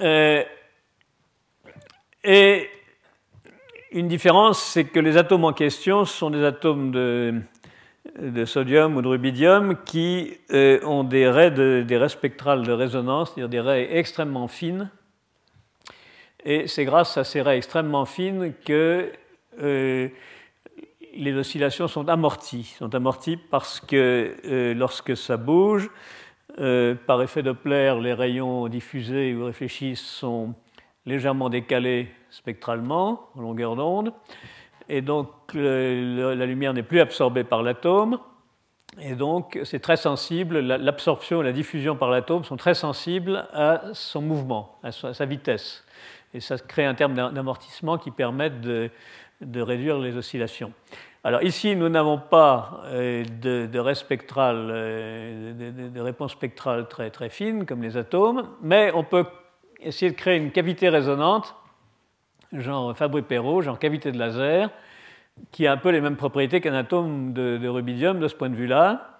Euh, 0.00 0.42
et 2.24 2.68
une 3.92 4.08
différence, 4.08 4.62
c'est 4.62 4.84
que 4.84 5.00
les 5.00 5.16
atomes 5.16 5.44
en 5.44 5.52
question 5.52 6.04
sont 6.04 6.30
des 6.30 6.44
atomes 6.44 6.90
de, 6.90 8.44
sodium 8.44 8.96
ou 8.96 9.02
de 9.02 9.08
rubidium 9.08 9.76
qui 9.84 10.34
euh, 10.52 10.80
ont 10.84 11.04
des 11.04 11.28
raies, 11.28 12.08
spectrales 12.08 12.62
de 12.62 12.72
résonance, 12.72 13.32
c'est-à-dire 13.34 13.48
des 13.48 13.60
raies 13.60 13.96
extrêmement 13.96 14.48
fines. 14.48 14.90
Et 16.44 16.66
c'est 16.66 16.84
grâce 16.84 17.16
à 17.16 17.24
ces 17.24 17.42
raies 17.42 17.56
extrêmement 17.56 18.04
fines 18.04 18.52
que 18.64 19.12
euh, 19.60 20.08
les 21.14 21.34
oscillations 21.34 21.86
sont 21.86 22.08
amorties. 22.08 22.74
Sont 22.78 22.94
amorties 22.94 23.36
parce 23.36 23.78
que 23.78 24.72
lorsque 24.74 25.16
ça 25.16 25.36
bouge, 25.36 25.90
euh, 26.58 26.94
par 27.06 27.22
effet 27.22 27.42
Doppler, 27.42 27.94
les 28.00 28.12
rayons 28.12 28.68
diffusés 28.68 29.34
ou 29.34 29.46
réfléchis 29.46 29.96
sont 29.96 30.54
légèrement 31.06 31.48
décalés 31.48 32.08
spectralement 32.30 33.28
en 33.36 33.40
longueur 33.40 33.76
d'onde, 33.76 34.12
et 34.88 35.00
donc 35.00 35.28
la 35.54 36.46
lumière 36.46 36.74
n'est 36.74 36.82
plus 36.82 37.00
absorbée 37.00 37.44
par 37.44 37.62
l'atome, 37.62 38.18
et 39.00 39.14
donc 39.14 39.58
c'est 39.64 39.80
très 39.80 39.96
sensible, 39.96 40.58
l'absorption 40.58 41.40
et 41.40 41.44
la 41.44 41.52
diffusion 41.52 41.96
par 41.96 42.10
l'atome 42.10 42.44
sont 42.44 42.56
très 42.56 42.74
sensibles 42.74 43.46
à 43.52 43.82
son 43.94 44.20
mouvement, 44.20 44.78
à 44.82 44.92
sa 44.92 45.24
vitesse, 45.24 45.84
et 46.34 46.40
ça 46.40 46.56
crée 46.58 46.84
un 46.84 46.94
terme 46.94 47.14
d'amortissement 47.14 47.98
qui 47.98 48.10
permet 48.10 48.50
de 48.50 48.90
réduire 49.60 49.98
les 49.98 50.16
oscillations. 50.16 50.72
Alors 51.24 51.44
ici, 51.44 51.76
nous 51.76 51.88
n'avons 51.88 52.18
pas 52.18 52.82
euh, 52.86 53.22
euh, 53.44 53.68
de, 53.68 53.78
réponse 56.00 56.32
spectrale 56.32 56.88
très, 56.88 57.10
très 57.10 57.28
fine 57.28 57.64
comme 57.64 57.80
les 57.80 57.96
atomes, 57.96 58.48
mais 58.60 58.90
on 58.92 59.04
peut 59.04 59.24
essayer 59.82 60.10
de 60.10 60.16
créer 60.16 60.36
une 60.36 60.50
cavité 60.50 60.88
résonante, 60.88 61.54
genre 62.52 62.96
Fabry-Perot, 62.96 63.62
genre 63.62 63.78
cavité 63.78 64.12
de 64.12 64.18
laser, 64.18 64.70
qui 65.50 65.66
a 65.66 65.72
un 65.72 65.76
peu 65.76 65.90
les 65.90 66.00
mêmes 66.00 66.16
propriétés 66.16 66.60
qu'un 66.60 66.74
atome 66.74 67.32
de, 67.32 67.66
rubidium 67.68 68.20
de 68.20 68.28
ce 68.28 68.34
point 68.34 68.50
de 68.50 68.56
vue-là, 68.56 69.16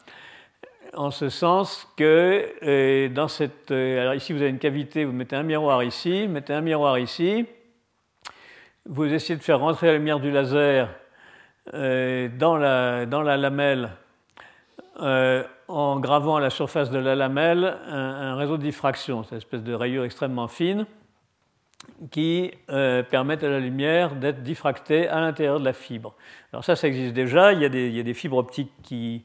en 0.95 1.11
ce 1.11 1.29
sens 1.29 1.89
que 1.97 2.49
euh, 2.63 3.09
dans 3.09 3.29
cette... 3.29 3.71
alors 3.71 4.15
ici, 4.15 4.33
vous 4.33 4.43
avez 4.43 4.51
une 4.51 4.59
cavité, 4.59 5.05
vous 5.05 5.13
mettez 5.13 5.37
un 5.37 5.43
miroir 5.43 5.83
ici, 5.83 6.27
vous 6.27 6.33
mettez 6.33 6.53
un 6.53 6.61
miroir 6.61 6.99
ici, 6.99 7.47
vous 8.87 9.05
essayez 9.05 9.39
de 9.39 9.45
faire 9.45 9.61
rentrer 9.61 9.87
la 9.89 9.93
lumière 9.95 10.21
du 10.21 10.31
laser 10.31 10.89
euh, 11.75 12.29
dans, 12.37 12.57
la, 12.57 13.07
dans, 13.07 13.23
la, 13.23 13.37
lamelle 13.37 13.91
euh, 15.01 15.45
en 15.73 15.99
gravant 16.01 16.37
à 16.37 16.41
la 16.41 16.51
surface 16.51 16.91
de 16.91 16.99
la 16.99 17.15
lamelle 17.15 17.79
un, 17.89 18.37
réseau 18.37 18.59
de 18.59 18.63
diffraction, 18.63 19.25
cette 19.25 19.39
espèce 19.39 19.63
de 19.63 19.73
rayure 19.73 20.05
extrêmement 20.05 20.49
fine 20.49 20.87
qui 22.11 22.53
euh, 22.71 23.03
permettent 23.03 23.43
à 23.43 23.49
la 23.49 23.59
lumière 23.59 24.15
d'être 24.15 24.43
diffractée 24.43 25.09
à 25.09 25.21
l'intérieur 25.21 25.59
de 25.59 25.65
la 25.65 25.73
fibre. 25.73 26.15
Alors 26.53 26.65
ça, 26.65 26.77
ça 26.77 26.87
existe 26.87 27.15
déjà. 27.15 27.53
Il 27.53 27.61
y 27.61 27.65
a 27.65 27.69
des, 27.69 28.15
fibres 28.15 28.37
optiques 28.37 28.71
qui, 28.83 29.25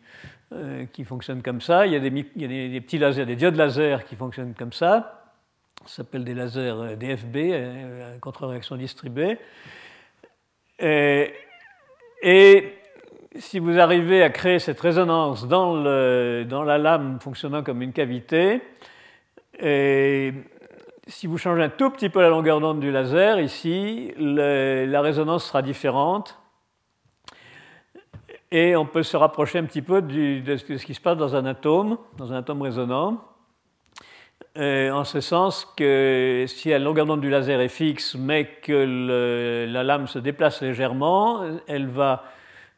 qui, 0.93 1.03
fonctionnent 1.03 1.43
comme 1.43 1.61
ça. 1.61 1.85
Il 1.85 1.93
y 1.93 1.95
a, 1.95 1.99
des, 1.99 2.81
petits 2.81 2.97
lasers, 2.97 3.25
des 3.25 3.35
diodes 3.35 3.55
laser 3.55 4.05
qui 4.05 4.15
fonctionnent 4.15 4.55
comme 4.55 4.73
ça. 4.73 5.33
Ça 5.85 5.97
s'appelle 5.97 6.23
des 6.23 6.33
lasers 6.33 6.95
DFB, 6.97 8.19
contre-réaction 8.21 8.75
distribuée. 8.77 9.37
Et 10.79 12.76
si 13.39 13.59
vous 13.59 13.79
arrivez 13.79 14.23
à 14.23 14.29
créer 14.29 14.59
cette 14.59 14.79
résonance 14.79 15.47
dans, 15.47 15.75
la 15.75 16.77
lame 16.77 17.19
fonctionnant 17.21 17.63
comme 17.63 17.81
une 17.81 17.93
cavité, 17.93 18.61
et 19.59 20.33
si 21.07 21.27
vous 21.27 21.37
changez 21.37 21.63
un 21.63 21.69
tout 21.69 21.89
petit 21.89 22.09
peu 22.09 22.21
la 22.21 22.29
longueur 22.29 22.59
d'onde 22.59 22.79
du 22.79 22.91
laser, 22.91 23.39
ici, 23.39 24.13
la 24.17 25.01
résonance 25.01 25.45
sera 25.45 25.61
différente. 25.61 26.39
Et 28.51 28.75
on 28.75 28.85
peut 28.85 29.03
se 29.03 29.17
rapprocher 29.17 29.59
un 29.59 29.65
petit 29.65 29.81
peu 29.81 30.01
de 30.01 30.57
ce 30.57 30.85
qui 30.85 30.93
se 30.93 31.01
passe 31.01 31.17
dans 31.17 31.35
un 31.35 31.45
atome, 31.45 31.97
dans 32.17 32.31
un 32.31 32.37
atome 32.37 32.61
résonant. 32.61 33.21
en 34.55 35.03
ce 35.03 35.21
sens 35.21 35.65
que 35.75 36.45
si 36.47 36.69
la 36.69 36.79
longueur 36.79 37.05
d'onde 37.05 37.21
du 37.21 37.29
laser 37.29 37.59
est 37.61 37.69
fixe, 37.69 38.15
mais 38.15 38.45
que 38.61 39.67
la 39.69 39.83
lame 39.83 40.07
se 40.07 40.19
déplace 40.19 40.61
légèrement, 40.61 41.43
elle 41.67 41.87
va, 41.87 42.23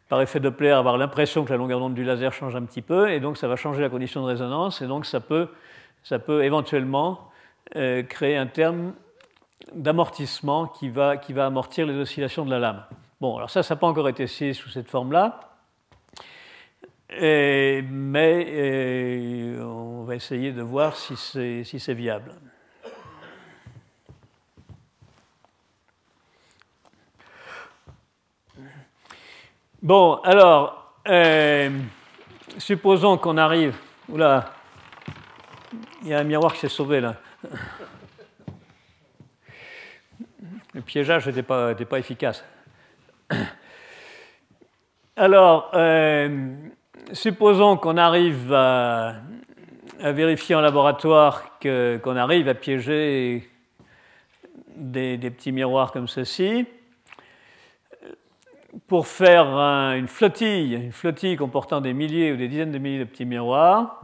par 0.09 0.21
effet 0.21 0.39
Doppler, 0.39 0.71
avoir 0.71 0.97
l'impression 0.97 1.45
que 1.45 1.51
la 1.51 1.57
longueur 1.57 1.79
d'onde 1.79 1.93
du 1.93 2.03
laser 2.03 2.33
change 2.33 2.55
un 2.55 2.63
petit 2.63 2.81
peu, 2.81 3.09
et 3.11 3.19
donc 3.19 3.37
ça 3.37 3.47
va 3.47 3.55
changer 3.55 3.81
la 3.81 3.89
condition 3.89 4.21
de 4.21 4.27
résonance, 4.27 4.81
et 4.81 4.87
donc 4.87 5.05
ça 5.05 5.19
peut, 5.19 5.47
éventuellement 6.43 7.29
créer 7.73 8.35
un 8.35 8.47
terme 8.47 8.93
d'amortissement 9.73 10.65
qui 10.67 10.89
va, 10.89 11.15
amortir 11.37 11.85
les 11.85 11.95
oscillations 11.95 12.43
de 12.43 12.49
la 12.49 12.59
lame. 12.59 12.83
Bon, 13.21 13.37
alors 13.37 13.51
ça, 13.51 13.61
ça 13.61 13.75
n'a 13.75 13.79
pas 13.79 13.87
encore 13.87 14.09
été 14.09 14.23
essayé 14.23 14.53
sous 14.53 14.69
cette 14.69 14.89
forme-là, 14.89 15.39
mais 17.11 17.83
on 19.61 20.03
va 20.03 20.15
essayer 20.15 20.51
de 20.51 20.63
voir 20.63 20.95
si 20.95 21.15
c'est 21.17 21.93
viable. 21.93 22.33
Bon, 29.81 30.15
alors, 30.25 30.93
euh, 31.07 31.69
supposons 32.57 33.17
qu'on 33.17 33.37
arrive. 33.37 33.77
Oula, 34.09 34.51
il 36.01 36.09
y 36.09 36.13
a 36.13 36.19
un 36.19 36.25
miroir 36.25 36.51
qui 36.51 36.59
s'est 36.59 36.67
sauvé 36.67 36.99
là. 36.99 37.15
Le 40.73 40.81
piégeage 40.81 41.27
n'était 41.27 41.43
pas, 41.43 41.97
efficace. 41.97 42.43
Alors, 45.15 45.71
euh, 45.73 46.55
supposons 47.13 47.77
qu'on 47.77 47.95
arrive 47.95 48.51
à, 48.53 49.21
vérifier 50.01 50.55
en 50.55 50.61
laboratoire 50.61 51.57
qu'on 51.61 52.17
arrive 52.17 52.49
à 52.49 52.53
piéger 52.53 53.49
des 54.75 55.17
petits 55.17 55.53
miroirs 55.53 55.93
comme 55.93 56.09
ceci 56.09 56.67
pour 58.87 59.07
faire 59.07 59.47
une 59.47 60.07
flottille, 60.07 60.75
une 60.75 60.91
flottille 60.91 61.35
comportant 61.35 61.81
des 61.81 61.93
milliers 61.93 62.31
ou 62.31 62.37
des 62.37 62.47
dizaines 62.47 62.71
de 62.71 62.77
milliers 62.77 62.99
de 62.99 63.03
petits 63.05 63.25
miroirs, 63.25 64.01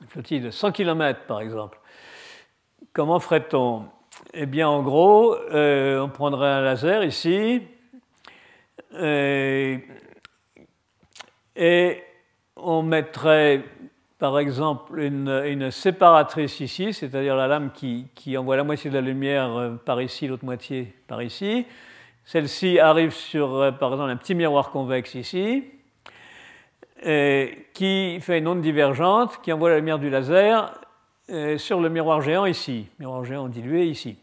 une 0.00 0.08
flottille 0.08 0.40
de 0.40 0.50
100 0.50 0.72
km 0.72 1.26
par 1.26 1.40
exemple, 1.40 1.78
comment 2.92 3.20
ferait-on? 3.20 3.84
Eh 4.34 4.46
bien, 4.46 4.68
en 4.68 4.82
gros, 4.82 5.34
euh, 5.34 6.00
on 6.00 6.08
prendrait 6.08 6.48
un 6.48 6.60
laser 6.60 7.04
ici 7.04 7.62
euh, 8.94 9.78
et 11.56 12.02
on 12.56 12.82
mettrait 12.82 13.64
par 14.18 14.38
exemple 14.38 15.00
une, 15.00 15.70
séparatrice 15.70 16.60
ici, 16.60 16.92
c'est-à-dire 16.92 17.34
la 17.34 17.48
lame 17.48 17.72
qui, 17.72 18.38
envoie 18.38 18.56
la 18.56 18.64
moitié 18.64 18.88
de 18.88 18.94
la 18.94 19.00
lumière 19.00 19.56
euh, 19.56 19.70
par 19.84 20.00
ici, 20.00 20.28
l'autre 20.28 20.44
moitié 20.44 20.94
par 21.08 21.22
ici. 21.22 21.66
Celle-ci 22.24 22.78
arrive 22.78 23.12
sur, 23.12 23.54
euh, 23.56 23.70
par 23.72 23.92
exemple, 23.92 24.10
un 24.10 24.16
petit 24.16 24.34
miroir 24.34 24.70
convexe 24.70 25.14
ici, 25.14 25.64
qui 27.02 28.20
fait 28.20 28.38
une 28.38 28.46
onde 28.46 28.60
divergente 28.60 29.40
qui 29.42 29.52
envoie 29.52 29.70
la 29.70 29.76
lumière 29.78 29.98
du 29.98 30.08
laser 30.08 30.72
euh, 31.30 31.56
sur 31.56 31.80
le 31.80 31.88
miroir 31.88 32.20
géant 32.20 32.46
ici, 32.46 32.88
miroir 32.98 33.24
géant 33.24 33.48
dilué 33.48 33.86
ici. 33.86 34.18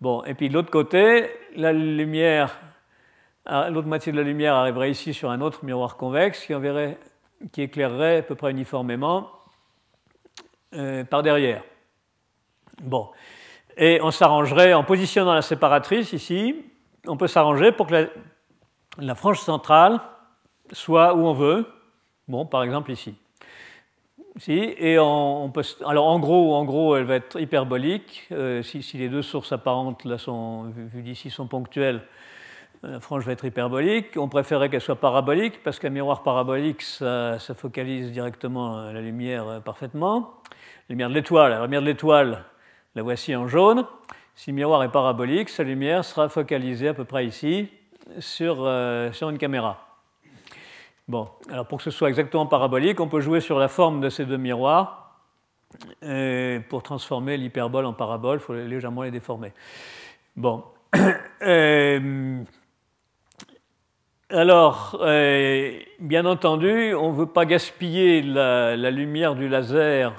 Bon, 0.00 0.24
et 0.24 0.34
puis 0.34 0.48
de 0.48 0.54
l'autre 0.54 0.70
côté, 0.70 1.28
la 1.54 1.72
lumière, 1.72 2.58
l'autre 3.46 3.86
moitié 3.86 4.10
de 4.10 4.16
la 4.16 4.22
lumière 4.22 4.54
arriverait 4.54 4.90
ici 4.90 5.12
sur 5.12 5.30
un 5.30 5.42
autre 5.42 5.64
miroir 5.66 5.96
convexe 5.96 6.44
qui, 6.44 7.62
éclairerait 7.62 8.16
à 8.18 8.22
peu 8.22 8.34
près 8.34 8.50
uniformément 8.50 9.30
euh, 10.74 11.04
par 11.04 11.22
derrière. 11.22 11.62
Bon, 12.82 13.10
et 13.76 14.00
on 14.02 14.10
s'arrangerait 14.10 14.72
en 14.72 14.84
positionnant 14.84 15.34
la 15.34 15.42
séparatrice 15.42 16.14
ici, 16.14 16.64
on 17.08 17.16
peut 17.16 17.26
s'arranger 17.26 17.72
pour 17.72 17.86
que 17.86 18.08
la, 18.98 19.14
frange 19.14 19.40
centrale 19.40 20.00
soit 20.72 21.14
où 21.14 21.26
on 21.26 21.32
veut. 21.32 21.66
Bon, 22.28 22.44
par 22.44 22.62
exemple 22.62 22.90
ici. 22.90 23.14
ici 24.36 24.74
et 24.76 24.98
on, 24.98 25.50
peut, 25.50 25.62
alors 25.86 26.06
en 26.06 26.18
gros, 26.18 26.54
en 26.54 26.64
gros, 26.64 26.96
elle 26.96 27.04
va 27.04 27.16
être 27.16 27.40
hyperbolique. 27.40 28.28
Euh, 28.32 28.62
si, 28.62 28.84
les 28.98 29.08
deux 29.08 29.22
sources 29.22 29.52
apparentes, 29.52 30.04
là, 30.04 30.18
sont, 30.18 30.64
vues 30.64 31.02
d'ici, 31.02 31.30
sont 31.30 31.46
ponctuelles, 31.46 32.02
la 32.82 33.00
frange 33.00 33.24
va 33.24 33.32
être 33.32 33.44
hyperbolique. 33.44 34.16
On 34.16 34.28
préférerait 34.28 34.68
qu'elle 34.68 34.80
soit 34.80 35.00
parabolique 35.00 35.62
parce 35.62 35.78
qu'un 35.78 35.90
miroir 35.90 36.22
parabolique, 36.22 36.82
ça, 36.82 37.38
focalise 37.56 38.12
directement 38.12 38.92
la 38.92 39.00
lumière 39.00 39.48
euh, 39.48 39.60
parfaitement. 39.60 40.34
La 40.88 40.92
lumière 40.94 41.08
de 41.08 41.14
l'étoile, 41.14 41.50
la 41.52 41.62
lumière 41.62 41.80
de 41.80 41.86
l'étoile, 41.86 42.44
la 42.94 43.02
voici 43.02 43.34
en 43.34 43.48
jaune. 43.48 43.84
Si 44.38 44.52
le 44.52 44.54
miroir 44.54 44.84
est 44.84 44.92
parabolique, 44.92 45.48
sa 45.48 45.64
lumière 45.64 46.04
sera 46.04 46.28
focalisée 46.28 46.86
à 46.86 46.94
peu 46.94 47.04
près 47.04 47.26
ici 47.26 47.68
sur, 48.20 48.58
euh, 48.60 49.10
sur 49.10 49.30
une 49.30 49.36
caméra. 49.36 49.98
Bon, 51.08 51.28
alors 51.50 51.66
pour 51.66 51.78
que 51.78 51.84
ce 51.84 51.90
soit 51.90 52.08
exactement 52.08 52.46
parabolique, 52.46 53.00
on 53.00 53.08
peut 53.08 53.18
jouer 53.18 53.40
sur 53.40 53.58
la 53.58 53.66
forme 53.66 54.00
de 54.00 54.08
ces 54.08 54.26
deux 54.26 54.36
miroirs. 54.36 55.24
Euh, 56.04 56.60
pour 56.68 56.84
transformer 56.84 57.36
l'hyperbole 57.36 57.84
en 57.84 57.92
parabole, 57.92 58.38
il 58.38 58.40
faut 58.40 58.54
légèrement 58.54 59.02
les 59.02 59.10
déformer. 59.10 59.52
Bon. 60.36 60.62
Euh, 61.42 62.42
alors, 64.28 64.98
bien 66.00 66.26
entendu, 66.26 66.94
on 66.94 67.12
ne 67.12 67.16
veut 67.16 67.26
pas 67.26 67.44
gaspiller 67.44 68.22
la, 68.22 68.90
lumière 68.90 69.36
du 69.36 69.48
laser 69.48 70.12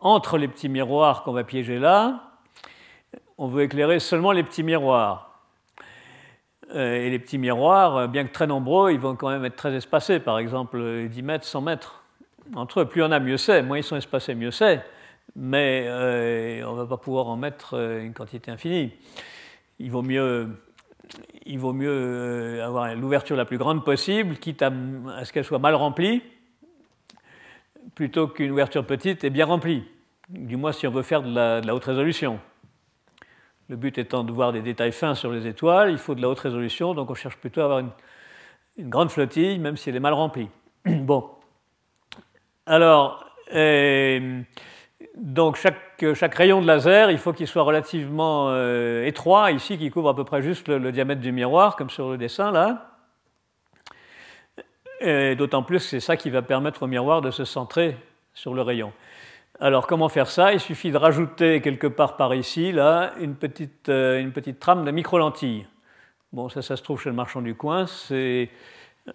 entre 0.00 0.38
les 0.38 0.48
petits 0.48 0.68
miroirs 0.68 1.22
qu'on 1.22 1.32
va 1.32 1.44
piéger 1.44 1.78
là 1.78 2.29
on 3.40 3.48
veut 3.48 3.62
éclairer 3.62 3.98
seulement 4.00 4.32
les 4.32 4.42
petits 4.42 4.62
miroirs. 4.62 5.40
Euh, 6.74 6.94
et 6.94 7.08
les 7.08 7.18
petits 7.18 7.38
miroirs, 7.38 7.96
euh, 7.96 8.06
bien 8.06 8.24
que 8.24 8.32
très 8.32 8.46
nombreux, 8.46 8.92
ils 8.92 9.00
vont 9.00 9.16
quand 9.16 9.30
même 9.30 9.46
être 9.46 9.56
très 9.56 9.74
espacés, 9.74 10.20
par 10.20 10.38
exemple 10.38 11.08
10 11.08 11.22
mètres, 11.22 11.46
100 11.46 11.62
mètres. 11.62 12.04
Entre 12.54 12.80
eux, 12.80 12.84
plus 12.84 13.02
on 13.02 13.10
a, 13.10 13.18
mieux 13.18 13.38
c'est. 13.38 13.62
Moins 13.62 13.78
ils 13.78 13.82
sont 13.82 13.96
espacés, 13.96 14.34
mieux 14.34 14.50
c'est. 14.50 14.84
Mais 15.34 15.86
euh, 15.88 16.62
on 16.66 16.74
ne 16.74 16.82
va 16.82 16.86
pas 16.86 16.98
pouvoir 16.98 17.28
en 17.28 17.36
mettre 17.36 17.74
une 17.74 18.12
quantité 18.12 18.50
infinie. 18.50 18.92
Il 19.78 19.90
vaut 19.90 20.02
mieux, 20.02 20.50
il 21.46 21.58
vaut 21.58 21.72
mieux 21.72 22.62
avoir 22.62 22.94
l'ouverture 22.94 23.36
la 23.36 23.46
plus 23.46 23.56
grande 23.56 23.86
possible, 23.86 24.36
quitte 24.36 24.60
à, 24.60 24.70
ce 25.24 25.32
qu'elle 25.32 25.44
soit 25.44 25.58
mal 25.58 25.74
remplie, 25.74 26.22
plutôt 27.94 28.28
qu'une 28.28 28.50
ouverture 28.50 28.84
petite 28.84 29.24
et 29.24 29.30
bien 29.30 29.46
remplie. 29.46 29.84
Du 30.28 30.58
moins 30.58 30.72
si 30.72 30.86
on 30.86 30.90
veut 30.90 31.02
faire 31.02 31.22
de 31.22 31.66
la 31.66 31.74
haute 31.74 31.84
résolution. 31.84 32.38
Le 33.70 33.76
but 33.76 33.98
étant 33.98 34.24
de 34.24 34.32
voir 34.32 34.52
des 34.52 34.62
détails 34.62 34.90
fins 34.90 35.14
sur 35.14 35.30
les 35.30 35.46
étoiles, 35.46 35.92
il 35.92 35.98
faut 35.98 36.16
de 36.16 36.20
la 36.20 36.28
haute 36.28 36.40
résolution, 36.40 36.92
donc 36.92 37.08
on 37.08 37.14
cherche 37.14 37.36
plutôt 37.36 37.60
à 37.60 37.64
avoir 37.64 37.78
une, 37.78 37.90
grande 38.80 39.12
flottille, 39.12 39.60
même 39.60 39.76
si 39.76 39.90
elle 39.90 39.94
est 39.94 40.00
mal 40.00 40.12
remplie. 40.12 40.48
bon. 40.84 41.30
Alors, 42.66 43.24
euh, 43.54 44.40
donc 45.16 45.56
chaque, 45.56 46.34
rayon 46.34 46.60
de 46.60 46.66
laser, 46.66 47.12
il 47.12 47.18
faut 47.18 47.32
qu'il 47.32 47.46
soit 47.46 47.62
relativement 47.62 48.48
euh, 48.50 49.06
étroit, 49.06 49.52
ici, 49.52 49.78
qui 49.78 49.88
couvre 49.88 50.08
à 50.08 50.16
peu 50.16 50.24
près 50.24 50.42
juste 50.42 50.66
le, 50.66 50.90
diamètre 50.90 51.20
du 51.20 51.30
miroir, 51.30 51.76
comme 51.76 51.90
sur 51.90 52.10
le 52.10 52.18
dessin 52.18 52.50
là. 52.50 52.88
D'autant 55.36 55.62
plus 55.62 55.78
que 55.78 55.84
c'est 55.84 56.00
ça 56.00 56.16
qui 56.16 56.28
va 56.28 56.42
permettre 56.42 56.82
au 56.82 56.86
miroir 56.88 57.22
de 57.22 57.30
se 57.30 57.44
centrer 57.44 57.96
sur 58.34 58.52
le 58.52 58.62
rayon. 58.62 58.92
Alors 59.62 59.86
comment 59.86 60.08
faire 60.08 60.30
ça? 60.30 60.54
Il 60.54 60.60
suffit 60.60 60.90
de 60.90 60.96
rajouter 60.96 61.60
quelque 61.60 61.86
part 61.86 62.16
par 62.16 62.34
ici, 62.34 62.72
là, 62.72 63.12
une 63.20 63.34
petite, 63.34 63.90
euh, 63.90 64.18
une 64.18 64.32
petite 64.32 64.58
trame 64.58 64.86
de 64.86 64.90
micro-lentilles. 64.90 65.66
Bon, 66.32 66.48
ça, 66.48 66.62
ça 66.62 66.78
se 66.78 66.82
trouve 66.82 66.98
chez 66.98 67.10
le 67.10 67.14
marchand 67.14 67.42
du 67.42 67.54
coin. 67.54 67.86
C'est 67.86 68.48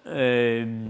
euh, 0.05 0.85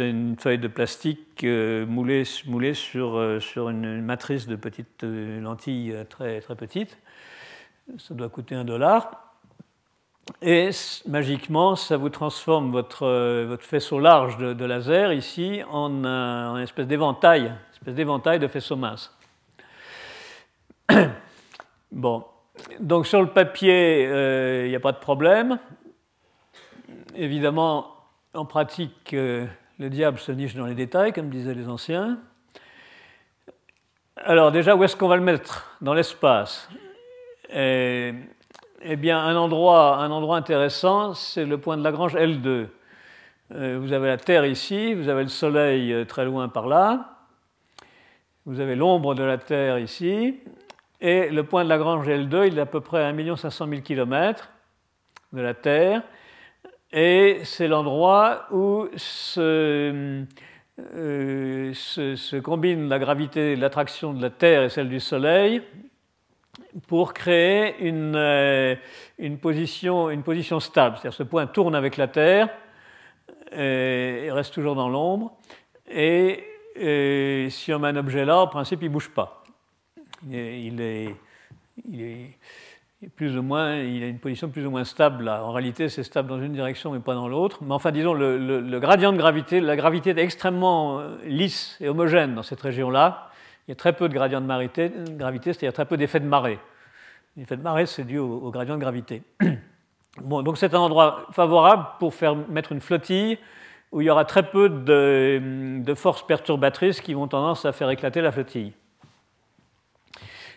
une 0.00 0.36
feuille 0.36 0.58
de 0.58 0.66
plastique 0.66 1.44
euh, 1.44 1.86
moulée, 1.86 2.24
moulée 2.46 2.74
sur, 2.74 3.40
sur, 3.40 3.68
une 3.68 4.02
matrice 4.02 4.48
de 4.48 4.56
petites 4.56 5.04
lentilles 5.04 5.94
très, 6.10 6.40
très 6.40 6.56
petites. 6.56 6.98
Ça 7.98 8.14
doit 8.14 8.30
coûter 8.30 8.56
un 8.56 8.64
dollar. 8.64 9.36
Et 10.42 10.70
magiquement, 11.06 11.76
ça 11.76 11.96
vous 11.96 12.08
transforme 12.08 12.72
votre, 12.72 13.44
votre 13.44 13.62
faisceau 13.62 14.00
large 14.00 14.38
de, 14.38 14.64
laser 14.64 15.12
ici 15.12 15.62
en, 15.70 16.04
en 16.04 16.56
une 16.56 16.62
espèce 16.62 16.88
d'éventail 16.88 17.52
espèce 17.84 17.96
d'éventail 17.96 18.38
de 18.38 18.48
faisceaux 18.48 18.76
minces. 18.76 19.14
bon, 21.92 22.24
donc 22.80 23.06
sur 23.06 23.20
le 23.20 23.28
papier, 23.28 24.06
euh, 24.06 24.64
il 24.64 24.70
n'y 24.70 24.74
a 24.74 24.80
pas 24.80 24.92
de 24.92 24.98
problème. 24.98 25.58
Évidemment, 27.14 27.94
en 28.32 28.46
pratique, 28.46 29.12
euh, 29.12 29.46
le 29.78 29.90
diable 29.90 30.18
se 30.18 30.32
niche 30.32 30.54
dans 30.54 30.64
les 30.64 30.74
détails, 30.74 31.12
comme 31.12 31.28
disaient 31.28 31.52
les 31.52 31.68
anciens. 31.68 32.20
Alors 34.16 34.50
déjà, 34.50 34.74
où 34.74 34.82
est-ce 34.82 34.96
qu'on 34.96 35.08
va 35.08 35.16
le 35.16 35.22
mettre 35.22 35.76
Dans 35.82 35.92
l'espace? 35.92 36.70
Eh, 37.50 38.14
eh 38.80 38.96
bien, 38.96 39.18
un 39.18 39.36
endroit, 39.36 39.98
un 39.98 40.10
endroit 40.10 40.38
intéressant, 40.38 41.12
c'est 41.12 41.44
le 41.44 41.58
point 41.58 41.76
de 41.76 41.84
Lagrange 41.84 42.16
L2. 42.16 42.68
Euh, 43.54 43.78
vous 43.78 43.92
avez 43.92 44.08
la 44.08 44.16
Terre 44.16 44.46
ici, 44.46 44.94
vous 44.94 45.10
avez 45.10 45.24
le 45.24 45.28
Soleil 45.28 46.06
très 46.06 46.24
loin 46.24 46.48
par 46.48 46.66
là. 46.66 47.13
Vous 48.46 48.60
avez 48.60 48.76
l'ombre 48.76 49.14
de 49.14 49.22
la 49.22 49.38
Terre 49.38 49.78
ici, 49.78 50.34
et 51.00 51.30
le 51.30 51.44
point 51.44 51.64
de 51.64 51.70
Lagrange 51.70 52.06
L2, 52.06 52.48
il 52.48 52.58
est 52.58 52.60
à 52.60 52.66
peu 52.66 52.82
près 52.82 53.02
à 53.02 53.08
1 53.08 53.36
500 53.36 53.66
000 53.66 53.80
km 53.80 54.50
de 55.32 55.40
la 55.40 55.54
Terre, 55.54 56.02
et 56.92 57.40
c'est 57.44 57.68
l'endroit 57.68 58.46
où 58.52 58.86
se, 58.96 60.24
se, 60.76 62.38
combinent 62.40 62.90
la 62.90 62.98
gravité, 62.98 63.56
l'attraction 63.56 64.12
de 64.12 64.20
la 64.20 64.28
Terre 64.28 64.64
et 64.64 64.68
celle 64.68 64.90
du 64.90 65.00
Soleil 65.00 65.62
pour 66.86 67.14
créer 67.14 67.80
une, 67.80 68.76
une 69.18 69.38
position 69.38 70.60
stable. 70.60 70.96
C'est-à-dire 70.96 71.14
ce 71.14 71.22
point 71.22 71.46
tourne 71.46 71.74
avec 71.74 71.96
la 71.96 72.08
Terre 72.08 72.50
et 73.52 74.28
reste 74.30 74.52
toujours 74.52 74.74
dans 74.74 74.90
l'ombre. 74.90 75.32
Et, 75.90 76.44
si 76.76 77.72
on 77.72 77.78
met 77.78 77.88
un 77.88 77.96
objet 77.96 78.24
là, 78.24 78.38
en 78.38 78.46
principe, 78.46 78.82
il 78.82 78.88
ne 78.88 78.92
bouge 78.92 79.10
pas. 79.10 79.44
Il 80.30 80.80
est, 80.80 81.14
plus 83.16 83.36
ou 83.36 83.42
moins, 83.42 83.76
il 83.76 84.02
a 84.02 84.06
une 84.06 84.18
position 84.18 84.48
plus 84.48 84.66
ou 84.66 84.70
moins 84.70 84.84
stable 84.84 85.28
En 85.28 85.52
réalité, 85.52 85.88
c'est 85.88 86.02
stable 86.02 86.28
dans 86.28 86.40
une 86.40 86.52
direction, 86.52 86.92
mais 86.92 87.00
pas 87.00 87.14
dans 87.14 87.28
l'autre. 87.28 87.62
Mais 87.62 87.72
enfin, 87.74 87.90
disons, 87.92 88.14
le, 88.14 88.78
gradient 88.78 89.12
de 89.12 89.18
gravité, 89.18 89.60
la 89.60 89.76
gravité 89.76 90.10
est 90.10 90.18
extrêmement 90.18 91.00
euh, 91.00 91.16
lisse 91.24 91.76
et 91.80 91.88
homogène 91.88 92.34
dans 92.34 92.42
cette 92.42 92.60
région-là. 92.60 93.30
Il 93.66 93.70
y 93.70 93.72
a 93.72 93.76
très 93.76 93.92
peu 93.92 94.08
de 94.08 94.14
gradient 94.14 94.40
de 94.40 94.46
gravité, 94.46 95.52
c'est-à-dire 95.52 95.72
très 95.72 95.86
peu 95.86 95.96
d'effet 95.96 96.20
de 96.20 96.26
marée. 96.26 96.58
L'effet 97.36 97.56
de 97.56 97.62
marée, 97.62 97.86
c'est 97.86 98.04
dû 98.04 98.18
au, 98.18 98.50
gradient 98.50 98.74
de 98.74 98.80
gravité. 98.80 99.22
bon, 100.22 100.42
donc 100.42 100.58
c'est 100.58 100.72
un 100.74 100.78
endroit 100.78 101.26
favorable 101.32 101.86
pour 101.98 102.14
faire 102.14 102.36
mettre 102.36 102.72
une 102.72 102.80
flottille 102.80 103.38
où 103.94 104.00
il 104.00 104.06
y 104.06 104.10
aura 104.10 104.24
très 104.24 104.42
peu 104.42 104.68
de, 104.68 105.94
forces 105.94 106.26
perturbatrices 106.26 107.00
qui 107.00 107.14
vont 107.14 107.28
tendance 107.28 107.64
à 107.64 107.70
faire 107.70 107.88
éclater 107.90 108.20
la 108.20 108.32
flottille. 108.32 108.72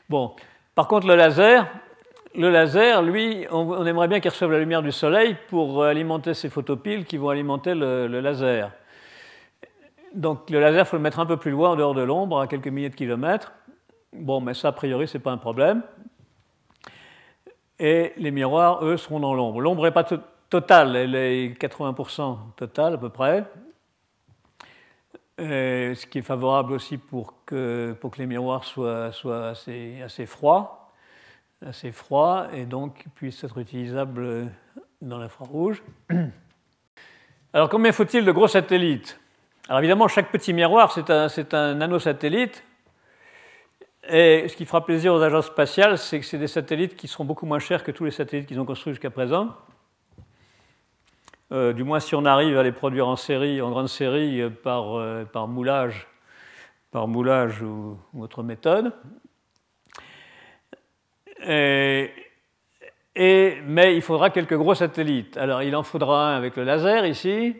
Bon, 0.09 0.35
par 0.73 0.87
contre, 0.87 1.05
le 1.05 1.15
laser, 1.15 1.67
le 2.33 2.49
laser, 2.49 3.03
lui, 3.03 3.45
on, 3.51 3.85
aimerait 3.85 4.07
bien 4.07 4.19
qu'il 4.19 4.31
reçoive 4.31 4.51
la 4.51 4.57
lumière 4.57 4.81
du 4.81 4.91
soleil 4.91 5.37
pour 5.49 5.83
alimenter 5.83 6.33
ses 6.33 6.49
photopiles 6.49 7.05
qui 7.05 7.17
vont 7.17 7.29
alimenter 7.29 7.75
le, 7.75 8.07
laser. 8.07 8.71
Donc 10.15 10.49
le 10.49 10.59
laser, 10.59 10.85
il 10.85 10.85
faut 10.87 10.97
le 10.97 11.03
mettre 11.03 11.19
un 11.19 11.27
peu 11.27 11.37
plus 11.37 11.51
loin, 11.51 11.69
en 11.69 11.75
dehors 11.75 11.93
de 11.93 12.01
l'ombre, 12.01 12.39
à 12.39 12.47
quelques 12.47 12.69
milliers 12.69 12.89
de 12.89 12.95
kilomètres. 12.95 13.53
Bon, 14.13 14.41
mais 14.41 14.55
ça, 14.55 14.69
a 14.69 14.71
priori, 14.71 15.07
ce 15.07 15.15
n'est 15.15 15.23
pas 15.23 15.31
un 15.31 15.37
problème. 15.37 15.83
Et 17.77 18.13
les 18.17 18.31
miroirs, 18.31 18.83
eux, 18.83 18.97
seront 18.97 19.19
dans 19.19 19.35
l'ombre. 19.35 19.61
L'ombre 19.61 19.83
n'est 19.83 19.91
pas 19.91 20.05
totale, 20.49 20.95
elle 20.95 21.15
est 21.15 21.61
80% 21.61 22.37
totale 22.55 22.95
à 22.95 22.97
peu 22.97 23.09
près. 23.09 23.45
ce 25.37 26.05
qui 26.05 26.19
est 26.19 26.23
favorable 26.23 26.73
aussi 26.73 26.97
pour 26.97 27.45
que, 27.45 27.95
pour 27.99 28.11
que 28.11 28.17
les 28.17 28.27
miroirs 28.27 28.63
soient, 28.63 29.11
soient 29.11 29.49
assez, 29.49 30.01
assez 30.01 30.25
froids 30.25 30.87
assez 31.65 31.91
froid 31.91 32.47
et 32.53 32.65
donc 32.65 33.05
puisse 33.15 33.43
être 33.43 33.57
utilisable 33.57 34.51
dans 35.01 35.17
l'infrarouge. 35.17 35.83
Alors 37.53 37.69
combien 37.69 37.91
faut-il 37.91 38.25
de 38.25 38.31
gros 38.31 38.47
satellites? 38.47 39.19
Alors 39.67 39.79
évidemment, 39.79 40.07
chaque 40.07 40.31
petit 40.31 40.53
miroir, 40.53 40.91
c'est 40.91 41.09
un, 41.09 41.27
un 41.53 41.75
nanosatellite. 41.75 42.63
Et 44.09 44.47
ce 44.47 44.55
qui 44.55 44.65
fera 44.65 44.85
plaisir 44.85 45.13
aux 45.13 45.21
agences 45.21 45.47
spatiales, 45.47 45.97
c'est 45.97 46.19
que 46.19 46.25
c'est 46.25 46.37
des 46.37 46.47
satellites 46.47 46.95
qui 46.95 47.07
seront 47.07 47.25
beaucoup 47.25 47.45
moins 47.45 47.59
chers 47.59 47.83
que 47.83 47.91
tous 47.91 48.05
les 48.05 48.11
satellites 48.11 48.47
qu'ils 48.47 48.59
ont 48.59 48.65
construits 48.65 48.93
jusqu'à 48.93 49.09
présent. 49.09 49.49
Euh, 51.53 51.71
du 51.71 51.85
moins 51.85 52.01
si 52.01 52.13
on 52.13 52.25
arrive 52.25 52.57
à 52.57 52.63
les 52.63 52.73
produire 52.73 53.07
en 53.07 53.15
série, 53.15 53.61
en 53.61 53.69
grande 53.69 53.87
série, 53.87 54.41
euh, 54.41 54.49
par, 54.49 54.97
euh, 54.97 55.23
par 55.23 55.47
moulage, 55.47 56.07
par 56.91 57.07
moulage 57.07 57.61
ou 57.61 57.97
autre 58.19 58.43
méthode. 58.43 58.91
Et, 61.39 62.11
mais 63.65 63.95
il 63.95 64.01
faudra 64.01 64.29
quelques 64.29 64.57
gros 64.57 64.75
satellites. 64.75 65.37
Alors 65.37 65.63
il 65.63 65.75
en 65.75 65.83
faudra 65.83 66.33
un 66.33 66.37
avec 66.37 66.57
le 66.57 66.65
laser 66.65 67.05
ici. 67.05 67.55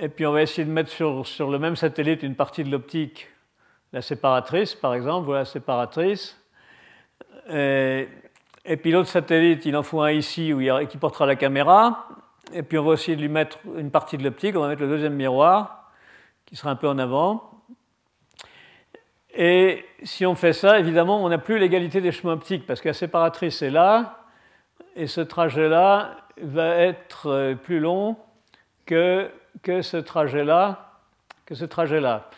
Et 0.00 0.08
puis 0.08 0.26
on 0.26 0.32
va 0.32 0.42
essayer 0.42 0.64
de 0.64 0.72
mettre 0.72 0.90
sur, 0.90 1.26
sur 1.26 1.50
le 1.50 1.58
même 1.58 1.76
satellite 1.76 2.22
une 2.24 2.34
partie 2.34 2.64
de 2.64 2.70
l'optique, 2.70 3.28
la 3.92 4.02
séparatrice 4.02 4.74
par 4.74 4.94
exemple, 4.94 5.26
voilà 5.26 5.42
la 5.42 5.44
séparatrice. 5.44 6.36
Et, 7.48 8.08
et 8.64 8.76
puis 8.76 8.92
l'autre 8.92 9.08
satellite, 9.08 9.64
il 9.64 9.76
en 9.76 9.82
faut 9.82 10.02
un 10.02 10.12
ici 10.12 10.52
où 10.52 10.60
il, 10.60 10.86
qui 10.88 10.98
portera 10.98 11.26
la 11.26 11.36
caméra. 11.36 12.08
Et 12.52 12.62
puis 12.62 12.78
on 12.78 12.84
va 12.84 12.94
essayer 12.94 13.16
de 13.16 13.22
lui 13.22 13.28
mettre 13.28 13.58
une 13.76 13.90
partie 13.90 14.18
de 14.18 14.24
l'optique, 14.24 14.56
on 14.56 14.60
va 14.60 14.68
mettre 14.68 14.82
le 14.82 14.88
deuxième 14.88 15.14
miroir 15.14 15.92
qui 16.46 16.56
sera 16.56 16.70
un 16.70 16.76
peu 16.76 16.88
en 16.88 16.98
avant. 16.98 17.50
Et 19.32 19.84
si 20.02 20.26
on 20.26 20.34
fait 20.34 20.52
ça, 20.52 20.80
évidemment, 20.80 21.22
on 21.24 21.28
n'a 21.28 21.38
plus 21.38 21.58
l'égalité 21.58 22.00
des 22.00 22.10
chemins 22.10 22.32
optiques 22.32 22.66
parce 22.66 22.80
que 22.80 22.88
la 22.88 22.94
séparatrice 22.94 23.62
est 23.62 23.70
là 23.70 24.24
et 24.96 25.06
ce 25.06 25.20
trajet-là 25.20 26.16
va 26.42 26.74
être 26.76 27.28
euh, 27.28 27.54
plus 27.54 27.78
long 27.78 28.16
que, 28.86 29.30
que 29.62 29.82
ce 29.82 29.96
trajet-là. 29.96 30.96
Que 31.46 31.54
ce 31.54 31.64
trajet-là. 31.64 32.28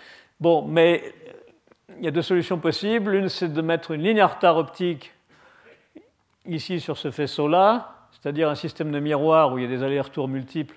Bon, 0.40 0.62
mais 0.66 1.14
il 1.98 2.04
y 2.04 2.08
a 2.08 2.10
deux 2.10 2.22
solutions 2.22 2.58
possibles. 2.58 3.12
L'une, 3.12 3.28
c'est 3.28 3.52
de 3.52 3.62
mettre 3.62 3.92
une 3.92 4.02
ligne 4.02 4.20
à 4.20 4.26
retard 4.26 4.56
optique 4.56 5.12
ici 6.47 6.80
sur 6.80 6.99
ce 6.99 7.11
faisceau-là, 7.11 8.09
c'est-à-dire 8.12 8.49
un 8.49 8.55
système 8.55 8.90
de 8.93 9.01
miroir 9.01 9.53
où 9.53 9.59
il 9.59 9.62
y 9.62 9.66
a 9.66 9.68
des 9.68 9.82
allers-retours 9.82 10.28
multiples 10.28 10.76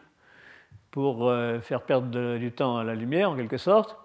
pour 0.92 1.30
euh, 1.30 1.60
faire 1.60 1.82
perdre 1.82 2.38
du 2.38 2.52
temps 2.52 2.78
à 2.78 2.84
la 2.84 2.96
lumière, 2.96 3.32
en 3.32 3.36
quelque 3.36 3.58
sorte. 3.58 3.98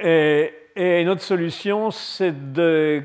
Et, 0.00 0.52
une 0.74 1.08
autre 1.10 1.22
solution, 1.22 1.90
c'est 1.90 2.52
de, 2.52 3.02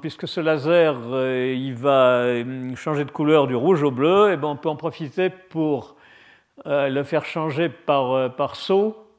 puisque 0.00 0.26
ce 0.26 0.40
laser 0.40 0.96
euh, 1.12 1.54
il 1.54 1.74
va 1.74 2.20
euh, 2.20 2.74
changer 2.74 3.04
de 3.04 3.10
couleur 3.10 3.46
du 3.46 3.54
rouge 3.54 3.82
au 3.82 3.90
bleu, 3.90 4.30
et 4.30 4.32
eh 4.32 4.36
ben 4.36 4.48
on 4.48 4.56
peut 4.56 4.70
en 4.70 4.76
profiter 4.76 5.28
pour 5.30 5.96
le 6.66 7.02
faire 7.04 7.24
changer 7.24 7.70
par, 7.70 8.34
par 8.34 8.54
saut, 8.56 9.09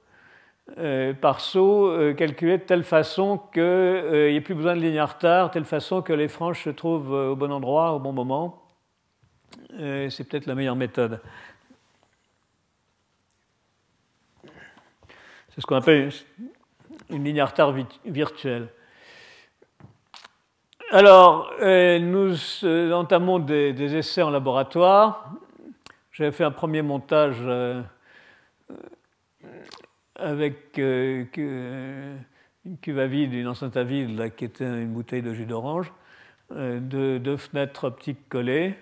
par 1.22 1.42
saut 1.42 2.14
calculé 2.18 2.58
de 2.58 2.64
telle 2.64 2.84
façon 2.84 3.38
qu'il 3.54 3.62
n'y 3.62 4.36
ait 4.36 4.42
plus 4.42 4.56
besoin 4.56 4.76
de 4.76 4.82
ligne 4.82 5.00
à 5.00 5.06
retard, 5.06 5.52
telle 5.52 5.66
façon 5.66 6.02
que 6.02 6.14
les 6.14 6.28
franges 6.28 6.64
se 6.64 6.70
trouvent 6.70 7.12
au 7.12 7.36
bon 7.36 7.52
endroit, 7.52 7.92
au 7.94 8.00
bon 8.00 8.14
moment. 8.14 8.64
c'est 9.78 10.24
peut-être 10.24 10.46
la 10.46 10.56
meilleure 10.56 10.76
méthode. 10.76 11.20
C'est 15.54 15.60
ce 15.60 15.66
qu'on 15.66 15.76
appelle 15.76 16.12
une 17.10 17.26
ligne 17.26 17.42
à 17.42 17.46
retard 17.46 17.74
virtuelle. 18.06 18.70
Alors, 20.92 21.52
euh, 21.62 22.00
nous 22.00 22.36
euh, 22.64 22.92
entamons 22.92 23.40
des, 23.40 23.96
essais 23.96 24.22
en 24.22 24.30
laboratoire. 24.30 25.32
J'avais 26.12 26.32
fait 26.32 26.44
un 26.44 26.52
premier 26.52 26.82
montage 26.82 27.38
euh, 30.20 30.32
avec 30.32 30.78
une 30.78 31.28
cuve 32.82 33.00
à 33.00 33.08
vide, 33.08 33.34
une 33.34 33.48
enceinte 33.48 33.78
à 33.78 33.84
vide, 33.84 34.36
qui 34.36 34.46
était 34.46 34.66
une 34.66 34.94
bouteille 34.94 35.22
de 35.22 35.34
jus 35.34 35.46
d'orange, 35.46 35.92
deux, 36.52 37.38
fenêtres 37.38 37.86
optiques 37.86 38.30
collées, 38.30 38.76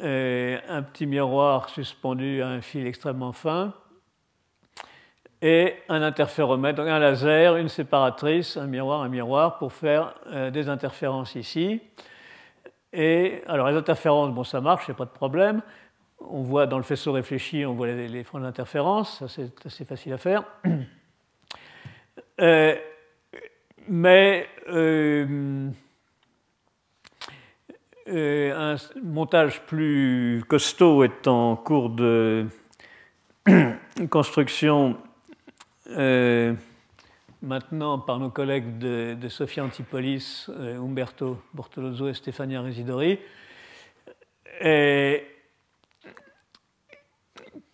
un 0.00 0.82
petit 0.82 1.06
miroir 1.06 1.68
suspendu 1.68 2.42
à 2.42 2.48
un 2.48 2.60
fil 2.60 2.86
extrêmement 2.86 3.32
fin, 3.32 3.74
et 5.44 5.76
un 5.90 6.00
interféromètre, 6.00 6.80
un 6.80 6.98
laser, 6.98 7.56
une 7.56 7.68
séparatrice, 7.68 8.56
un 8.56 8.66
miroir, 8.66 9.02
un 9.02 9.10
miroir 9.10 9.58
pour 9.58 9.74
faire 9.74 10.14
euh, 10.28 10.50
des 10.50 10.70
interférences 10.70 11.34
ici. 11.34 11.82
Et 12.94 13.42
alors 13.46 13.68
les 13.68 13.76
interférences, 13.76 14.32
bon 14.32 14.42
ça 14.42 14.62
marche, 14.62 14.88
a 14.88 14.94
pas 14.94 15.04
de 15.04 15.10
problème. 15.10 15.60
On 16.20 16.42
voit 16.42 16.66
dans 16.66 16.78
le 16.78 16.84
faisceau 16.84 17.12
réfléchi, 17.12 17.64
on 17.66 17.74
voit 17.74 17.88
les, 17.88 18.24
franges 18.24 18.42
d'interférence, 18.42 19.18
ça 19.18 19.28
c'est 19.28 19.66
assez 19.66 19.84
facile 19.84 20.12
à 20.12 20.18
faire. 20.18 20.44
Euh, 22.40 22.74
mais 23.86 24.48
euh, 28.08 28.74
un 28.74 28.76
montage 29.02 29.62
plus 29.62 30.42
costaud 30.48 31.04
est 31.04 31.26
en 31.26 31.56
cours 31.56 31.90
de 31.90 32.46
construction 34.10 34.98
euh, 35.90 36.54
maintenant 37.40 37.98
par 37.98 38.18
nos 38.18 38.30
collègues 38.30 38.78
de, 38.78 39.28
Sofia 39.28 39.64
Antipolis, 39.64 40.46
euh, 40.50 40.78
Umberto 40.78 41.38
Bortolozzo 41.54 42.08
et 42.08 42.14
Stefania 42.14 42.60
Residori, 42.60 43.18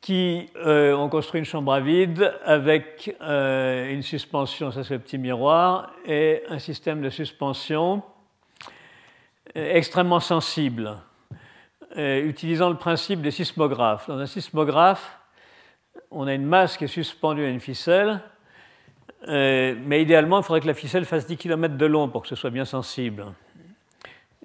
qui 0.00 0.48
euh, 0.56 0.94
ont 0.94 1.08
construit 1.08 1.40
une 1.40 1.44
chambre 1.44 1.72
à 1.72 1.80
vide 1.80 2.32
avec 2.44 3.14
une 3.20 4.02
suspension, 4.02 4.70
ça 4.70 4.82
c'est 4.82 4.94
le 4.94 5.00
petit 5.00 5.18
miroir, 5.18 5.92
et 6.06 6.42
un 6.48 6.58
système 6.58 7.02
de 7.02 7.10
suspension 7.10 8.02
extrêmement 9.54 10.20
sensible, 10.20 10.96
utilisant 11.96 12.70
le 12.70 12.76
principe 12.76 13.20
des 13.20 13.32
sismographes. 13.32 14.06
Dans 14.06 14.18
un 14.18 14.26
sismographe, 14.26 15.18
on 16.10 16.26
a 16.26 16.34
une 16.34 16.46
masse 16.46 16.76
qui 16.76 16.84
est 16.84 16.88
suspendue 16.88 17.44
à 17.44 17.48
une 17.48 17.60
ficelle, 17.60 18.20
euh, 19.28 19.74
mais 19.84 20.02
idéalement, 20.02 20.38
il 20.38 20.44
faudrait 20.44 20.60
que 20.60 20.66
la 20.66 20.74
ficelle 20.74 21.04
fasse 21.04 21.26
10 21.26 21.36
km 21.36 21.76
de 21.76 21.86
long 21.86 22.08
pour 22.08 22.22
que 22.22 22.28
ce 22.28 22.36
soit 22.36 22.50
bien 22.50 22.64
sensible. 22.64 23.26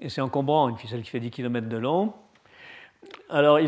Et 0.02 0.10
c'est 0.10 0.22
encombrant, 0.22 0.70
une 0.70 0.78
ficelle 0.78 1.02
qui 1.02 1.10
fait 1.10 1.20
10 1.20 1.32
km 1.32 1.70
de 1.70 1.78
long. 1.78 2.14
Alors, 3.30 3.58
les, 3.58 3.68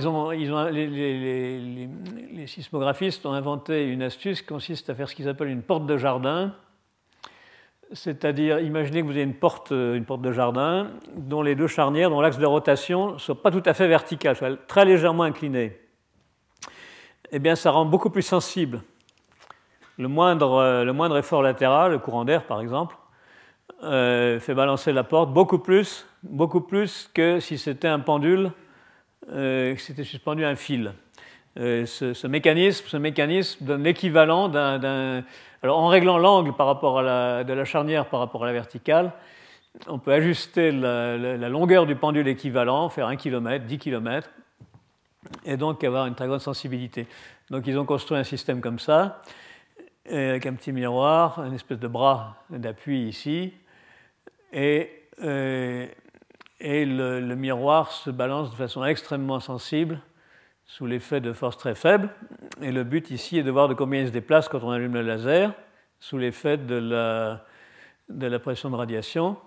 sismographistes 2.48 3.26
ont 3.26 3.34
inventé 3.34 3.86
une 3.86 4.04
astuce 4.04 4.42
qui 4.42 4.48
consiste 4.48 4.90
à 4.90 4.96
faire 4.96 5.10
ce 5.10 5.16
qu'ils 5.16 5.28
appellent 5.28 5.50
une 5.50 5.64
porte 5.64 5.86
de 5.86 5.98
jardin. 5.98 6.54
C'est-à-dire, 7.94 8.60
imaginez 8.60 9.02
que 9.02 9.06
vous 9.06 9.14
avez 9.14 9.24
une 9.24 9.34
porte, 9.34 9.72
une 9.72 10.06
porte 10.06 10.22
de 10.22 10.32
jardin 10.32 10.92
dont 11.16 11.42
les 11.42 11.56
deux 11.56 11.68
charnières, 11.68 12.10
dont 12.10 12.22
l'axe 12.22 12.38
de 12.38 12.46
rotation 12.46 13.14
ne 13.14 13.18
soit 13.18 13.42
pas 13.42 13.52
tout 13.52 13.64
à 13.66 13.74
fait 13.74 13.88
vertical, 13.88 14.36
soit 14.36 14.68
très 14.68 14.86
légèrement 14.86 15.24
incliné. 15.24 15.80
Eh 17.32 17.40
bien, 17.40 17.56
ça 17.56 17.72
rend 17.72 17.86
beaucoup 17.86 18.10
plus 18.10 18.22
sensible 18.22 18.82
le 19.98 20.08
moindre, 20.08 20.84
le 20.84 20.94
moindre 20.94 21.18
effort 21.18 21.42
latéral, 21.42 21.92
le 21.92 22.00
courant 22.00 22.26
d'air 22.26 22.46
par 22.46 22.62
exemple, 22.62 22.96
euh, 23.84 24.40
fait 24.40 24.54
balancer 24.54 24.94
la 24.94 25.04
porte 25.04 25.32
beaucoup 25.32 25.60
plus, 25.60 26.08
beaucoup 26.24 26.62
plus 26.62 27.10
que 27.14 27.40
si 27.40 27.58
c'était 27.58 27.88
un 27.88 28.00
pendule, 28.00 28.52
euh, 29.32 29.76
c'était 29.78 30.04
suspendu 30.04 30.46
à 30.46 30.50
un 30.50 30.56
fil. 30.56 30.94
Euh, 31.60 31.86
ce, 31.86 32.28
mécanisme, 32.28 32.86
ce 32.88 32.98
mécanisme 32.98 33.66
donne 33.66 33.84
l'équivalent 33.84 34.48
d'un, 34.48 35.24
Alors 35.64 35.80
en 35.80 35.88
réglant 35.88 36.18
l'angle 36.18 36.54
par 36.54 36.68
rapport 36.68 37.00
à 37.00 37.02
la, 37.02 37.44
de 37.44 37.54
la 37.54 37.66
charnière 37.66 38.06
par 38.06 38.20
rapport 38.20 38.44
à 38.44 38.48
la 38.48 38.54
verticale, 38.54 39.12
on 39.88 40.00
peut 40.00 40.14
ajuster 40.14 40.72
la, 40.72 41.50
longueur 41.50 41.86
du 41.86 41.96
pendule 41.96 42.28
équivalent, 42.28 42.90
faire 42.90 43.08
1 43.08 43.16
km, 43.16 43.66
10 43.66 43.78
km, 43.78 44.30
et 45.46 45.58
donc 45.58 45.84
avoir 45.84 46.06
une 46.06 46.16
très 46.16 46.28
grande 46.28 46.42
sensibilité. 46.42 47.08
Donc 47.50 47.68
ils 47.68 47.78
ont 47.78 47.86
construit 47.86 48.18
un 48.18 48.24
système 48.24 48.62
comme 48.62 48.80
ça 48.80 49.22
avec 50.10 50.46
un 50.46 50.54
petit 50.54 50.72
miroir, 50.72 51.44
une 51.44 51.54
espèce 51.54 51.80
de 51.80 51.88
bras 51.88 52.38
d'appui 52.50 53.08
ici, 53.08 53.54
et, 54.54 54.90
euh, 55.24 55.88
et 56.60 56.86
le, 56.86 57.36
miroir 57.36 57.92
se 57.92 58.10
balance 58.10 58.52
de 58.52 58.56
façon 58.56 58.84
extrêmement 58.84 59.40
sensible 59.40 60.02
sous 60.66 60.86
l'effet 60.86 61.22
de 61.22 61.32
force 61.34 61.58
très 61.58 61.76
faible. 61.76 62.10
Et 62.62 62.72
le 62.72 62.84
but 62.84 63.12
ici 63.12 63.38
est 63.38 63.44
de 63.44 63.52
voir 63.52 63.68
de 63.68 63.74
combien 63.74 64.02
il 64.02 64.08
se 64.08 64.12
déplace 64.12 64.50
quand 64.50 64.64
on 64.64 64.72
allume 64.72 64.94
le 64.94 65.02
laser, 65.02 65.54
sous 66.00 66.18
l'effet 66.18 66.58
de 66.58 66.76
la, 66.76 67.46
de 68.10 68.28
la 68.28 68.40
pression 68.40 68.70
de 68.70 68.76
radiation. 68.76 69.38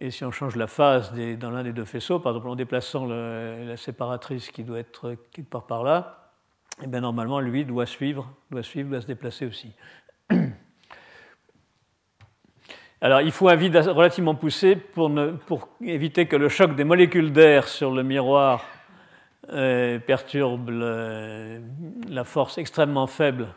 Et 0.00 0.10
si 0.10 0.24
on 0.24 0.30
change 0.30 0.56
la 0.56 0.66
phase 0.66 1.12
dans 1.38 1.50
l'un 1.50 1.62
des 1.62 1.72
deux 1.72 1.84
faisceaux, 1.84 2.18
par 2.18 2.32
exemple 2.32 2.48
en 2.48 2.56
déplaçant 2.56 3.06
la 3.06 3.76
séparatrice 3.76 4.50
qui 4.50 4.64
doit 4.64 4.78
être 4.78 5.16
quelque 5.30 5.50
part 5.50 5.66
par 5.66 5.84
là, 5.84 6.20
et 6.80 6.84
eh 6.84 6.86
bien 6.86 7.00
normalement, 7.00 7.40
lui 7.40 7.66
doit 7.66 7.84
suivre, 7.84 8.32
doit 8.50 8.62
suivre, 8.62 8.88
doit 8.88 9.02
se 9.02 9.06
déplacer 9.06 9.44
aussi. 9.44 9.74
Alors, 13.02 13.22
il 13.22 13.32
faut 13.32 13.48
un 13.48 13.54
vide 13.54 13.76
relativement 13.76 14.34
poussé 14.34 14.76
pour, 14.76 15.10
éviter 15.82 16.26
que 16.26 16.36
le 16.36 16.50
choc 16.50 16.76
des 16.76 16.84
molécules 16.84 17.32
d'air 17.32 17.66
sur 17.66 17.92
le 17.92 18.02
miroir 18.02 18.66
euh, 19.52 19.98
perturbe 19.98 20.68
la 20.68 22.24
force 22.24 22.58
extrêmement 22.58 23.06
faible 23.06 23.48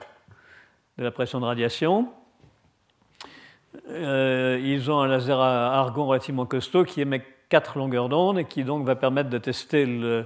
de 0.98 1.04
la 1.04 1.12
pression 1.12 1.42
de 1.42 1.46
radiation. 1.46 2.10
Euh, 3.90 4.62
ils 4.64 4.90
ont 4.90 5.02
un 5.02 5.08
laser 5.08 5.40
à 5.40 5.78
argon 5.78 6.06
relativement 6.06 6.46
costaud 6.46 6.86
qui 6.86 7.02
émet 7.02 7.22
quatre 7.50 7.78
longueurs 7.78 8.08
d'onde 8.08 8.40
et 8.40 8.46
qui 8.46 8.64
donc 8.64 8.86
va 8.86 8.96
permettre 8.96 9.30
de 9.30 9.38
tester 9.40 9.86
le, 9.86 10.26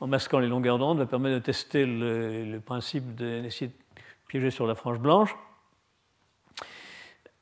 en 0.00 0.06
masquant 0.06 0.38
les 0.38 0.48
longueurs 0.48 0.78
d'onde, 0.78 0.98
va 0.98 1.06
permettre 1.06 1.34
de 1.34 1.42
tester 1.42 1.84
le, 1.84 2.60
principe 2.64 3.16
d'essayer 3.16 3.68
de, 3.68 3.74
piéger 4.28 4.50
sur 4.50 4.68
la 4.68 4.76
frange 4.76 5.00
blanche. 5.00 5.34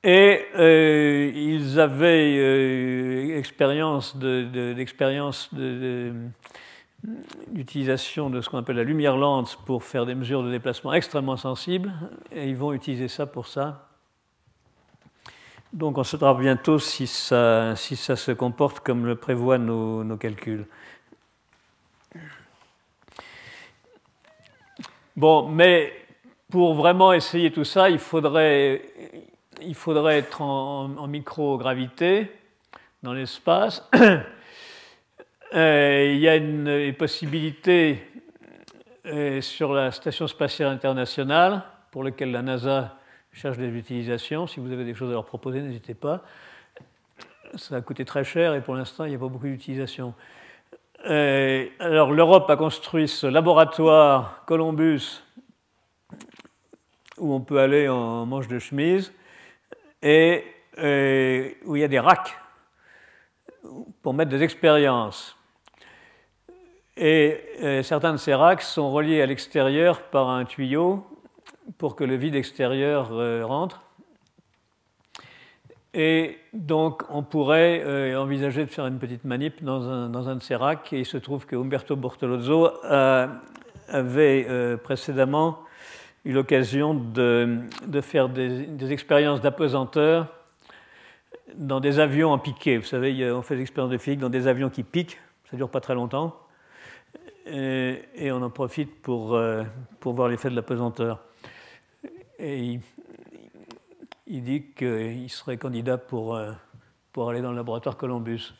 Et 0.02 0.46
euh, 0.54 1.30
ils 1.34 1.78
avaient 1.78 2.36
euh, 2.38 3.42
d'utilisation 7.48 8.30
de, 8.30 8.40
ce 8.40 8.48
qu'on 8.48 8.58
appelle 8.58 8.76
la 8.76 8.84
lumière 8.84 9.16
lente 9.16 9.58
pour 9.66 9.84
faire 9.84 10.06
des 10.06 10.14
mesures 10.14 10.42
de 10.42 10.50
déplacement 10.50 10.92
extrêmement 10.94 11.36
sensibles, 11.36 11.92
et 12.32 12.48
ils 12.48 12.56
vont 12.56 12.72
utiliser 12.72 13.08
ça 13.08 13.26
pour 13.26 13.46
ça. 13.46 13.88
Donc 15.72 15.98
on 15.98 16.04
saura 16.04 16.34
bientôt 16.34 16.78
si 16.78 17.06
ça 17.06 17.76
se 17.76 18.32
comporte 18.32 18.80
comme 18.80 19.06
le 19.06 19.16
prévoient 19.16 19.58
nos 19.58 20.16
calculs. 20.16 20.66
Bon, 25.20 25.48
mais 25.48 25.92
pour 26.50 26.74
vraiment 26.74 27.12
essayer 27.12 27.50
tout 27.50 27.64
ça, 27.64 27.90
il 27.90 27.98
faudrait, 27.98 28.82
il 29.62 29.74
faudrait 29.74 30.18
être 30.18 30.42
en, 30.42 31.06
microgravité 31.06 32.30
dans 33.02 33.12
l'espace. 33.12 33.88
Euh, 35.52 36.12
il 36.14 36.20
y 36.20 36.28
a 36.28 36.36
une, 36.36 36.94
possibilité 36.96 38.06
euh, 39.04 39.40
sur 39.40 39.72
la 39.72 39.90
Station 39.90 40.28
spatiale 40.28 40.68
internationale, 40.68 41.64
pour 41.90 42.04
laquelle 42.04 42.30
la 42.30 42.40
NASA 42.40 42.96
cherche 43.32 43.58
des 43.58 43.66
utilisations. 43.66 44.46
Si 44.46 44.60
vous 44.60 44.70
avez 44.70 44.84
des 44.84 44.94
choses 44.94 45.10
à 45.10 45.14
leur 45.14 45.24
proposer, 45.24 45.60
n'hésitez 45.60 45.94
pas. 45.94 46.22
Ça 47.56 47.74
a 47.74 47.80
coûté 47.80 48.04
très 48.04 48.22
cher 48.22 48.54
et 48.54 48.60
pour 48.60 48.76
l'instant, 48.76 49.06
il 49.06 49.08
n'y 49.08 49.16
a 49.16 49.18
pas 49.18 49.26
beaucoup 49.26 49.48
d'utilisation. 49.48 50.14
Euh, 51.06 51.66
alors 51.80 52.12
l'Europe 52.12 52.48
a 52.48 52.56
construit 52.56 53.08
ce 53.08 53.26
laboratoire 53.26 54.44
Columbus 54.46 55.24
où 57.18 57.34
on 57.34 57.40
peut 57.40 57.58
aller 57.58 57.88
en 57.88 58.24
manche 58.24 58.46
de 58.46 58.60
chemise 58.60 59.12
et 60.02 60.44
euh, 60.78 61.50
où 61.64 61.76
il 61.76 61.80
y 61.80 61.84
a 61.84 61.88
des 61.88 61.98
racks 61.98 62.36
pour 64.02 64.14
mettre 64.14 64.30
des 64.30 64.42
expériences. 64.42 65.36
Et 66.96 67.40
euh, 67.62 67.82
certains 67.82 68.12
de 68.12 68.18
ces 68.18 68.34
racks 68.34 68.62
sont 68.62 68.92
reliés 68.92 69.22
à 69.22 69.26
l'extérieur 69.26 70.02
par 70.02 70.28
un 70.28 70.44
tuyau 70.44 71.06
pour 71.78 71.96
que 71.96 72.04
le 72.04 72.16
vide 72.16 72.34
extérieur 72.34 73.10
rentre. 73.46 73.82
Et 75.92 76.38
donc, 76.52 77.02
on 77.08 77.22
pourrait 77.22 77.82
euh, 77.84 78.16
envisager 78.16 78.64
de 78.64 78.70
faire 78.70 78.86
une 78.86 78.98
petite 78.98 79.24
manip 79.24 79.62
dans 79.62 79.88
un, 79.88 80.36
de 80.36 80.42
ces 80.42 80.54
racks. 80.54 80.92
Et 80.92 81.00
il 81.00 81.06
se 81.06 81.16
trouve 81.16 81.46
que 81.46 81.56
Umberto 81.56 81.96
Bortolozzo 81.96 82.70
avait 83.88 84.46
euh, 84.48 84.76
précédemment 84.76 85.58
eu 86.24 86.32
l'occasion 86.32 86.94
de, 86.94 87.60
faire 88.02 88.28
des, 88.28 88.92
expériences 88.92 89.40
d'apesanteur 89.40 90.28
dans 91.54 91.80
des 91.80 91.98
avions 91.98 92.30
en 92.30 92.38
piqué. 92.38 92.78
Vous 92.78 92.84
savez, 92.84 93.30
on 93.32 93.42
fait 93.42 93.56
des 93.56 93.62
expériences 93.62 93.92
de 93.92 93.98
physique 93.98 94.20
dans 94.20 94.30
des 94.30 94.46
avions 94.46 94.70
qui 94.70 94.82
piquent. 94.82 95.18
Ça 95.44 95.50
ne 95.52 95.56
dure 95.56 95.70
pas 95.70 95.80
très 95.80 95.94
longtemps. 95.94 96.36
Et, 97.46 98.02
et 98.14 98.30
on 98.30 98.42
en 98.42 98.50
profite 98.50 99.02
pour, 99.02 99.34
euh, 99.34 99.64
pour 99.98 100.12
voir 100.12 100.28
l'effet 100.28 100.50
de 100.50 100.54
l'apesanteur. 100.54 101.20
Et 102.38 102.78
il 104.26 104.44
dit 104.44 104.66
qu'il 104.76 105.28
serait 105.30 105.56
candidat 105.56 105.98
pour, 105.98 106.36
euh, 106.36 106.52
pour 107.12 107.30
aller 107.30 107.42
dans 107.42 107.50
le 107.50 107.56
laboratoire 107.56 107.96
Columbus. 107.96 108.54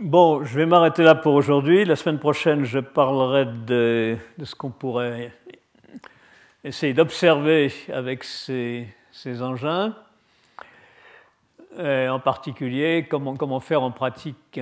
Bon, 0.00 0.44
je 0.44 0.56
vais 0.56 0.66
m'arrêter 0.66 1.02
là 1.02 1.14
pour 1.14 1.34
aujourd'hui. 1.34 1.84
La 1.84 1.94
semaine 1.94 2.18
prochaine, 2.18 2.64
je 2.64 2.78
parlerai 2.78 3.46
de, 3.66 4.16
de 4.38 4.44
ce 4.44 4.54
qu'on 4.54 4.70
pourrait 4.70 5.32
essayer 6.64 6.94
d'observer 6.94 7.72
avec 7.92 8.24
ces, 8.24 8.88
ces 9.12 9.42
engins. 9.42 9.94
en 11.78 12.20
particulier, 12.20 13.06
comment, 13.08 13.36
comment, 13.36 13.60
faire 13.60 13.82
en 13.82 13.90
pratique 13.90 14.58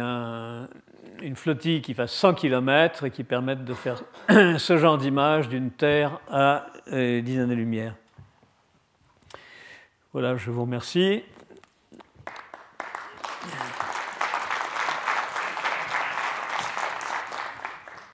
une 1.22 1.36
flottille 1.36 1.82
qui 1.82 1.94
fasse 1.94 2.12
100 2.12 2.34
km 2.34 3.04
et 3.04 3.10
qui 3.10 3.24
permette 3.24 3.64
de 3.64 3.74
faire 3.74 4.02
ce 4.28 4.76
genre 4.76 4.98
d'image 4.98 5.48
d'une 5.48 5.70
Terre 5.70 6.20
à 6.30 6.66
10 6.86 6.92
euh, 6.94 7.44
années-lumière. 7.44 7.94
Voilà, 10.12 10.36
je 10.36 10.50
vous 10.50 10.62
remercie. 10.62 11.22